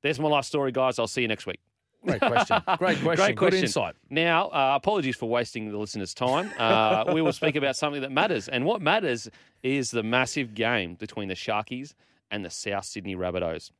[0.03, 0.99] There's my life story, guys.
[0.99, 1.61] I'll see you next week.
[2.05, 2.61] Great question.
[2.79, 3.03] Great question.
[3.03, 3.35] Great question.
[3.37, 3.95] Good insight.
[4.11, 6.51] Now, uh, apologies for wasting the listeners' time.
[6.59, 9.29] Uh, we will speak about something that matters, and what matters
[9.63, 11.95] is the massive game between the Sharkies
[12.31, 13.71] and the South Sydney Rabbitohs.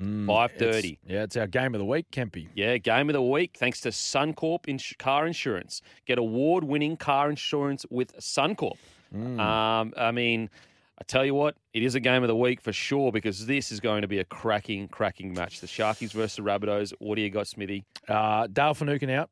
[0.00, 0.58] Mm, 5:30.
[0.58, 2.48] it's- Yeah, it's our game of the week, Kempy.
[2.54, 5.80] Yeah, game of the week thanks to Suncorp Ins- Car Insurance.
[6.04, 8.76] Get award-winning car insurance with Suncorp.
[9.14, 9.40] Mm.
[9.40, 10.50] Um, I mean,
[10.98, 13.70] I tell you what, it is a game of the week for sure because this
[13.70, 15.60] is going to be a cracking, cracking match.
[15.60, 16.92] The Sharkies versus the Rabbitohs.
[17.00, 17.84] What do you got, Smithy?
[18.08, 19.28] Uh, Dale Finucane out.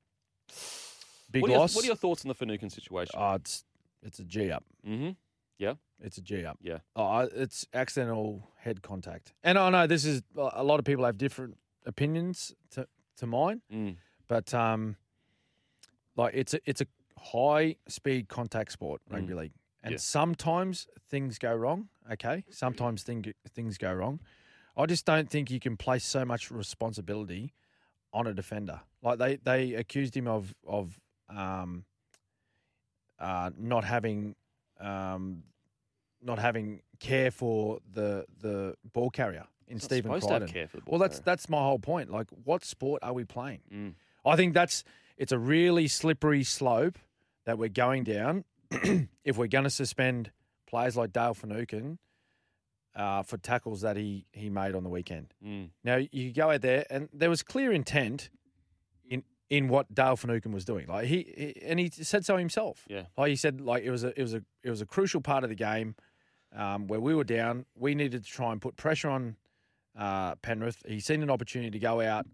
[1.31, 1.74] Big what, are your, loss.
[1.74, 3.15] what are your thoughts on the Finucane situation?
[3.19, 3.65] Oh, it's
[4.03, 4.65] it's a G up.
[4.86, 5.11] mm-hmm.
[5.59, 6.59] It's It's a G up.
[6.61, 6.78] Yeah.
[6.97, 9.32] Oh, it's accidental head contact.
[9.43, 12.86] And I know this is a lot of people have different opinions to
[13.19, 13.97] to mine, Mm.
[14.28, 14.97] but um,
[16.16, 16.86] like it's a it's a
[17.19, 19.53] high speed contact sport, rugby league,
[19.85, 19.98] and Yeah.
[19.98, 21.89] sometimes things go wrong.
[22.11, 24.19] Okay, sometimes thing, things go wrong.
[24.77, 27.52] I just don't think you can place so much responsibility
[28.12, 28.81] on a defender.
[29.02, 30.98] Like they they accused him of of
[31.28, 31.85] um,
[33.19, 34.35] uh, not having
[34.81, 35.44] um,
[36.23, 40.55] not having care for the the ball carrier in It's Stephen supposed to have Crichton.
[40.61, 41.24] care for the ball well, that's carrier.
[41.24, 42.11] that's my whole point.
[42.11, 43.61] Like, what sport are we playing?
[43.73, 43.94] Mm.
[44.27, 44.85] I think that's
[45.16, 46.98] it's a really slippery slope
[47.44, 48.44] that we're going down.
[49.24, 50.30] if we're going to suspend
[50.66, 51.98] players like Dale Finucane
[52.96, 55.34] uh, for tackles that he he made on the weekend.
[55.44, 55.70] Mm.
[55.82, 58.30] Now you go out there, and there was clear intent
[59.09, 60.86] in in what Dale Finucane was doing.
[60.86, 62.84] Like he, he and he said so himself.
[62.88, 63.05] Yeah.
[63.16, 65.44] Like he said, like it was a it was a it was a crucial part
[65.44, 65.94] of the game
[66.55, 67.66] um, where we were down.
[67.76, 69.36] We needed to try and put pressure on
[69.98, 70.82] uh, Penrith.
[70.86, 72.26] He seen an opportunity to go out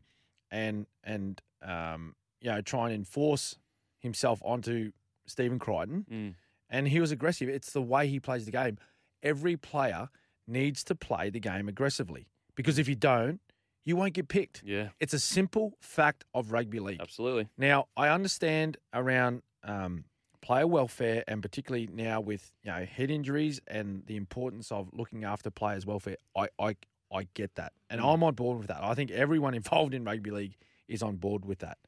[0.50, 3.56] and and um, you know try and enforce
[3.98, 4.92] himself onto
[5.30, 6.34] Stephen Crichton, Mm.
[6.68, 7.48] and he was aggressive.
[7.48, 8.78] It's the way he plays the game.
[9.22, 10.08] Every player
[10.46, 13.40] needs to play the game aggressively because if you don't,
[13.84, 14.62] you won't get picked.
[14.64, 14.90] Yeah.
[15.00, 17.00] It's a simple fact of rugby league.
[17.00, 17.48] Absolutely.
[17.56, 20.04] Now, I understand around um,
[20.42, 25.24] player welfare and particularly now with you know head injuries and the importance of looking
[25.24, 26.16] after players' welfare.
[26.36, 26.76] I I,
[27.12, 28.82] I get that, and I'm on board with that.
[28.82, 30.56] I think everyone involved in rugby league
[30.88, 31.78] is on board with that.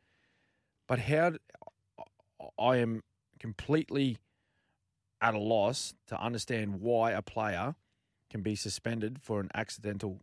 [0.89, 1.33] But how
[2.59, 3.03] I am
[3.43, 4.19] completely
[5.21, 7.75] at a loss to understand why a player
[8.31, 10.21] can be suspended for an accidental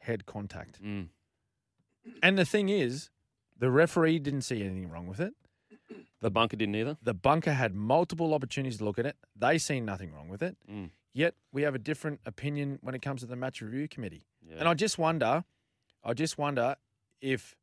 [0.00, 0.82] head contact.
[0.82, 1.08] Mm.
[2.22, 3.10] And the thing is,
[3.58, 5.34] the referee didn't see anything wrong with it.
[6.20, 6.96] The bunker didn't either.
[7.02, 9.16] The bunker had multiple opportunities to look at it.
[9.36, 10.56] They seen nothing wrong with it.
[10.70, 10.90] Mm.
[11.12, 14.26] Yet we have a different opinion when it comes to the match review committee.
[14.48, 14.56] Yeah.
[14.60, 15.44] And I just wonder,
[16.02, 16.76] I just wonder
[17.20, 17.54] if,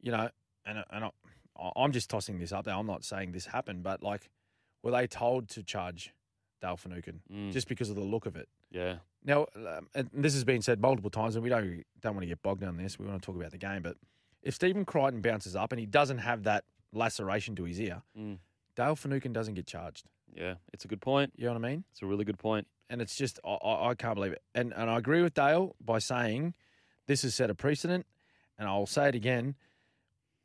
[0.00, 0.30] you know,
[0.64, 1.10] and and I,
[1.76, 2.74] I'm just tossing this up there.
[2.74, 4.30] I'm not saying this happened, but like,
[4.82, 6.12] were they told to charge
[6.60, 7.52] Dale Finucane Mm.
[7.52, 8.48] just because of the look of it?
[8.70, 8.96] yeah.
[9.24, 12.26] Now, um, and this has been said multiple times, and we don't don't want to
[12.28, 12.98] get bogged down this.
[12.98, 13.96] We want to talk about the game, but
[14.42, 18.38] if Stephen Crichton bounces up and he doesn't have that laceration to his ear, Mm.
[18.74, 20.06] Dale Finucane doesn't get charged.
[20.34, 20.54] Yeah.
[20.72, 21.32] It's a good point.
[21.36, 21.84] You know what I mean?
[21.92, 22.66] It's a really good point.
[22.90, 24.42] And it's just I, I, I can't believe it.
[24.56, 26.54] And and I agree with Dale by saying
[27.06, 28.06] this has set a precedent,
[28.58, 29.54] and I'll say it again.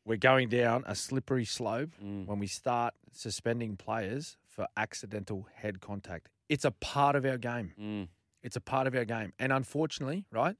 [0.07, 2.25] We're going down a slippery slope Mm.
[2.27, 6.29] when we start suspending players for accidental head contact.
[6.47, 7.73] It's a part of our game.
[7.77, 8.07] Mm.
[8.41, 9.33] It's a part of our game.
[9.37, 10.55] And unfortunately, right,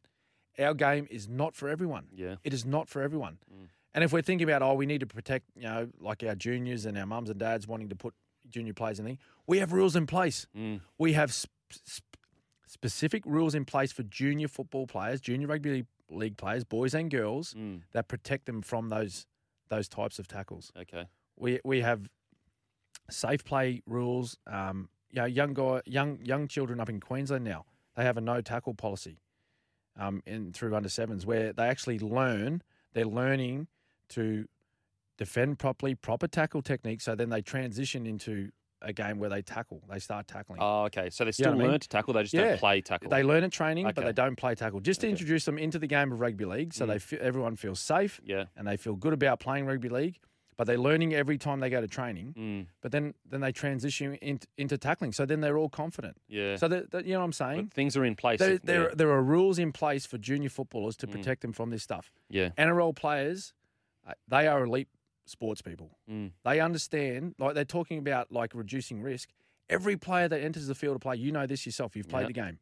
[0.60, 2.07] our game is not for everyone.
[2.14, 2.36] Yeah.
[2.44, 3.38] It is not for everyone.
[3.49, 3.69] Mm.
[3.94, 6.86] And if we're thinking about, oh, we need to protect, you know, like our juniors
[6.86, 8.14] and our mums and dads wanting to put
[8.49, 9.18] junior players in the
[9.48, 10.45] we have rules in place.
[10.56, 10.82] Mm.
[10.98, 12.19] We have sp- sp-
[12.68, 17.53] specific rules in place for junior football players, junior rugby league players, boys and girls,
[17.53, 17.84] Mm.
[17.94, 19.26] that protect them from those
[19.69, 20.72] those types of tackles.
[20.80, 21.06] Okay.
[21.38, 22.10] We we have
[23.10, 24.38] safe play rules.
[24.48, 27.65] Um, you know, young guy, young young children up in Queensland now,
[27.95, 29.19] they have a no tackle policy.
[29.99, 32.61] Um, in through under sevens where they actually learn,
[32.94, 33.68] they're learning
[34.10, 34.45] to
[35.18, 37.02] defend properly, proper tackle technique.
[37.02, 38.52] So then they transition into
[38.82, 40.60] a game where they tackle, they start tackling.
[40.62, 41.10] Oh, okay.
[41.10, 41.72] So they You know still what I mean?
[41.72, 42.14] learn to tackle.
[42.14, 42.49] They just Yeah.
[42.49, 43.10] don't play tackle.
[43.10, 44.80] They learn at training, but they don't play tackle.
[44.80, 45.12] Just to Okay.
[45.12, 46.90] introduce them into the game of rugby league, so Mm.
[46.90, 48.45] they feel, everyone feels safe yeah.
[48.56, 50.20] and they feel good about playing rugby league.
[50.58, 52.34] But they're learning every time they go to training.
[52.36, 52.68] Mm.
[52.82, 55.12] But then, then they transition into, into tackling.
[55.12, 56.18] So then they're all confident.
[56.28, 56.56] Yeah.
[56.56, 57.68] So that, you know what I'm But saying?
[57.76, 58.40] things are in place.
[58.40, 58.95] There, there, yeah.
[58.95, 61.12] there are rules in place for junior footballers to Mm.
[61.12, 62.12] protect them from this stuff.
[62.28, 62.49] yeah.
[62.58, 63.54] NRL players,
[64.08, 64.88] uh, they are elite
[65.30, 65.98] sports people.
[66.10, 66.32] Mm.
[66.44, 69.30] They understand, like they're talking about like reducing risk.
[69.70, 72.28] Every player that enters the field of play, you know this yourself, you've played Yeah.
[72.28, 72.60] the game.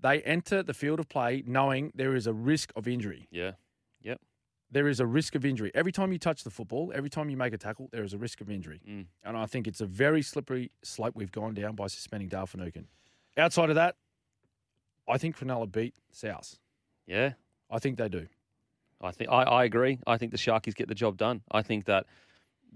[0.00, 3.26] They enter the field of play knowing there is a risk of injury.
[3.30, 3.52] Yeah.
[4.02, 4.20] Yep.
[4.70, 5.70] There is a risk of injury.
[5.74, 8.18] Every time you touch the football, every time you make a tackle, there is a
[8.18, 8.82] risk of injury.
[8.86, 9.06] Mm.
[9.24, 12.88] And I think it's a very slippery slope we've gone down by suspending Dale Finucane.
[13.38, 13.96] Outside of that,
[15.08, 16.58] I think Cronulla beat South.
[17.06, 17.34] Yeah.
[17.70, 18.26] I think they do.
[19.00, 19.98] I think I, I agree.
[20.06, 21.42] I think the Sharkies get the job done.
[21.50, 22.06] I think that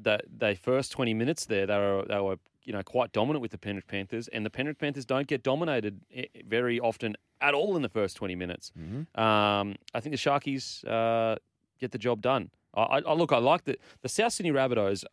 [0.02, 3.50] that they first twenty minutes there they were they were you know quite dominant with
[3.50, 7.76] the Penrith Panthers, and the Penrith Panthers don't get dominated eh, very often at all
[7.76, 8.72] in the first twenty minutes.
[9.14, 11.36] Um, I think the Sharkies uh,
[11.80, 12.50] get the job done.
[12.74, 13.32] I, I, look.
[13.32, 15.04] I like the the South Sydney Rabbitohs.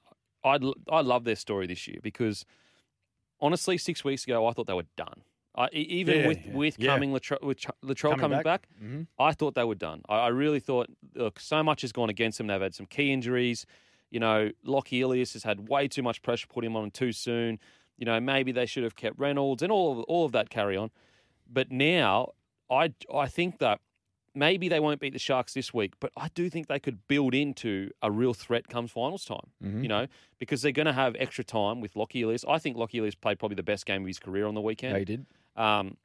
[0.44, 0.60] I
[0.90, 2.46] I love their story this year because
[3.40, 5.22] honestly, six weeks ago I thought they were done.
[5.58, 6.54] I, even Yeah, with yeah.
[6.54, 6.94] with Yeah.
[6.94, 8.44] coming Latrell, with Latrell Coming coming, back.
[8.44, 9.02] back Mm-hmm.
[9.20, 10.02] I thought they were done.
[10.08, 12.48] I, I really thought, look, so much has gone against them.
[12.48, 13.66] They've had some key injuries.
[14.12, 17.60] You know, Lockie Ilias has had way too much pressure put him on too soon.
[17.98, 20.78] You know, maybe they should have kept Reynolds and all of, all of that carry
[20.78, 20.92] on.
[21.52, 22.34] But now,
[22.70, 23.80] I I think that
[24.36, 27.34] maybe they won't beat the Sharks this week, but I do think they could build
[27.34, 29.48] into a real threat comes finals time.
[29.64, 29.82] Mm-hmm.
[29.82, 30.08] You know,
[30.38, 32.46] because they're going to have extra time with Lockie Ilias.
[32.48, 34.96] I think Lockie Ilias played probably the best game of his career on the weekend.
[34.96, 35.26] They did.
[35.58, 35.98] Um,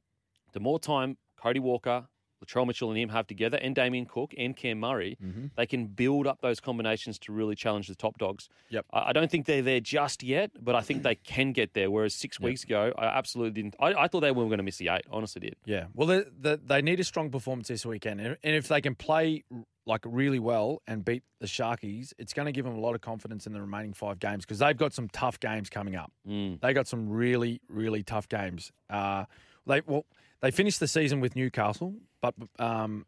[0.52, 2.08] the more time Cody Walker,
[2.44, 5.46] Latrell Mitchell, and him have together, and Damien Cook and Cam Murray, Mm-hmm.
[5.56, 8.48] they can build up those combinations to really challenge the top dogs.
[8.70, 8.86] Yep.
[8.92, 11.90] I, I don't think they're there just yet, but I think they can get there.
[11.90, 13.76] Whereas six weeks ago, I absolutely didn't.
[13.80, 15.04] I, I thought they were going to miss the eight.
[15.10, 15.56] Honestly, did.
[15.64, 15.86] Yeah.
[15.94, 18.20] Well, they, they, they need a strong performance this weekend.
[18.20, 19.44] And and if they can play
[19.84, 23.00] like really well and beat the Sharkies, it's going to give them a lot of
[23.00, 26.12] confidence in the remaining five games because they've got some tough games coming up.
[26.28, 26.60] Mm.
[26.60, 28.70] They got some really, really tough games.
[28.88, 29.24] Uh,
[29.66, 30.06] they well,
[30.40, 33.04] they finished the season with Newcastle, but um,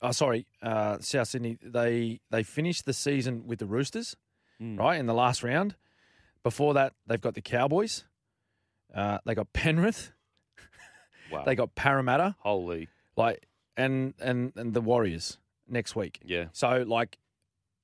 [0.00, 1.58] oh, sorry, uh, South Sydney.
[1.62, 4.16] They they finished the season with the Roosters,
[4.60, 4.78] Mm.
[4.78, 5.74] right in the last round.
[6.42, 8.04] Before that, they've got the Cowboys.
[8.94, 10.12] Uh, they got Penrith.
[11.30, 11.44] Wow.
[11.44, 12.88] They got Parramatta Holy.
[13.16, 16.20] like and and and the Warriors next week.
[16.24, 16.46] Yeah.
[16.52, 17.18] So like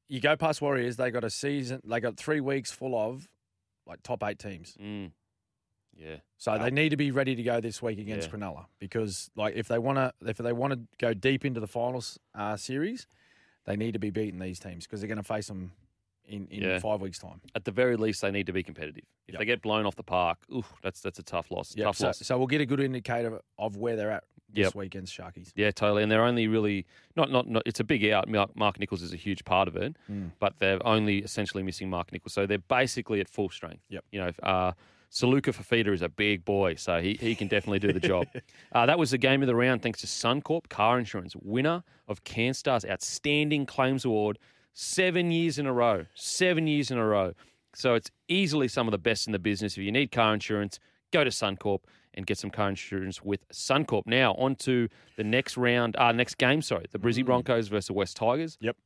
[0.08, 3.28] you go past Warriors, they got a season they got 3 weeks full of
[3.86, 4.76] like top 8 teams.
[4.80, 5.12] Mm.
[5.98, 6.16] Yeah.
[6.36, 8.34] So they need to be ready to go this week against Yeah.
[8.36, 11.66] Cronulla because like if they want to if they want to go deep into the
[11.66, 13.06] finals uh, series,
[13.64, 15.72] they need to be beating these teams because they're going to face them
[16.24, 16.78] in in Yeah.
[16.78, 17.40] 5 weeks time.
[17.54, 19.04] At the very least, they need to be competitive.
[19.26, 19.38] If Yep.
[19.40, 21.74] they get blown off the park, ooh, that's that's a tough loss.
[21.76, 21.84] Yep.
[21.86, 22.18] Tough So, loss.
[22.18, 24.74] so we'll get a good indicator of where they're at this Yep.
[24.76, 25.52] week against Sharkies.
[25.56, 26.02] Yeah, totally.
[26.02, 28.28] And they're only really not not, not it's a big out.
[28.28, 30.30] Mark, Mark Nicholls is a huge part of it, Mm.
[30.38, 33.82] but they're only essentially missing Mark Nicholls, so they're basically at full strength.
[33.90, 34.04] Yep.
[34.12, 34.72] You know, uh,
[35.10, 38.26] Saluka Fafita is a big boy, so he, he can definitely do the job.
[38.72, 42.24] uh, that was the game of the round, thanks to Suncorp Car Insurance, winner of
[42.24, 44.38] CanStar's Outstanding Claims Award,
[44.74, 46.04] seven years in a row.
[46.14, 47.32] Seven years in a row.
[47.74, 49.78] So it's easily some of the best in the business.
[49.78, 50.78] If you need car insurance,
[51.12, 51.80] go to Suncorp
[52.14, 54.02] and get some car insurance with Suncorp.
[54.06, 56.60] Now on to the next round, uh, next game.
[56.60, 58.58] Sorry, the Brizzy Broncos versus West Tigers.
[58.60, 58.76] Yep.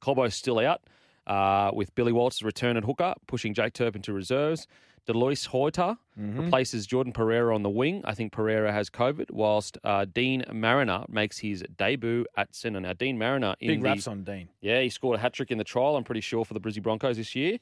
[0.00, 0.82] Cobbo's still out
[1.26, 4.66] uh, with Billy Walters' return at hooker, pushing Jake Turpin to reserves.
[5.08, 8.02] Delouise Hoeter replaces Jordan Pereira on the wing.
[8.04, 12.80] I think Pereira has COVID, whilst uh, Deine Mariner makes his debut at centre.
[12.80, 14.48] Now, Deine Mariner in Big the, raps on Deine.
[14.60, 15.96] yeah, he scored a hat trick in the trial.
[15.96, 17.58] I'm pretty sure for the Brizzy Broncos this year.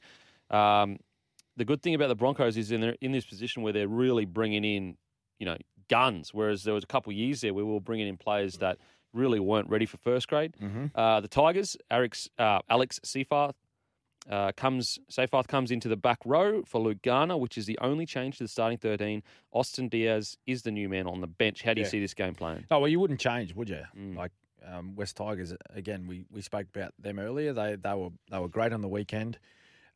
[0.49, 0.99] Um,
[1.55, 4.25] the good thing about the Broncos is in they're in this position where they're really
[4.25, 4.97] bringing in,
[5.39, 5.57] you know,
[5.89, 6.33] guns.
[6.33, 8.77] Whereas there was a couple of years there where we were bringing in players that
[9.13, 10.53] really weren't ready for first grade.
[10.93, 13.53] Uh, the Tigers, Alex, uh, Alex Seyfarth.
[14.29, 18.05] Uh, comes Seyfarth comes into the back row for Luke Garner, which is the only
[18.05, 19.23] change to the starting thirteen.
[19.53, 21.63] Austin Diaz is the new man on the bench.
[21.63, 21.91] How do you Yeah.
[21.91, 22.65] see this game playing?
[22.69, 23.83] Oh well, you wouldn't change, would you?
[23.97, 24.17] Mm.
[24.17, 24.31] Like
[24.65, 26.07] um, West Tigers again.
[26.07, 27.53] We, we spoke about them earlier.
[27.53, 29.39] They they were they were great on the weekend.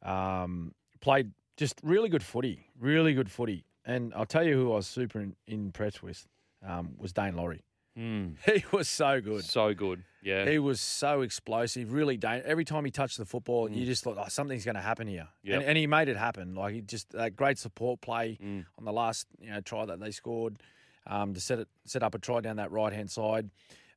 [0.02, 3.66] Um, played just really good footy, really good footy.
[3.86, 6.28] And I'll tell you who I was super in, impressed with
[6.66, 7.64] um, was Daine Laurie.
[7.97, 9.43] Mm, He was so good.
[9.43, 10.49] so good, yeah.
[10.49, 12.15] He was so explosive, really.
[12.18, 13.76] Dan- every time he touched the football, Mm.
[13.76, 15.27] you just thought, oh, something's going to happen here.
[15.43, 15.55] Yep.
[15.59, 16.55] And, and he made it happen.
[16.55, 18.65] Like he just that great support play Mm.
[18.77, 20.61] on the last you know try that they scored
[21.07, 23.49] um, to set it set up a try down that right hand side.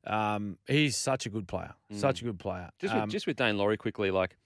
[0.07, 2.69] Um, he's such a good player, such a good player.
[2.79, 4.37] Just Um, with, just with Daine Laurie quickly, like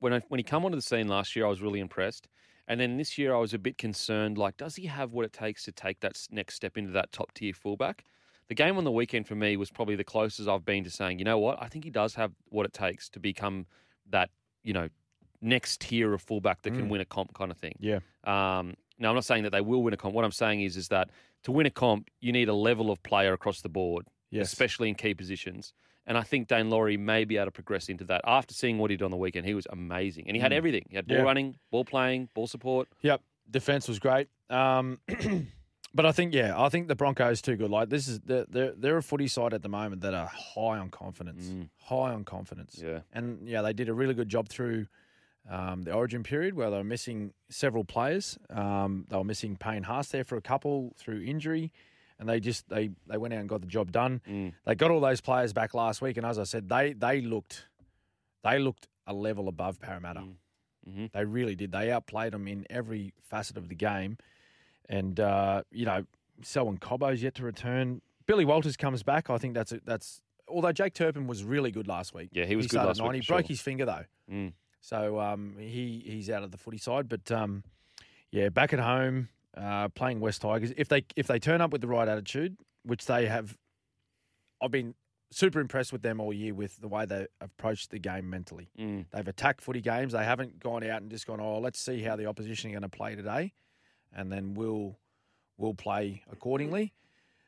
[0.00, 2.28] when I, when he come onto the scene last year, I was really impressed,
[2.66, 4.36] and then this year I was a bit concerned.
[4.36, 7.32] Like, does he have what it takes to take that next step into that top
[7.32, 8.04] tier fullback?
[8.48, 11.18] The game on the weekend for me was probably the closest I've been to saying,
[11.18, 13.66] you know what, I think he does have what it takes to become
[14.10, 14.30] that,
[14.62, 14.88] you know,
[15.40, 16.90] next tier of fullback that can Mm.
[16.90, 17.76] win a comp kind of thing.
[17.78, 20.14] yeah, Um, now, I'm not saying that they will win a comp.
[20.14, 21.10] What I'm saying is, is that
[21.44, 24.88] to win a comp, you need a level of player across the board, yes, especially
[24.88, 25.72] in key positions.
[26.06, 28.22] And I think Daine Laurie may be able to progress into that.
[28.24, 30.56] After seeing what he did on the weekend, he was amazing, and he had Mm.
[30.56, 30.86] everything.
[30.88, 31.22] He had ball Yeah.
[31.22, 32.88] running, ball playing, ball support.
[33.02, 33.20] Yep,
[33.50, 34.28] defense was great.
[34.50, 35.00] Um,
[35.94, 37.70] but I think yeah, I think the Broncos too good.
[37.70, 40.78] Like this is they're they're, they're a footy side at the moment that are high
[40.78, 41.68] on confidence, Mm.
[41.84, 42.80] high on confidence.
[42.82, 44.86] Yeah, And yeah, they did a really good job through
[45.50, 48.38] um, the Origin period where they were missing several players.
[48.50, 51.72] Um, they were missing Payne Haas there for a couple through injury,
[52.18, 54.20] and they just they they went out and got the job done.
[54.28, 54.52] Mm.
[54.66, 57.66] They got all those players back last week, and as I said, they they looked
[58.44, 60.20] they looked a level above Parramatta.
[60.20, 60.34] Mm.
[60.88, 61.12] Mhm.
[61.12, 61.72] They really did.
[61.72, 64.16] They outplayed them in every facet of the game,
[64.88, 66.04] and uh, you know,
[66.42, 68.00] Selwyn Cobbo's yet to return.
[68.26, 69.30] Billy Walters comes back.
[69.30, 70.20] I think that's a, that's.
[70.48, 72.30] Although Jake Turpin was really good last week.
[72.32, 73.14] Yeah, he was good started last week nine.
[73.16, 73.48] He for broke sure.
[73.48, 74.52] his finger though, Mm.
[74.80, 77.08] so um, he he's out of the footy side.
[77.08, 77.64] But um,
[78.30, 80.72] yeah, back at home, uh, playing West Tigers.
[80.76, 83.56] If they if they turn up with the right attitude, which they have,
[84.62, 84.94] I've been
[85.30, 88.70] super impressed with them all year with the way they approached the game mentally.
[88.78, 89.04] Mm.
[89.10, 90.12] They've attacked footy games.
[90.14, 92.82] They haven't gone out and just gone, oh, let's see how the opposition are going
[92.82, 93.52] to play today.
[94.14, 94.96] And then we'll
[95.56, 96.92] we'll play accordingly.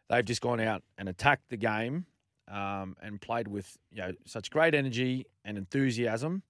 [0.08, 2.06] They've just gone out and attacked the game
[2.48, 6.42] um, and played with you know such great energy and enthusiasm.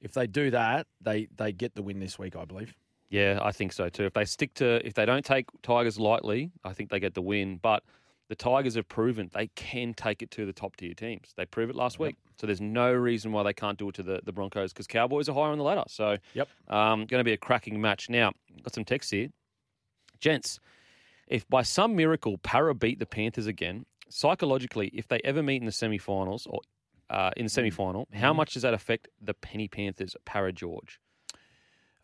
[0.00, 2.74] If they do that, they they get the win this week, I believe.
[3.08, 4.04] Yeah, I think so too.
[4.04, 7.22] If they stick to, if they don't take Tigers lightly, I think they get the
[7.22, 7.58] win.
[7.62, 7.84] But
[8.28, 11.32] the Tigers have proven they can take it to the top tier teams.
[11.36, 12.16] They proved it last week.
[12.40, 15.28] So there's no reason why they can't do it to the, the Broncos because Cowboys
[15.28, 15.84] are higher on the ladder.
[15.86, 16.48] So Yep.
[16.68, 18.10] um, going to be a cracking match.
[18.10, 18.32] Now,
[18.64, 19.28] got some text here.
[20.20, 20.60] Gents,
[21.26, 25.66] if by some miracle Para beat the Panthers again, psychologically, if they ever meet in
[25.66, 26.60] the semi-finals or
[27.10, 31.00] uh, in the semi-final, how much does that affect the Penny Panthers, Para George?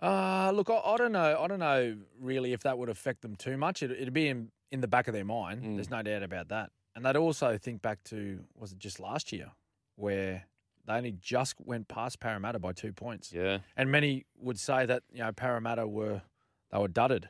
[0.00, 1.40] Uh, look, I, I don't know.
[1.40, 3.82] I don't know really if that would affect them too much.
[3.82, 5.62] It, it'd be in, in the back of their mind.
[5.62, 5.74] Mm.
[5.76, 6.70] There's no doubt about that.
[6.94, 9.52] And they'd also think back to was it just last year
[9.96, 10.46] where
[10.86, 13.32] they only just went past Parramatta by two points.
[13.32, 13.58] Yeah.
[13.76, 16.22] And many would say that you know Parramatta were
[16.70, 17.28] they were dudded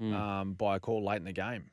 [0.00, 0.14] Mm.
[0.14, 1.70] um, by a call late in the game,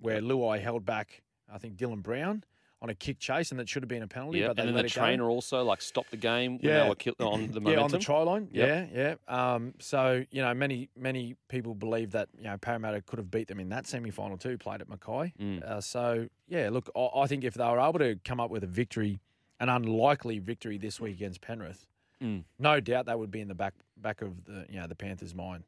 [0.00, 1.22] where Luai held back.
[1.52, 2.44] I think Dylan Brown
[2.80, 4.40] on a kick chase, and that should have been a penalty.
[4.40, 5.00] Yeah, but they and then the it go.
[5.00, 6.82] trainer also like stopped the game when Yeah.
[6.82, 7.64] they were kill- on the momentum.
[7.72, 8.48] Yeah, on the try line.
[8.50, 8.90] Yep.
[8.92, 9.54] Yeah, yeah.
[9.54, 13.46] Um, so you know, many many people believe that you know Parramatta could have beat
[13.46, 14.58] them in that semi final too.
[14.58, 15.32] Played at Mackay.
[15.40, 15.62] Mm.
[15.62, 18.64] Uh, so yeah, look, I, I think if they were able to come up with
[18.64, 19.20] a victory,
[19.60, 21.86] an unlikely victory this week against Penrith,
[22.20, 22.44] Mm.
[22.58, 25.34] no doubt that would be in the back back of the you know the Panthers'
[25.34, 25.62] mind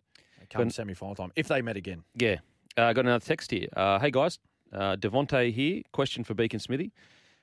[0.50, 2.04] come semi final time if they met again.
[2.14, 2.36] Yeah.
[2.76, 3.68] Uh, got another text here.
[3.76, 4.38] Uh, hey guys,
[4.72, 5.82] uh, Devonte here.
[5.92, 6.92] Question for Beacon Smithy: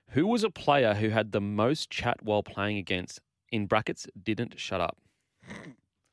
[0.09, 3.21] Who was a player who had the most chat while playing against?
[3.51, 4.97] In brackets, didn't shut up.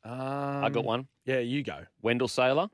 [0.05, 1.07] Um, I got one.
[1.27, 1.85] Yeah, you go.
[2.01, 2.69] Wendell Sailor.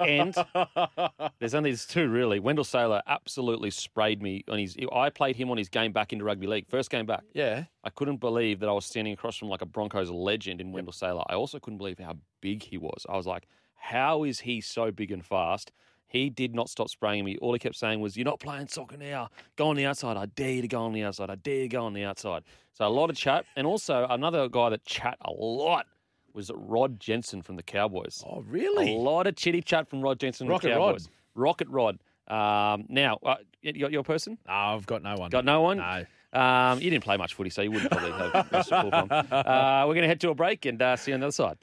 [0.00, 0.34] And
[1.38, 2.38] there's only there's two really.
[2.38, 4.76] Wendell Sailor absolutely sprayed me on his.
[4.92, 7.24] I played him on his game back into rugby league, first game back.
[7.32, 7.64] Yeah.
[7.84, 10.92] I couldn't believe that I was standing across from like a Broncos legend in Wendell
[10.92, 11.24] Sailor.
[11.28, 13.06] I also couldn't believe how big he was.
[13.08, 15.72] I was like, how is he so big and fast?
[16.12, 17.38] He did not stop spraying me.
[17.40, 19.30] All he kept saying was, You're not playing soccer now.
[19.56, 20.18] Go on the outside.
[20.18, 21.30] I dare you to go on the outside.
[21.30, 22.44] I dare you to go on the outside.
[22.74, 23.46] So a lot of chat.
[23.56, 25.86] And also another guy that chat a lot
[26.34, 28.22] was Rod Jensen from the Cowboys.
[28.26, 28.94] Oh, really?
[28.94, 30.86] A lot of chitty chat from Rod Jensen from Rocket the Rod.
[30.88, 31.08] Cowboys.
[31.34, 31.98] Rocket Rod.
[32.28, 34.38] Um, now, uh, you got your person?
[34.46, 35.30] No, I've got no one.
[35.30, 35.78] Got no one?
[35.78, 36.04] No.
[36.32, 39.08] Um, you didn't play much footy, so you wouldn't probably have much to pull from.
[39.32, 41.32] Uh, we're going to head to a break and uh, see you on the other
[41.32, 41.58] side.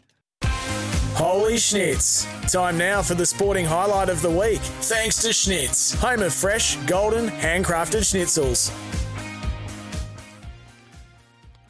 [1.16, 2.26] Holy Schnitz.
[2.52, 4.60] Time now for the sporting highlight of the week.
[4.82, 8.72] Thanks to Schnitz, home of fresh, golden, handcrafted schnitzels.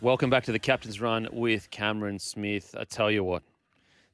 [0.01, 2.73] Welcome back to the Captain's Run with Cameron Smith.
[2.79, 3.43] I tell you what,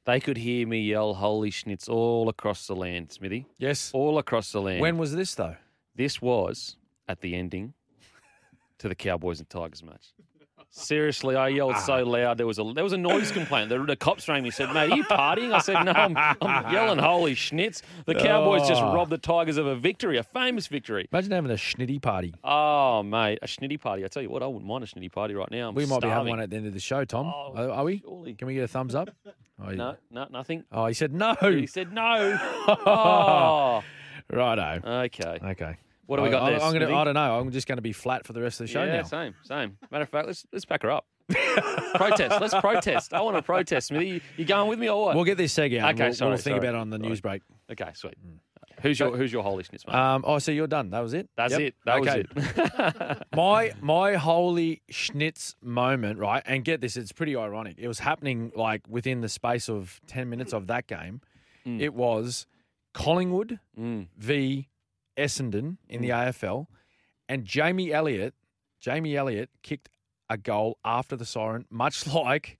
[0.04, 3.46] they could hear me yell "Holy Schnitz" all across the land, Smithy.
[3.58, 3.92] Yes.
[3.94, 4.80] All across the land.
[4.80, 5.54] When was this though?
[5.94, 6.76] this was
[7.08, 7.72] at the ending
[8.78, 10.12] to the Cowboys and Tigers match.
[10.78, 12.08] Seriously, I yelled so ah.
[12.08, 13.70] loud there was a there was a noise complaint.
[13.70, 16.72] The, the cops rang me said, "Mate, are you partying?" I said, "No, I'm, I'm
[16.72, 18.94] yelling holy schnitz." The Cowboys just Oh.
[18.94, 21.08] robbed the Tigers of a victory, a famous victory.
[21.10, 22.34] Imagine having a schnitty party.
[22.44, 24.04] Oh, mate, a schnitty party.
[24.04, 25.70] I tell you what, I wouldn't mind a schnitty party right now.
[25.70, 26.30] I'm we might be having starving.
[26.30, 27.32] one at the end of the show, Tom.
[27.34, 28.00] Oh, are, are we?
[28.00, 28.34] surely.
[28.34, 29.08] Can we get a thumbs up?
[29.58, 30.64] Oh, No, no, nothing.
[30.70, 31.34] Oh, he said no.
[31.40, 32.38] He said no.
[32.68, 33.82] oh,
[34.30, 34.86] Righto.
[35.04, 35.38] okay.
[35.42, 35.76] Okay.
[36.06, 36.94] What do we got I, there, I'm gonna?
[36.96, 37.38] I don't know.
[37.38, 39.02] I'm just going to be flat for the rest of the show yeah, now.
[39.04, 39.76] same, same.
[39.90, 41.06] Matter of fact, let's let's pack her up.
[41.94, 42.40] protest.
[42.40, 43.12] Let's protest.
[43.12, 44.06] I want to protest, Smithy.
[44.06, 45.16] You, you going with me or what?
[45.16, 45.94] We'll get this seg out.
[45.94, 46.58] Okay, we'll, sorry, we'll think sorry.
[46.68, 47.42] about it on the news break.
[47.70, 48.14] okay, sweet.
[48.82, 49.94] Who's your Who's your holy schnitz, mate?
[49.96, 50.90] Um, oh, so you're done.
[50.90, 51.28] That was it.
[51.36, 51.60] That's Yep.
[51.62, 51.74] it.
[51.86, 52.24] That okay.
[52.34, 53.22] was it.
[53.34, 56.42] my my holy schnitz moment, right?
[56.46, 57.76] And get this, it's pretty ironic.
[57.78, 61.20] It was happening like within the space of ten minutes of that game.
[61.64, 62.46] It was
[62.94, 64.06] Collingwood Mm.
[64.16, 64.68] v
[65.16, 66.66] Essendon in the AFL,
[67.28, 68.34] and Jamie Elliott.
[68.80, 69.88] Jamie Elliott kicked
[70.28, 72.58] a goal after the siren, much like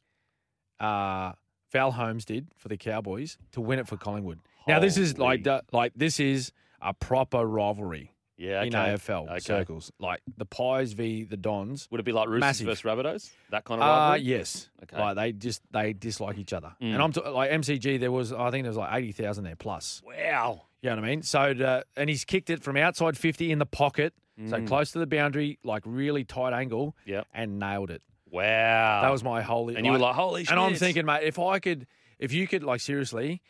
[0.80, 1.32] uh,
[1.72, 4.40] Val Holmes did for the Cowboys to win it for Collingwood.
[4.68, 6.52] Now this is like the- like this is
[6.82, 8.66] a proper rivalry Yeah, okay.
[8.66, 9.38] in AFL Okay.
[9.38, 11.88] circles, like the Pies v the Dons.
[11.90, 12.66] Would it be like Roosters Massive.
[12.66, 13.30] versus Rabbitohs?
[13.50, 14.22] That kind of Uh, rivalry?
[14.22, 14.68] yes.
[14.82, 14.98] Okay.
[14.98, 16.94] Like they just they dislike each other, Mm.
[16.94, 17.98] and I'm t- like MCG.
[18.00, 20.02] There was I think there was like eighty thousand there plus.
[20.04, 20.65] Wow.
[20.82, 21.22] You know what I mean?
[21.22, 24.12] So uh, and he's kicked it from outside fifty in the pocket,
[24.48, 24.66] so Mm.
[24.68, 27.26] close to the boundary, like really tight angle, Yep.
[27.34, 28.02] and nailed it.
[28.30, 29.02] Wow.
[29.02, 29.76] That was my holy.
[29.76, 30.50] And you were like, holy shit.
[30.50, 31.86] And I'm thinking, mate, if I could,
[32.18, 33.40] if you could, like seriously,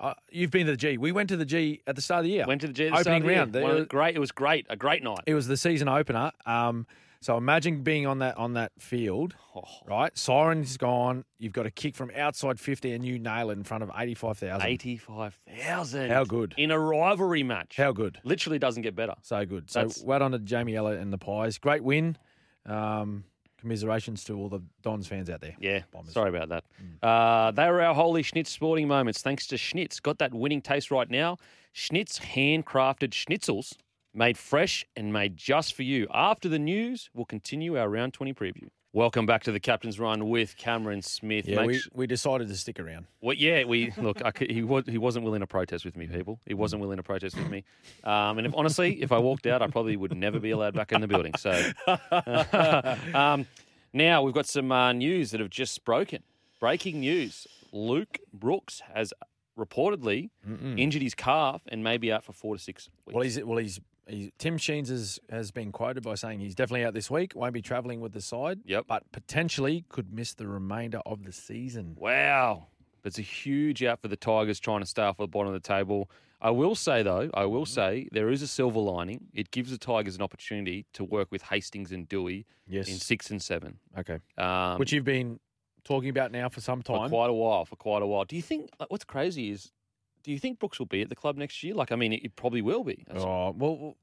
[0.00, 0.98] uh, you've been to the G.
[0.98, 2.44] We went to the G at the start of the year.
[2.46, 3.66] Went to the G at the start opening of the year.
[3.68, 3.70] round.
[3.70, 4.16] One of the great.
[4.16, 4.66] It was great.
[4.68, 5.20] A great night.
[5.26, 6.32] It was the season opener.
[6.44, 6.86] Um,
[7.24, 9.62] so imagine being on that on that field, Oh.
[9.86, 10.16] right?
[10.16, 11.24] Siren's gone.
[11.38, 14.14] You've got a kick from outside fifty, and you nail it in front of eighty
[14.14, 14.68] five thousand.
[14.68, 16.10] Eighty-five thousand.
[16.10, 16.54] How good?
[16.58, 17.76] in a rivalry match?
[17.76, 18.18] How good?
[18.24, 19.14] Literally doesn't get better.
[19.22, 19.70] So good.
[19.70, 21.56] So That's- well done to Jamie Elliott and the Pies.
[21.58, 22.16] Great win.
[22.66, 23.24] Um,
[23.58, 25.56] commiserations to all the Dons fans out there.
[25.58, 26.12] Yeah, Bombers.
[26.12, 26.64] sorry about that.
[27.02, 29.22] Uh, they were our holy Schnitz sporting moments.
[29.22, 30.02] Thanks to Schnitz.
[30.02, 31.38] Got that winning taste right now.
[31.74, 33.72] Schnitz handcrafted schnitzels
[34.14, 36.06] made fresh and made just for you.
[36.14, 38.68] After the news, we'll continue our round 20 preview.
[38.92, 41.48] Welcome back to the Captain's Run with Cameron Smith.
[41.48, 43.06] Yeah, Make we, we decided to stick around.
[43.20, 44.22] well, yeah, we look.
[44.24, 46.38] I, c- he was he wasn't willing to protest with me, people.
[46.46, 47.64] He wasn't willing to protest with me.
[48.04, 50.92] Um, and if, honestly, if I walked out, I probably would never be allowed back
[50.92, 51.32] in the building.
[51.36, 51.50] So
[53.18, 53.46] um,
[53.92, 56.22] now we've got some uh, news that have just broken.
[56.60, 59.12] Breaking news: Luke Brooks has
[59.58, 60.30] reportedly
[60.76, 63.14] injured his calf and may be out for four to six weeks.
[63.14, 66.84] Well, he's well, he's, he's Tim Sheens has, has been quoted by saying he's definitely
[66.84, 67.32] out this week.
[67.34, 68.60] Won't be travelling with the side.
[68.64, 68.84] Yep.
[68.88, 71.96] but potentially could miss the remainder of the season.
[71.98, 72.66] Wow.
[73.04, 75.66] It's a huge out for the Tigers trying to stay off the bottom of the
[75.66, 76.10] table.
[76.40, 79.26] I will say, though, I will say there is a silver lining.
[79.32, 82.88] It gives the Tigers an opportunity to work with Hastings and Dewey Yes.
[82.88, 84.18] in six and seven, Okay.
[84.38, 85.38] um, Which you've been
[85.84, 87.08] talking about now for some for time.
[87.10, 87.64] quite a while.
[87.66, 88.24] For quite a while.
[88.24, 89.70] Do you think, like, what's crazy is,
[90.24, 91.74] do you think Brooks will be at the club next year?
[91.74, 93.04] Like, I mean, it, it probably will be.
[93.14, 93.96] Oh well, well,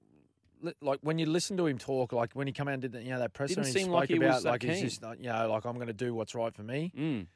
[0.61, 2.93] li- like when you listen to him talk, like when he come out and did
[2.93, 4.49] that, you know that press Didn't and he seem spoke like he about was that
[4.51, 4.83] like he's keen.
[4.85, 6.93] just not, you know like I'm going to do what's right for me.
[6.97, 7.27] Mm,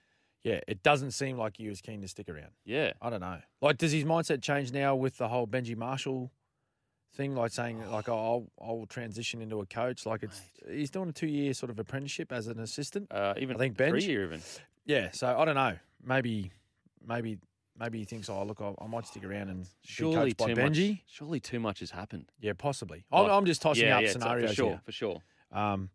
[0.44, 2.52] Yeah, it doesn't seem like he was keen to stick around.
[2.64, 2.94] yeah.
[3.02, 3.40] I don't know.
[3.62, 6.32] Like, does his mindset change now with the whole Benji Marshall
[7.16, 7.36] thing?
[7.36, 10.06] Like saying like oh, I'll I'll transition into a coach.
[10.06, 13.12] Like it's he's doing a two year sort of apprenticeship as an assistant.
[13.12, 14.41] Uh, even I think three year even.
[14.86, 15.76] Yeah, so I don't know.
[16.06, 16.52] Maybe
[17.07, 17.40] maybe
[17.80, 20.46] maybe he thinks oh look I, I might stick around and be Surely coached by
[20.54, 20.90] too Benji.
[20.92, 21.00] much.
[21.08, 22.32] Surely too much has happened.
[22.40, 23.06] Yeah, possibly.
[23.12, 24.82] I'm, Like- I'm just tossing yeah, up yeah, scenarios for sure, here.
[24.86, 25.20] for sure.
[25.52, 25.90] Um,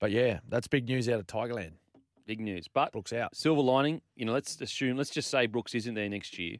[0.00, 1.72] but yeah, that's big news out of Tigerland.
[2.26, 2.66] Big news.
[2.72, 3.34] But Brooks out.
[3.36, 6.56] silver lining, you know, let's assume, let's just say Brooks isn't there next year.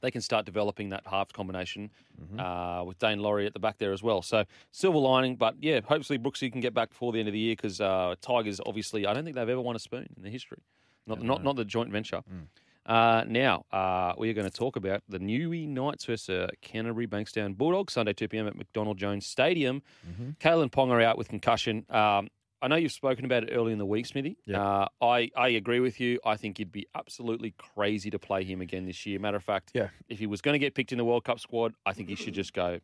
[0.00, 1.90] They can start developing that half combination
[2.20, 2.40] Mm-hmm.
[2.40, 4.22] uh, with Daine Laurie at the back there as well.
[4.22, 7.38] So silver lining, but yeah, hopefully Brooksy can get back before the end of the
[7.38, 10.32] year because uh, Tigers obviously, I don't think they've ever won a spoon in their
[10.32, 10.62] history,
[11.06, 12.22] not not not the joint venture.
[12.32, 12.46] Mm.
[12.88, 17.06] Uh, now uh, we are going to talk about the Newey Knights versus uh, Canterbury
[17.06, 19.82] Bankstown Bulldogs Sunday two pm at McDonald Jones Stadium.
[20.10, 20.30] Mm-hmm.
[20.40, 21.84] Kalyn Ponga out with concussion.
[21.90, 22.28] Um,
[22.62, 24.38] I know you've spoken about it early in the week, Smithy.
[24.46, 24.60] Yeah.
[24.60, 26.18] Uh, I, I agree with you.
[26.24, 29.20] I think you'd be absolutely crazy to play him again this year.
[29.20, 29.90] Matter of fact, Yeah.
[30.08, 32.16] if he was going to get picked in the World Cup squad, I think he
[32.16, 32.80] should just go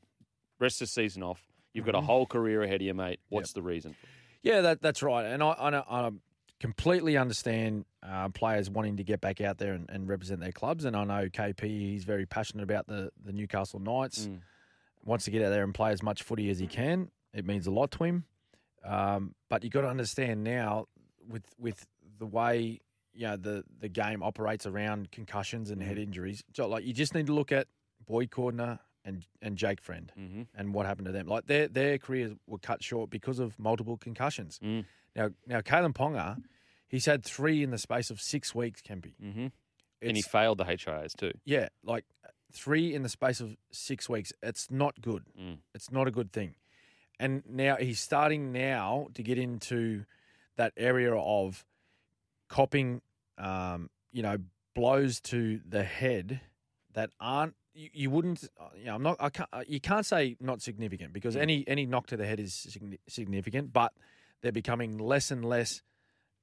[0.61, 1.43] rest the season off.
[1.73, 3.19] You've got a whole career ahead of you, mate.
[3.31, 3.97] What's the reason?
[4.45, 5.25] Yeah, that that's right.
[5.25, 5.71] And I I,
[6.07, 6.11] I
[6.61, 10.85] completely understand uh, players wanting to get back out there and, and represent their clubs.
[10.85, 14.27] And I know KP, he's very passionate about the, the Newcastle Knights.
[14.27, 14.41] Mm.
[15.05, 17.11] Wants to get out there and play as much footy as he can.
[17.35, 18.25] It means a lot to him.
[18.85, 20.87] Um, but you've got to understand now
[21.29, 21.87] with with
[22.19, 22.81] the way
[23.13, 26.43] you know the the game operates around concussions and head injuries.
[26.55, 27.67] So like you just need to look at
[28.07, 30.43] Boyd Cordner and and Jake Friend Mm-hmm.
[30.55, 31.27] and what happened to them.
[31.27, 34.59] Like their their careers were cut short because of multiple concussions.
[34.63, 34.85] Mm.
[35.17, 36.43] Now now Kalyn Ponga,
[36.89, 38.81] he's had three in the space of six weeks.
[38.83, 39.47] Kempy, Mm-hmm.
[40.03, 41.33] And he failed the HIAs too.
[41.47, 42.05] yeah, like
[42.53, 44.33] three in the space of six weeks.
[44.43, 45.25] It's not good.
[45.41, 45.59] Mm.
[45.75, 46.57] It's not a good thing.
[47.19, 50.05] And now he's starting now to get into
[50.57, 51.65] that area of
[52.49, 53.01] copping,
[53.39, 54.37] um, you know,
[54.75, 56.41] blows to the head
[56.93, 57.55] that aren't.
[57.73, 58.45] You, you wouldn't.
[58.61, 59.17] uh, You know, I'm not.
[59.21, 59.49] I can't.
[59.53, 61.41] uh, You can't say not significant because Mm.
[61.41, 62.67] any any knock to the head is
[63.09, 63.93] significant, but
[64.45, 65.83] they're becoming less and less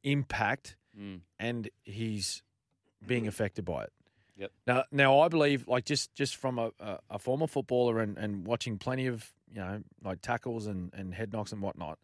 [0.04, 1.22] impact, Mm.
[1.40, 2.44] and he's
[3.08, 3.94] being affected by it.
[4.38, 4.52] Yep.
[4.68, 8.46] Now, now I believe, like just just from a, a, a former footballer and, and
[8.46, 11.98] watching plenty of you know like tackles and, and head knocks and whatnot,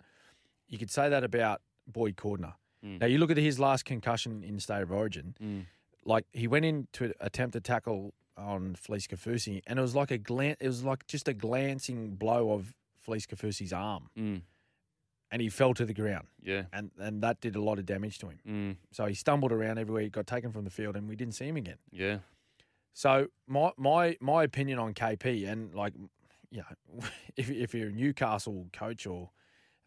[0.70, 2.54] you could say that about Boyd Cordner.
[2.86, 3.02] Mm.
[3.02, 5.66] Now you look at his last concussion in state of origin, Mm.
[6.06, 10.12] like he went in to attempt a tackle on Felise Kaufusi, and it was like
[10.12, 12.74] a glan- it was like just a glancing blow of
[13.06, 14.42] Felise Kaufusi's arm, Mm.
[15.30, 16.64] And he fell to the ground, Yeah.
[16.72, 18.40] and and that did a lot of damage to him.
[18.48, 18.76] Mm.
[18.92, 21.46] So he stumbled around everywhere, he got taken from the field, and we didn't see
[21.48, 21.78] him again.
[21.92, 22.20] Yeah.
[22.94, 25.94] So my my my opinion on KP and like
[26.50, 27.00] you know
[27.36, 29.30] if if you're a Newcastle coach or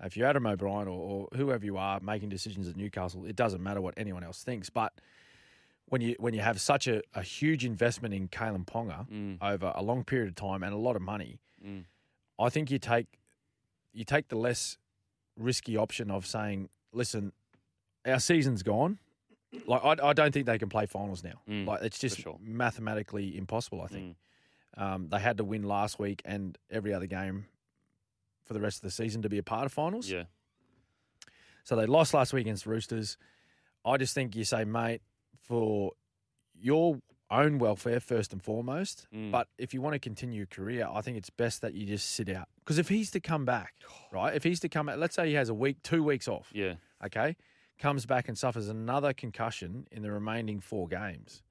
[0.03, 3.63] if you're Adam O'Brien or, or whoever you are making decisions at Newcastle, it doesn't
[3.63, 4.69] matter what anyone else thinks.
[4.71, 4.93] But
[5.87, 9.39] when you when you have such a, a huge investment in Kalyn Ponga Mm.
[9.43, 11.85] over a long period of time and a lot of money, Mm.
[12.39, 13.07] I think you take
[13.93, 14.79] you take the less
[15.41, 17.33] risky option of saying, listen,
[18.07, 18.99] our season's gone.
[19.67, 21.41] Like I, I don't think they can play finals now.
[21.49, 22.39] Mm, like it's just sure.
[22.41, 23.83] mathematically impossible.
[23.83, 24.17] I think
[24.79, 24.83] Mm.
[24.83, 27.47] um, they had to win last week and every other game
[28.45, 30.09] for the rest of the season to be a part of finals.
[30.09, 30.25] Yeah.
[31.65, 33.17] So they lost last week against Roosters.
[33.85, 35.03] I just think you say, mate,
[35.43, 35.93] for
[36.61, 36.99] your
[37.31, 39.07] own welfare first and foremost.
[39.15, 39.31] Mm.
[39.31, 42.11] But if you want to continue your career, I think it's best that you just
[42.11, 42.49] sit out.
[42.71, 43.75] Because if he's to come back,
[44.13, 44.33] right?
[44.33, 46.75] If he's to come out, let's say he has a week, two weeks off, Yeah.
[47.05, 47.35] okay,
[47.81, 51.43] comes back and suffers another concussion in the remaining four games.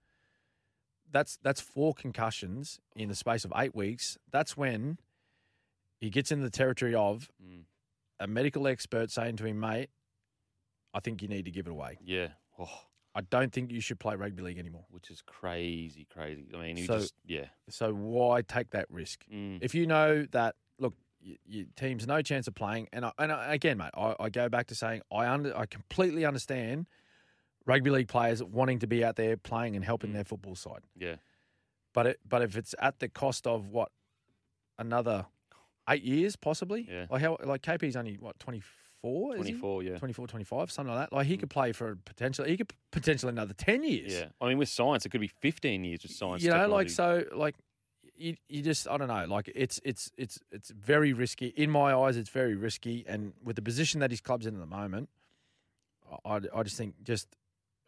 [1.12, 4.18] That's that's four concussions in the space of eight weeks.
[4.32, 4.98] That's when
[6.00, 7.64] he gets in the territory of Mm.
[8.22, 9.90] a medical expert saying to him, mate,
[10.94, 11.98] I think you need to give it away.
[12.02, 12.30] Yeah.
[12.58, 12.84] Oh,
[13.14, 14.86] I don't think you should play rugby league anymore.
[14.90, 16.46] which is crazy, crazy.
[16.54, 17.50] I mean, he So- just yeah.
[17.68, 19.26] So why take that risk?
[19.30, 19.60] Mm.
[19.62, 20.56] If you know that,
[21.46, 24.48] your team's no chance of playing, and I, and I, again, mate, I, I go
[24.50, 26.88] back to saying I under, I completely understand
[27.66, 30.14] rugby league players wanting to be out there playing and helping Mm.
[30.14, 31.16] their football side, Yeah.
[31.94, 33.92] but it, but if it's at the cost of what
[34.78, 35.26] another
[35.90, 37.06] eight years possibly, Yeah.
[37.10, 38.62] like how like KP's only what twenty
[39.02, 39.98] four, 24, yeah.
[39.98, 41.16] 24, 25, something like that.
[41.16, 41.40] Like he Mm.
[41.42, 44.14] could play for potentially, he could potentially another ten years.
[44.14, 44.26] Yeah.
[44.42, 46.44] I mean, with science, it could be 15 years with science.
[46.44, 47.56] you know, like so, like
[48.20, 51.94] you, you just I don't know, like it's it's it's it's very risky in my
[51.94, 52.18] eyes.
[52.18, 55.10] It's very risky, and with the position that his club's in at the moment,
[56.26, 57.28] I I just think just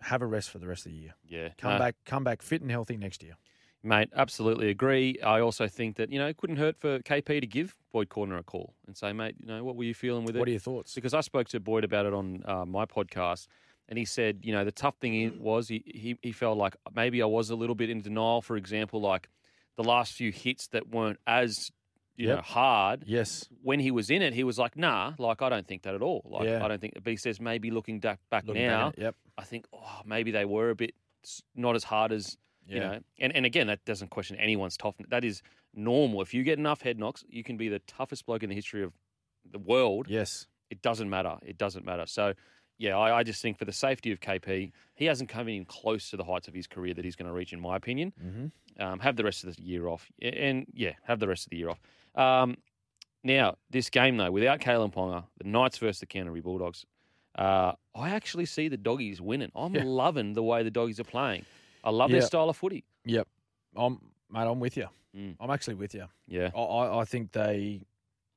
[0.02, 1.14] have a rest for the rest of the year.
[1.28, 1.50] Yeah.
[1.58, 3.36] Come No, back, come back fit and healthy next year.
[3.84, 5.20] Mate, absolutely agree.
[5.24, 8.40] I also think that, you know, it couldn't hurt for KP to give Boyd Cordner
[8.40, 10.40] a call and say, mate, you know, what were you feeling with it?
[10.40, 10.94] What are your thoughts?
[10.96, 13.48] because I spoke to Boyd about it on uh, my podcast,
[13.90, 17.22] and he said, you know, the tough thing was he, he he felt like maybe
[17.22, 18.42] I was a little bit in denial.
[18.42, 19.30] For example, like
[19.78, 21.72] the last few hits that weren't as
[22.16, 23.04] you know hard.
[23.08, 25.96] Yes, When he was in it, he was like, nah, like I don't think that
[25.96, 26.22] at all.
[26.26, 26.64] Like Yeah.
[26.64, 26.94] I don't think.
[26.96, 30.02] But he says maybe looking back back Looking now, at it, yep, I think oh,
[30.06, 30.94] maybe they were a bit
[31.56, 32.38] not as hard as
[32.68, 33.00] yeah, you know.
[33.20, 35.08] And and again, that doesn't question anyone's toughness.
[35.10, 35.42] That is
[35.74, 36.22] normal.
[36.22, 38.84] If you get enough head knocks, you can be the toughest bloke in the history
[38.84, 38.94] of
[39.50, 41.38] the world yes, it doesn't matter.
[41.44, 42.06] It doesn't matter.
[42.06, 42.34] So,
[42.82, 46.10] yeah, I, I just think for the safety of KP, he hasn't come in close
[46.10, 48.12] to the heights of his career that he's going to reach, in my opinion.
[48.20, 48.46] hmm
[48.84, 50.12] Um, have the rest of the year off.
[50.22, 51.80] And, yeah, have the rest of the year off.
[52.16, 52.58] Um,
[53.24, 56.86] now, this game, though, without Kalyn Ponga, the Knights versus the Canterbury Bulldogs,
[57.38, 59.52] uh, I actually see the doggies winning.
[59.56, 59.84] I'm Yeah.
[59.86, 61.46] loving the way the doggies are playing.
[61.84, 62.18] I love Yeah.
[62.20, 62.84] their style of footy.
[63.06, 63.28] yep.
[63.76, 64.00] I'm
[64.30, 64.48] mate.
[64.52, 64.88] I'm with you.
[65.16, 65.36] Mm.
[65.40, 66.08] I'm actually with you.
[66.28, 66.50] Yeah.
[66.56, 67.82] I, I, I think they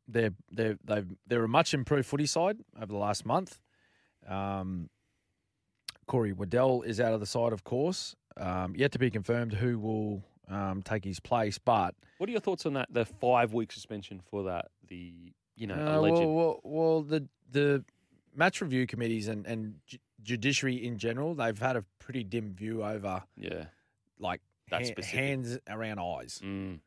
[0.07, 3.59] they're they've they're a much improved footy side over the last month.
[4.29, 4.89] Um,
[6.07, 8.15] Corey Waddell is out of the side, of course.
[8.37, 12.41] Um, yet to be confirmed who will um, take his place, but What are your
[12.41, 12.89] thoughts on that?
[12.93, 14.67] The five week suspension for that?
[14.89, 16.17] The, you know, uh, alleged.
[16.17, 17.85] well, well, well, the the
[18.35, 22.83] match review committees and and ju- judiciary in general, they've had a pretty dim view
[22.85, 23.67] over yeah.
[24.19, 24.41] like
[24.71, 26.41] That ha- hands around eyes.
[26.45, 26.81] Mm,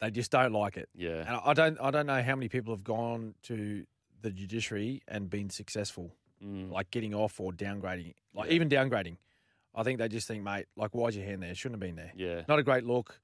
[0.00, 0.88] They just don't like it.
[0.94, 1.24] yeah.
[1.26, 3.84] And I don't I don't know how many people have gone to
[4.22, 6.14] the judiciary and been successful,
[6.44, 6.70] Mm.
[6.70, 8.54] like getting off or downgrading, like Yeah.
[8.54, 9.16] even downgrading.
[9.74, 11.50] I think they just think, mate, like why's your hand there?
[11.50, 12.12] It shouldn't have been there.
[12.14, 12.42] Yeah.
[12.48, 13.20] Not a great look.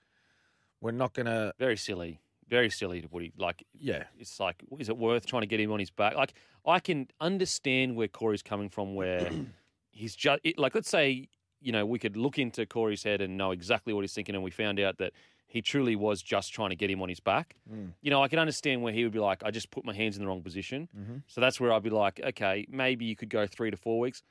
[0.81, 1.53] We're not gonna.
[1.59, 2.21] Very silly.
[2.49, 3.33] Very silly to put it.
[3.39, 6.15] Like, Yeah, it's like, is it worth trying to get him on his back?
[6.17, 6.35] Like,
[6.67, 9.31] I can understand where Corey's coming from, where
[9.91, 11.29] he's just, like, let's say,
[11.61, 14.43] you know, we could look into Corey's head and know exactly what he's thinking, and
[14.45, 15.13] we found out that
[15.53, 17.57] he truly was just trying to get him on his back.
[17.71, 17.93] Mm.
[18.01, 20.17] You know, I can understand where he would be like, I just put my hands
[20.17, 20.89] in the wrong position.
[20.95, 24.01] hmm So that's where I'd be like, okay, maybe you could go three to four
[24.01, 24.23] weeks.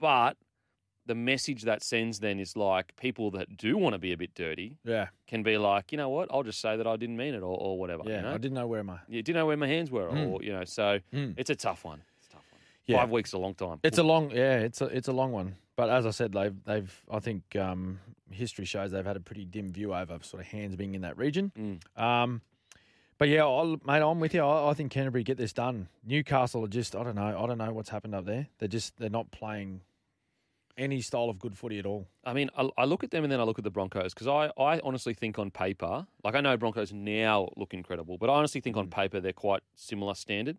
[0.00, 0.36] But
[1.06, 4.34] the message that sends then is like people that do want to be a bit
[4.34, 7.34] dirty yeah, can be like, you know what, I'll just say that I didn't mean
[7.34, 8.02] it or, or whatever.
[8.06, 8.16] yeah.
[8.16, 8.34] You know?
[8.34, 8.98] I didn't know where my.
[9.08, 10.28] You didn't know where my hands were, Mm.
[10.28, 11.34] or you know, so Mm.
[11.36, 12.02] it's a tough one.
[12.18, 12.60] It's a tough one.
[12.86, 12.98] Yeah.
[13.00, 13.80] Five weeks is a long time.
[13.82, 14.58] It's a long, yeah.
[14.60, 15.56] It's a it's a long one.
[15.76, 18.00] But as I said, they've they've I think um,
[18.30, 21.16] history shows they've had a pretty dim view over sort of hands being in that
[21.16, 21.52] region.
[21.58, 22.00] Mm.
[22.02, 22.40] Um,
[23.18, 24.42] but yeah, I'll, mate, I'm with you.
[24.42, 25.88] I, I think Canterbury get this done.
[26.06, 27.36] Newcastle are just I don't know.
[27.42, 28.46] I don't know what's happened up there.
[28.58, 29.80] They're just they're not playing
[30.76, 32.06] any style of good footy at all.
[32.24, 34.28] I mean, I, I look at them and then I look at the Broncos because
[34.28, 38.34] I, I honestly think on paper, like I know Broncos now look incredible, but I
[38.34, 38.90] honestly think on Mm.
[38.92, 40.56] paper they're quite similar standard,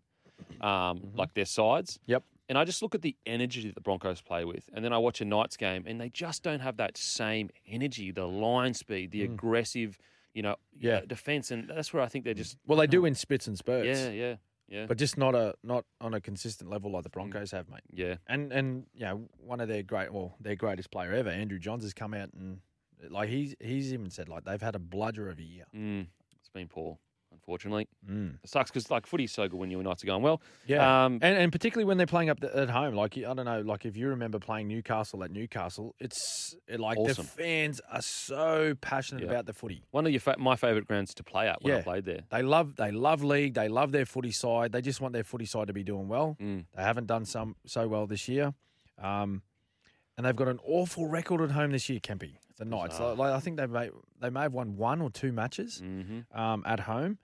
[0.60, 1.16] um, Mhm.
[1.16, 1.98] like their sides.
[2.04, 2.22] Yep.
[2.50, 4.98] And I just look at the energy that the Broncos play with, and then I
[4.98, 9.12] watch a Knights game, and they just don't have that same energy, the line speed,
[9.12, 9.34] the Mm.
[9.34, 9.96] aggressive,
[10.34, 10.96] you know, Yeah.
[10.96, 13.56] uh, defense, and that's where I think they're just Well, they do in spits and
[13.56, 13.86] spurts.
[13.86, 14.36] yeah, yeah,
[14.68, 17.82] yeah, But just not a not on a consistent level like the Broncos have, mate.
[17.92, 18.16] yeah.
[18.26, 21.84] And and you know, one of their great well, their greatest player ever, Andrew Johns,
[21.84, 22.62] has come out and
[23.08, 25.66] like he's he's even said like they've had a bludger of a year.
[25.72, 26.98] Mm, it's been poor,
[27.50, 27.88] unfortunately.
[28.08, 28.34] Mm.
[28.44, 30.40] It sucks because like footy's so good when your Knights are going well.
[30.66, 33.44] Yeah, Um, and and particularly when they're playing up the, at home, like I don't
[33.44, 37.24] know, like if you remember playing Newcastle at Newcastle, it's it, like Awesome.
[37.24, 39.30] the fans are so passionate Yeah.
[39.30, 39.82] about the footy.
[39.90, 41.82] one of your fa- my favourite grounds to play at when I Yeah.
[41.82, 42.20] played there.
[42.30, 44.70] They love they love league, they love their footy side.
[44.72, 46.36] They just want their footy side to be doing well.
[46.40, 46.66] Mm.
[46.76, 48.54] They haven't done some so well this year,
[48.98, 49.42] um,
[50.16, 52.36] and they've got an awful record at home this year, Kempy.
[52.58, 53.00] The Knights.
[53.00, 53.88] Like, I think they may
[54.20, 56.38] they may have won one or two matches Mm-hmm.
[56.38, 57.16] um, at home.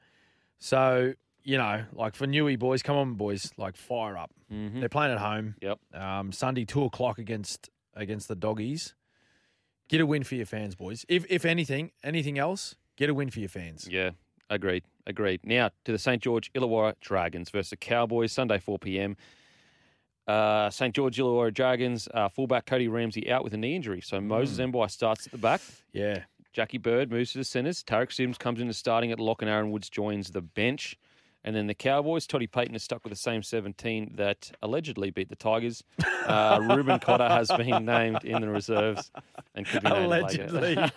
[0.59, 1.15] So
[1.47, 4.33] you know, like for Newey boys, come on boys, like fire up.
[4.53, 4.81] Mm-hmm.
[4.81, 5.55] They're playing at home.
[5.63, 5.79] Yep.
[5.95, 8.95] Um, Sunday two o'clock against against the doggies.
[9.89, 11.07] Get a win for your fans, boys.
[11.09, 13.89] If if anything, anything else, get a win for your fans.
[13.89, 14.11] Yeah,
[14.51, 15.41] agreed, agreed.
[15.45, 19.17] Now to the St George Illawarra Dragons versus the Cowboys Sunday 4 p.m.
[20.27, 24.21] Uh, St George Illawarra Dragons uh, fullback Cody Ramsey out with a knee injury, so
[24.21, 25.61] Moses Mbye starts at the back.
[25.93, 26.25] Yeah.
[26.57, 27.85] Jackie Bird moves to the centres.
[27.85, 30.97] Tariq Sims comes into starting at lock, and Aaron Woods joins the bench.
[31.45, 35.29] And then the Cowboys, Toddy Payten is stuck with the same 17 that allegedly beat
[35.29, 35.85] the Tigers.
[36.03, 39.11] Uh, Reuben Cotter has been named in the reserves
[39.55, 40.47] and could be named later.
[40.49, 40.93] Allegedly.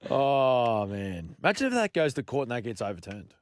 [0.10, 1.36] oh man!
[1.38, 3.34] Imagine if that goes to court and that gets overturned.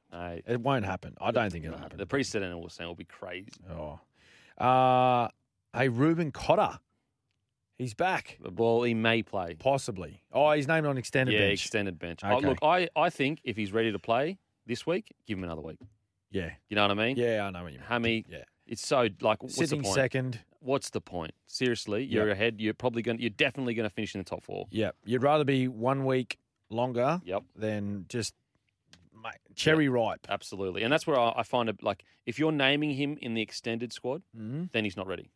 [0.45, 1.15] It won't happen.
[1.21, 1.97] I don't think it'll happen.
[1.97, 3.47] the precedent will will be crazy.
[3.71, 4.01] Oh.
[4.57, 5.29] Uh,
[5.73, 6.77] hey, Reuben Cotter.
[7.81, 8.37] He's back.
[8.55, 9.55] Well, he may play.
[9.57, 10.21] Possibly.
[10.31, 11.61] Oh, he's named on extended yeah, bench.
[11.63, 12.19] extended bench.
[12.23, 14.37] Oh, look, I, I think if he's ready to play
[14.67, 15.79] this week, give him another week.
[16.29, 16.51] yeah.
[16.69, 17.17] You know what I mean?
[17.17, 17.87] Yeah, I know what you mean.
[17.87, 18.43] Hammy, Yeah.
[18.67, 19.95] it's so like what's Sitting the point?
[19.95, 20.39] second.
[20.59, 21.33] What's the point?
[21.47, 22.35] Seriously, you're Yep.
[22.35, 22.55] ahead.
[22.61, 23.17] You're probably going.
[23.17, 24.67] to You're definitely going to finish in the top four.
[24.69, 24.91] Yeah.
[25.03, 26.37] You'd rather be one week
[26.69, 28.35] longer Yep, than just
[29.23, 30.27] mate, cherry ripe.
[30.29, 30.83] absolutely.
[30.83, 33.91] And that's where I, I find it like if you're naming him in the extended
[33.91, 34.65] squad, Mm-hmm.
[34.71, 35.31] then he's not ready.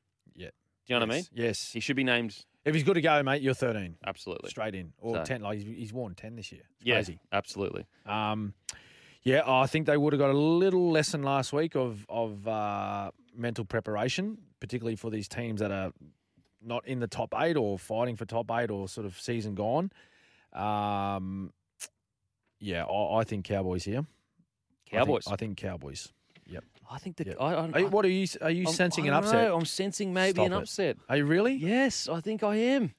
[0.85, 1.25] Do you know what I mean?
[1.33, 1.71] Yes.
[1.71, 3.97] He should be named If he's good to go, mate, you're 13.
[4.05, 4.49] absolutely.
[4.49, 4.93] Straight in.
[4.99, 5.41] Or So- 10.
[5.41, 6.61] Like he's, he's worn 10 this year.
[6.77, 7.19] It's Yeah, crazy.
[7.31, 7.85] absolutely.
[8.05, 8.53] Um,
[9.23, 13.09] yeah, I think they would have got a little lesson last week of of uh,
[13.35, 15.91] mental preparation, particularly for these teams that are
[16.61, 19.91] not in the top eight or fighting for top eight or sort of season gone.
[20.53, 21.51] Um,
[22.59, 23.99] yeah, I, I think Cowboys here.
[23.99, 25.27] I think- Cowboys.
[25.27, 26.13] I think, Cowboys.
[26.91, 27.25] I think the.
[27.25, 27.37] Yep.
[27.39, 28.27] I, I, Are you, what are you?
[28.41, 29.47] Are you I'm- sensing an upset?
[29.49, 29.57] know.
[29.57, 30.57] I'm sensing maybe Stop an it.
[30.57, 30.97] upset.
[31.09, 31.53] Are you really?
[31.55, 32.93] Yes, I think I am.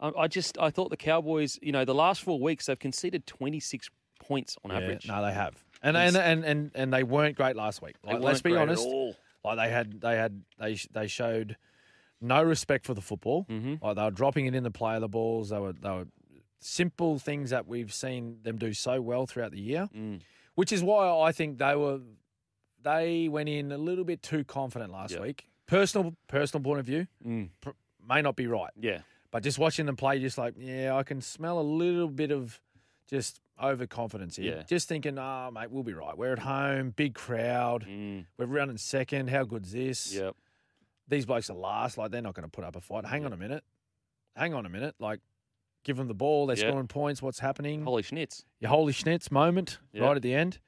[0.00, 3.26] I, I just I thought the Cowboys, you know, the last four weeks they've conceded
[3.26, 3.90] 26
[4.20, 5.06] points on Yeah, average.
[5.08, 7.96] No, they have, and and, and and and they weren't great last week.
[8.04, 8.84] Like, let's be honest.
[8.86, 9.14] all.
[9.44, 11.56] Like they had, they had, they they showed
[12.20, 13.46] no respect for the football.
[13.48, 13.80] Mhm.
[13.80, 15.50] Like they were dropping it in the play of the balls.
[15.50, 16.06] They were, they were
[16.58, 19.88] simple things that we've seen them do so well throughout the year.
[19.96, 20.20] Mm.
[20.56, 22.00] Which is why I think they were,
[22.82, 25.20] they went in a little bit too confident last Yeah.
[25.20, 25.48] week.
[25.66, 27.50] Personal, personal point of view Mm.
[27.60, 27.70] pr-
[28.06, 31.20] may not be right, Yeah, but just watching them play, just like yeah, I can
[31.20, 32.60] smell a little bit of
[33.06, 34.56] just overconfidence here.
[34.58, 34.62] Yeah.
[34.62, 36.16] Just thinking, ah, mate, we'll be right.
[36.16, 37.84] We're at home, big crowd.
[37.86, 38.24] mm.
[38.38, 39.28] We're running second.
[39.30, 40.14] How good's this?
[40.14, 40.36] yep.
[41.08, 41.98] These blokes are last.
[41.98, 43.04] Like they're not going to put up a fight.
[43.06, 43.64] Hang on a minute.
[44.36, 44.94] Hang on a minute.
[45.00, 45.20] Like,
[45.84, 46.46] give them the ball.
[46.46, 46.68] They're Yeah.
[46.70, 47.20] scoring points.
[47.22, 47.82] What's happening?
[47.82, 48.44] Holy schnitz.
[48.60, 50.04] Your holy schnitz moment Yeah.
[50.04, 50.60] right at the end.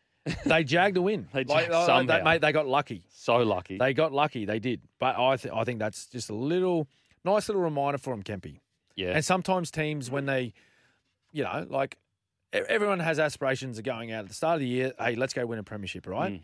[0.44, 1.28] They jagged a win.
[1.32, 2.18] They like, jagged uh, somehow.
[2.18, 3.02] They, mate, they got lucky.
[3.10, 3.78] So lucky.
[3.78, 4.44] They got lucky.
[4.44, 4.80] They did.
[4.98, 6.88] But I, th- I think that's just a little
[7.24, 8.60] nice little reminder for them, Kempy.
[8.96, 9.12] yeah.
[9.14, 10.52] And sometimes teams, when they,
[11.32, 11.96] you know, like
[12.52, 14.92] everyone has aspirations of going out at the start of the year.
[14.98, 16.32] Hey, let's go win a premiership, right?
[16.34, 16.40] Mm.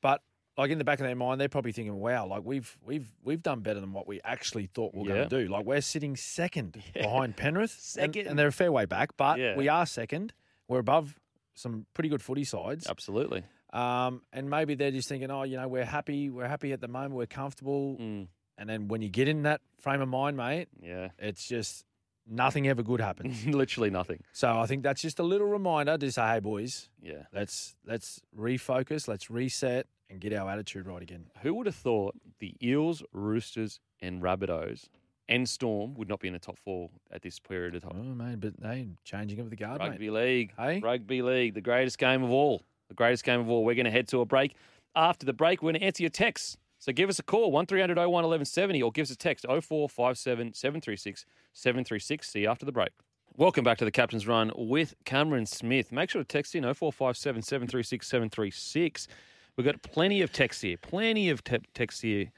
[0.00, 0.22] But
[0.56, 3.42] like in the back of their mind, they're probably thinking, "Wow, like we've we've we've
[3.42, 5.14] done better than what we actually thought we were Yeah.
[5.14, 5.48] going to do.
[5.52, 7.80] Like we're sitting second behind Penrith, and-
[8.14, 8.26] Second.
[8.28, 9.56] and, they're a fair way back, but Yeah.
[9.56, 10.32] we are second.
[10.68, 11.18] We're above
[11.54, 13.42] some pretty good footy sides, Absolutely.
[13.72, 16.30] um, and maybe they're just thinking, "Oh, you know, we're happy.
[16.30, 17.14] We're happy at the moment.
[17.14, 18.28] We're comfortable." Mm.
[18.58, 21.08] And then when you get in that frame of mind, mate, Yeah.
[21.18, 21.84] it's just
[22.26, 23.44] nothing ever good happens.
[23.62, 24.22] Literally nothing.
[24.32, 27.24] so I think that's just a little reminder to say, "Hey, boys, Yeah.
[27.32, 32.14] let's let's refocus, let's reset, and get our attitude right again." Who would have thought
[32.38, 34.88] the Eels, Roosters, and Rabbitohs
[35.28, 37.92] and Storm would not be in the top four at this period of time.
[37.98, 39.90] Oh man, but they changing of the guard, mate.
[39.90, 40.52] Rugby League.
[40.56, 40.80] Hey?
[40.80, 42.62] Rugby League, the greatest game of all.
[42.88, 43.64] The greatest game of all.
[43.64, 44.54] We're going to head to a break.
[44.94, 46.58] After the break, we're going to answer your texts.
[46.78, 51.24] So give us a call, 1300 01 1170, or give us a text, 0457 736
[51.54, 52.28] 736.
[52.28, 52.90] See you after the break.
[53.36, 55.90] Welcome back to the Captain's Run with Cameron Smith.
[55.90, 59.08] Make sure to text in 0457 736 736.
[59.56, 62.30] We've got plenty of texts here, plenty of te- texts here,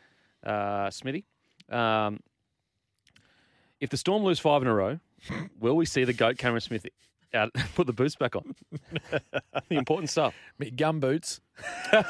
[0.44, 1.24] uh, Smithy.
[1.68, 2.20] Um,
[3.80, 4.98] if the Storm lose five in a row,
[5.60, 6.86] will we see the GOAT Cameron Smith
[7.34, 8.54] out, put the boots back on?
[9.68, 10.34] the important stuff.
[10.58, 11.40] Me gum boots.
[11.92, 12.02] no,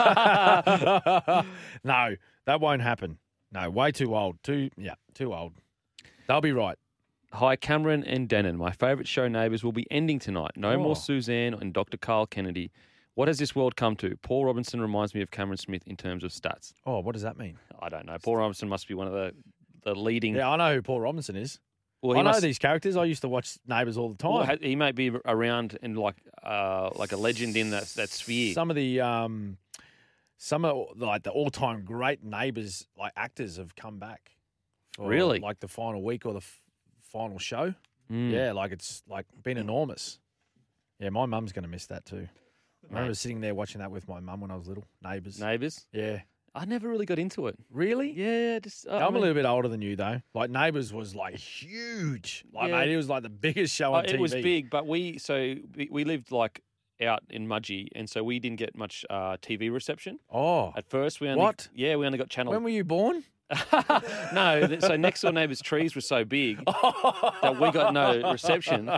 [2.44, 3.18] that won't happen.
[3.52, 4.42] No, way too old.
[4.42, 5.52] Too yeah, too old.
[6.26, 6.76] They'll be right.
[7.32, 8.56] Hi, Cameron and Denan.
[8.56, 10.52] My favourite show neighbours will be ending tonight.
[10.56, 10.78] No Oh.
[10.78, 11.96] more Suzanne and Dr.
[11.96, 12.70] Carl Kennedy.
[13.14, 14.16] What has this world come to?
[14.22, 16.74] Paul Robinson reminds me of Cameron Smith in terms of stats.
[16.84, 17.56] Oh, what does that mean?
[17.80, 18.16] I don't know.
[18.22, 19.32] Paul Robinson must be one of the,
[19.86, 20.34] the leading.
[20.34, 21.58] Yeah, I know who Paul Robinson is.
[22.02, 22.96] well, I know these characters.
[22.96, 24.32] I used to watch Neighbours all the time.
[24.32, 28.52] well, he might be around and like uh, like a legend in that that sphere.
[28.52, 29.56] Some of the um,
[30.36, 34.32] some of like the all-time great Neighbours like actors have come back.
[34.96, 35.38] For, Really?
[35.40, 36.60] like the final week or the f-
[37.12, 37.74] final show.
[38.10, 38.30] Mm.
[38.32, 40.18] Yeah, like it's like been enormous.
[41.00, 42.28] Yeah, my mum's going to miss that too.
[42.90, 44.84] I remember sitting there watching that with my mum when I was little.
[45.02, 45.40] Neighbours.
[45.40, 45.84] Neighbours.
[45.92, 46.20] Yeah.
[46.58, 47.56] I never really got into it.
[47.70, 48.10] Really?
[48.12, 50.20] Yeah, just I I'm mean- a little bit older than you though.
[50.34, 52.44] Like Neighbours was like huge.
[52.52, 52.78] Like Yeah.
[52.80, 54.14] mate, it was like the biggest show Uh, on TV.
[54.14, 56.62] it was big, but we so we, we lived like
[57.02, 61.20] out in Mudgee, and so we didn't get much uh, TV reception Oh, at first.
[61.20, 61.68] We only, What?
[61.74, 62.52] Yeah, we only got channel.
[62.54, 63.22] when were you born?
[64.32, 68.90] no, so next door neighbours' trees were so big that we got no reception,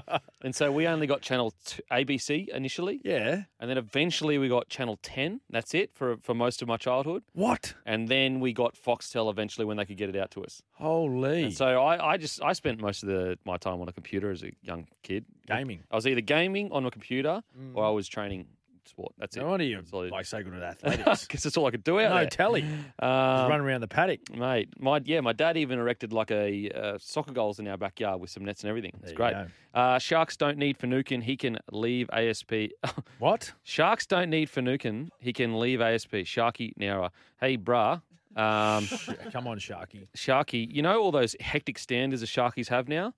[0.43, 3.43] and so we only got channel t- ABC initially, Yeah.
[3.61, 5.41] and then eventually we got channel ten.
[5.51, 7.75] That's it for for most of my childhood, What?
[7.85, 10.63] and then we got Foxtel eventually when they could get it out to us.
[10.73, 11.45] Holy.
[11.45, 14.31] And so I, I just I spent most of the my time on a computer
[14.31, 15.27] as a young kid.
[15.47, 15.83] Gaming.
[15.91, 17.73] I was either gaming on a computer mm.
[17.75, 18.47] or I was training
[18.89, 19.13] sport.
[19.19, 19.41] That's it.
[19.41, 20.13] no wonder you That's all I did.
[20.13, 21.25] like so good at athletics.
[21.27, 22.27] Because that's all I could do out no there.
[22.27, 22.63] telly.
[22.63, 24.21] Um, Run around the paddock.
[24.35, 28.21] Mate, my yeah, my dad even erected like a uh, soccer goals in our backyard
[28.21, 28.93] with some nets and everything.
[29.03, 29.35] It's great.
[29.75, 31.21] Uh, Sharks don't need Finucane.
[31.21, 32.53] He can leave ASP.
[33.19, 33.53] What?
[33.65, 35.11] Sharks don't need Finucane.
[35.19, 36.13] He can leave ASP.
[36.25, 37.11] Sharky Nara.
[37.41, 38.01] Hey, bruh.
[38.37, 38.87] Um,
[39.33, 40.07] Come on, Sharky.
[40.17, 43.15] Sharky, you know all those hectic standards the Sharkies have now?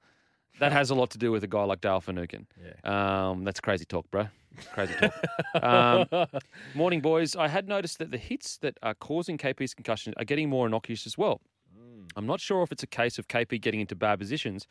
[0.59, 2.47] That has a lot to do with a guy like Dale Finucane.
[2.63, 3.29] Yeah.
[3.31, 4.29] Um, that's crazy talk, bro.
[4.73, 5.63] Crazy talk.
[5.63, 6.27] um,
[6.75, 7.37] morning, boys.
[7.37, 11.07] I had noticed that the hits that are causing KP's concussion are getting more innocuous
[11.07, 11.41] as well.
[12.17, 14.67] I'm not sure if it's a case of KP getting into bad positions,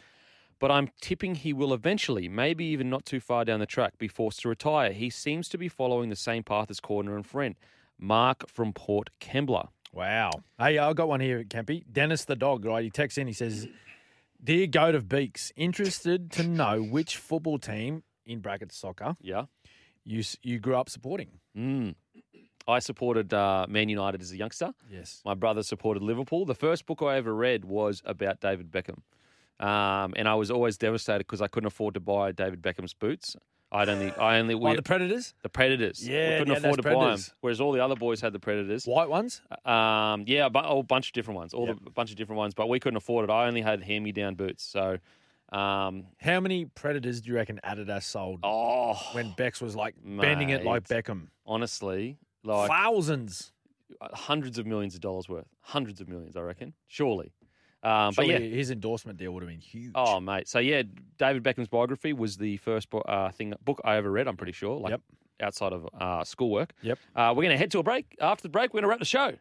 [0.59, 4.09] but I'm tipping he will eventually, maybe even not too far down the track, be
[4.09, 4.91] forced to retire.
[4.91, 7.55] He seems to be following the same path as Cordner and friend.
[7.97, 9.69] Mark from Port Kembla.
[9.93, 10.31] Wow.
[10.57, 11.83] Hey, I got one here, Campy.
[11.91, 12.83] Dennis the dog, right?
[12.83, 13.27] He texts in.
[13.27, 13.67] He says,
[14.43, 19.45] "Dear goat of beaks, interested to know which football team in brackets soccer Yeah.
[20.05, 21.95] You you grew up supporting." Mm.
[22.67, 24.73] I supported uh, Man United as a youngster.
[24.91, 25.21] Yes.
[25.25, 26.45] My brother supported Liverpool.
[26.45, 28.99] The first book I ever read was about David Beckham.
[29.59, 33.35] Um, and I was always devastated because I couldn't afford to buy David Beckham's boots.
[33.71, 36.07] I'd only, I only, we, Like the Predators, the Predators.
[36.07, 36.99] Yeah, we couldn't yeah, afford to those buy them.
[36.99, 37.33] Predators.
[37.41, 38.85] Whereas all the other boys had the Predators.
[38.85, 39.41] white ones.
[39.65, 41.79] Um, yeah, a, bu- a bunch of different ones, all Yep.
[41.81, 43.31] the, a bunch of different ones, but we couldn't afford it.
[43.33, 44.63] I only had hand-me-down boots.
[44.63, 44.97] So,
[45.51, 50.49] um, How many Predators do you reckon Adidas sold oh, when Bex was like bending
[50.49, 51.27] it like Beckham?
[51.45, 53.51] honestly, like Thousands.
[54.01, 57.33] hundreds of millions of dollars worth, hundreds of millions, I reckon, surely.
[57.81, 59.93] Um, but Surely yeah, his endorsement deal would have been huge.
[59.95, 60.49] Oh, mate.
[60.49, 60.83] So yeah,
[61.17, 64.27] David Beckham's biography was the first bo- uh, thing book I ever read.
[64.27, 65.01] I'm pretty sure, like Yep.
[65.41, 66.73] outside of uh, schoolwork.
[66.81, 66.99] Yep.
[67.15, 68.17] Uh, we're going to head to a break.
[68.19, 69.31] After the break, we're going to wrap the show.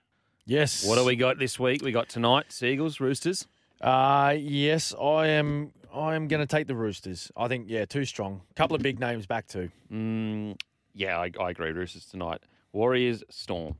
[0.47, 0.87] yes.
[0.87, 1.83] What do we got this week?
[1.83, 3.47] We got tonight Sea Eagles, Roosters.
[3.81, 5.73] Uh yes, I am.
[5.95, 7.31] I am going to take the Roosters.
[7.37, 8.43] I think yeah, too strong.
[8.57, 9.71] Couple of big names back too.
[9.93, 10.57] Mm,
[10.95, 11.71] yeah, I, I agree.
[11.73, 12.41] Roosters tonight.
[12.73, 13.77] Warriors, Storm.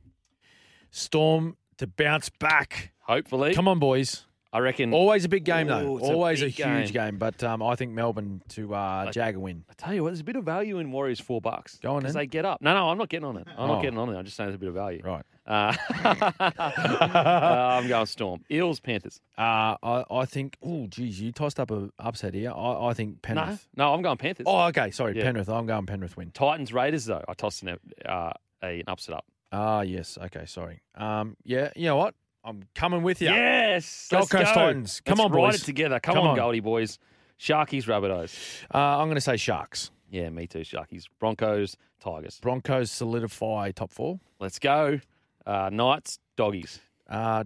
[0.91, 2.91] Storm to bounce back.
[3.01, 4.25] Hopefully, Come on, boys.
[4.51, 4.93] I reckon.
[4.93, 5.93] Always a big game though.
[5.93, 7.11] Ooh, it's a Always a, big huge game.
[7.11, 7.17] game.
[7.19, 9.63] But um, I think Melbourne to uh, win.
[9.69, 11.77] I tell you what, there's a bit of value in Warriors four bucks.
[11.83, 12.21] Go on because then.
[12.21, 12.59] they get up.
[12.61, 13.47] No, no, I'm not getting on it.
[13.47, 13.73] I'm Oh.
[13.75, 14.17] not getting on it.
[14.17, 15.01] I'm just saying there's a bit of value.
[15.03, 15.23] Right.
[15.45, 15.73] Uh,
[16.39, 18.43] uh, I'm going Storm.
[18.51, 19.21] Eels, Panthers.
[19.37, 20.57] Uh, I, I think.
[20.63, 22.51] Oh, geez, you tossed up a upset here.
[22.51, 23.67] I, I think No, Penrith.
[23.75, 24.45] no, I'm going Panthers.
[24.47, 24.91] Oh, okay.
[24.91, 25.23] Sorry, Yeah.
[25.23, 25.49] Penrith.
[25.49, 26.31] I'm going Penrith win.
[26.31, 27.23] Titans Raiders though.
[27.27, 29.25] I tossed in a, uh, a an upset up.
[29.51, 30.17] Ah, yes.
[30.25, 30.45] Okay.
[30.45, 30.81] Sorry.
[30.95, 31.71] Um, yeah.
[31.75, 32.13] You know what?
[32.49, 33.29] I'm coming with you.
[33.29, 34.53] Yes, Gold Coast go.
[34.53, 35.01] Titans.
[35.05, 35.99] Come Let's on, ride it together.
[35.99, 36.35] Come, Come on, on.
[36.35, 36.97] Goldie boys.
[37.39, 38.63] Sharkies, Rabbitohs.
[38.73, 39.91] Uh, I'm going to say Sharks.
[40.09, 40.61] Yeah, me too.
[40.61, 42.39] Sharkies, Broncos, Tigers.
[42.41, 44.19] Broncos solidify top four.
[44.39, 44.99] Let's go.
[45.45, 46.79] Uh, Knights, Doggies.
[47.07, 47.43] Uh,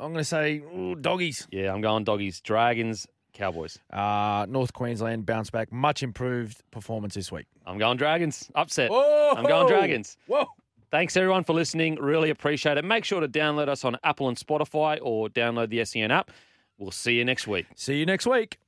[0.00, 1.46] I'm going to say ooh, doggies.
[1.52, 2.40] Yeah, I'm going Doggies.
[2.40, 3.78] Dragons, Cowboys.
[3.92, 5.70] Uh, North Queensland bounce back.
[5.70, 7.46] Much improved performance this week.
[7.64, 8.50] I'm going Dragons.
[8.56, 8.90] Upset.
[8.92, 10.16] Oh, I'm going Dragons.
[10.26, 10.46] Whoa.
[10.92, 11.94] Thanks everyone for listening.
[11.94, 12.84] Really appreciate it.
[12.84, 16.30] Make sure to download us on Apple and Spotify or download the SEN app.
[16.76, 17.64] We'll see you next week.
[17.74, 18.58] See you next week.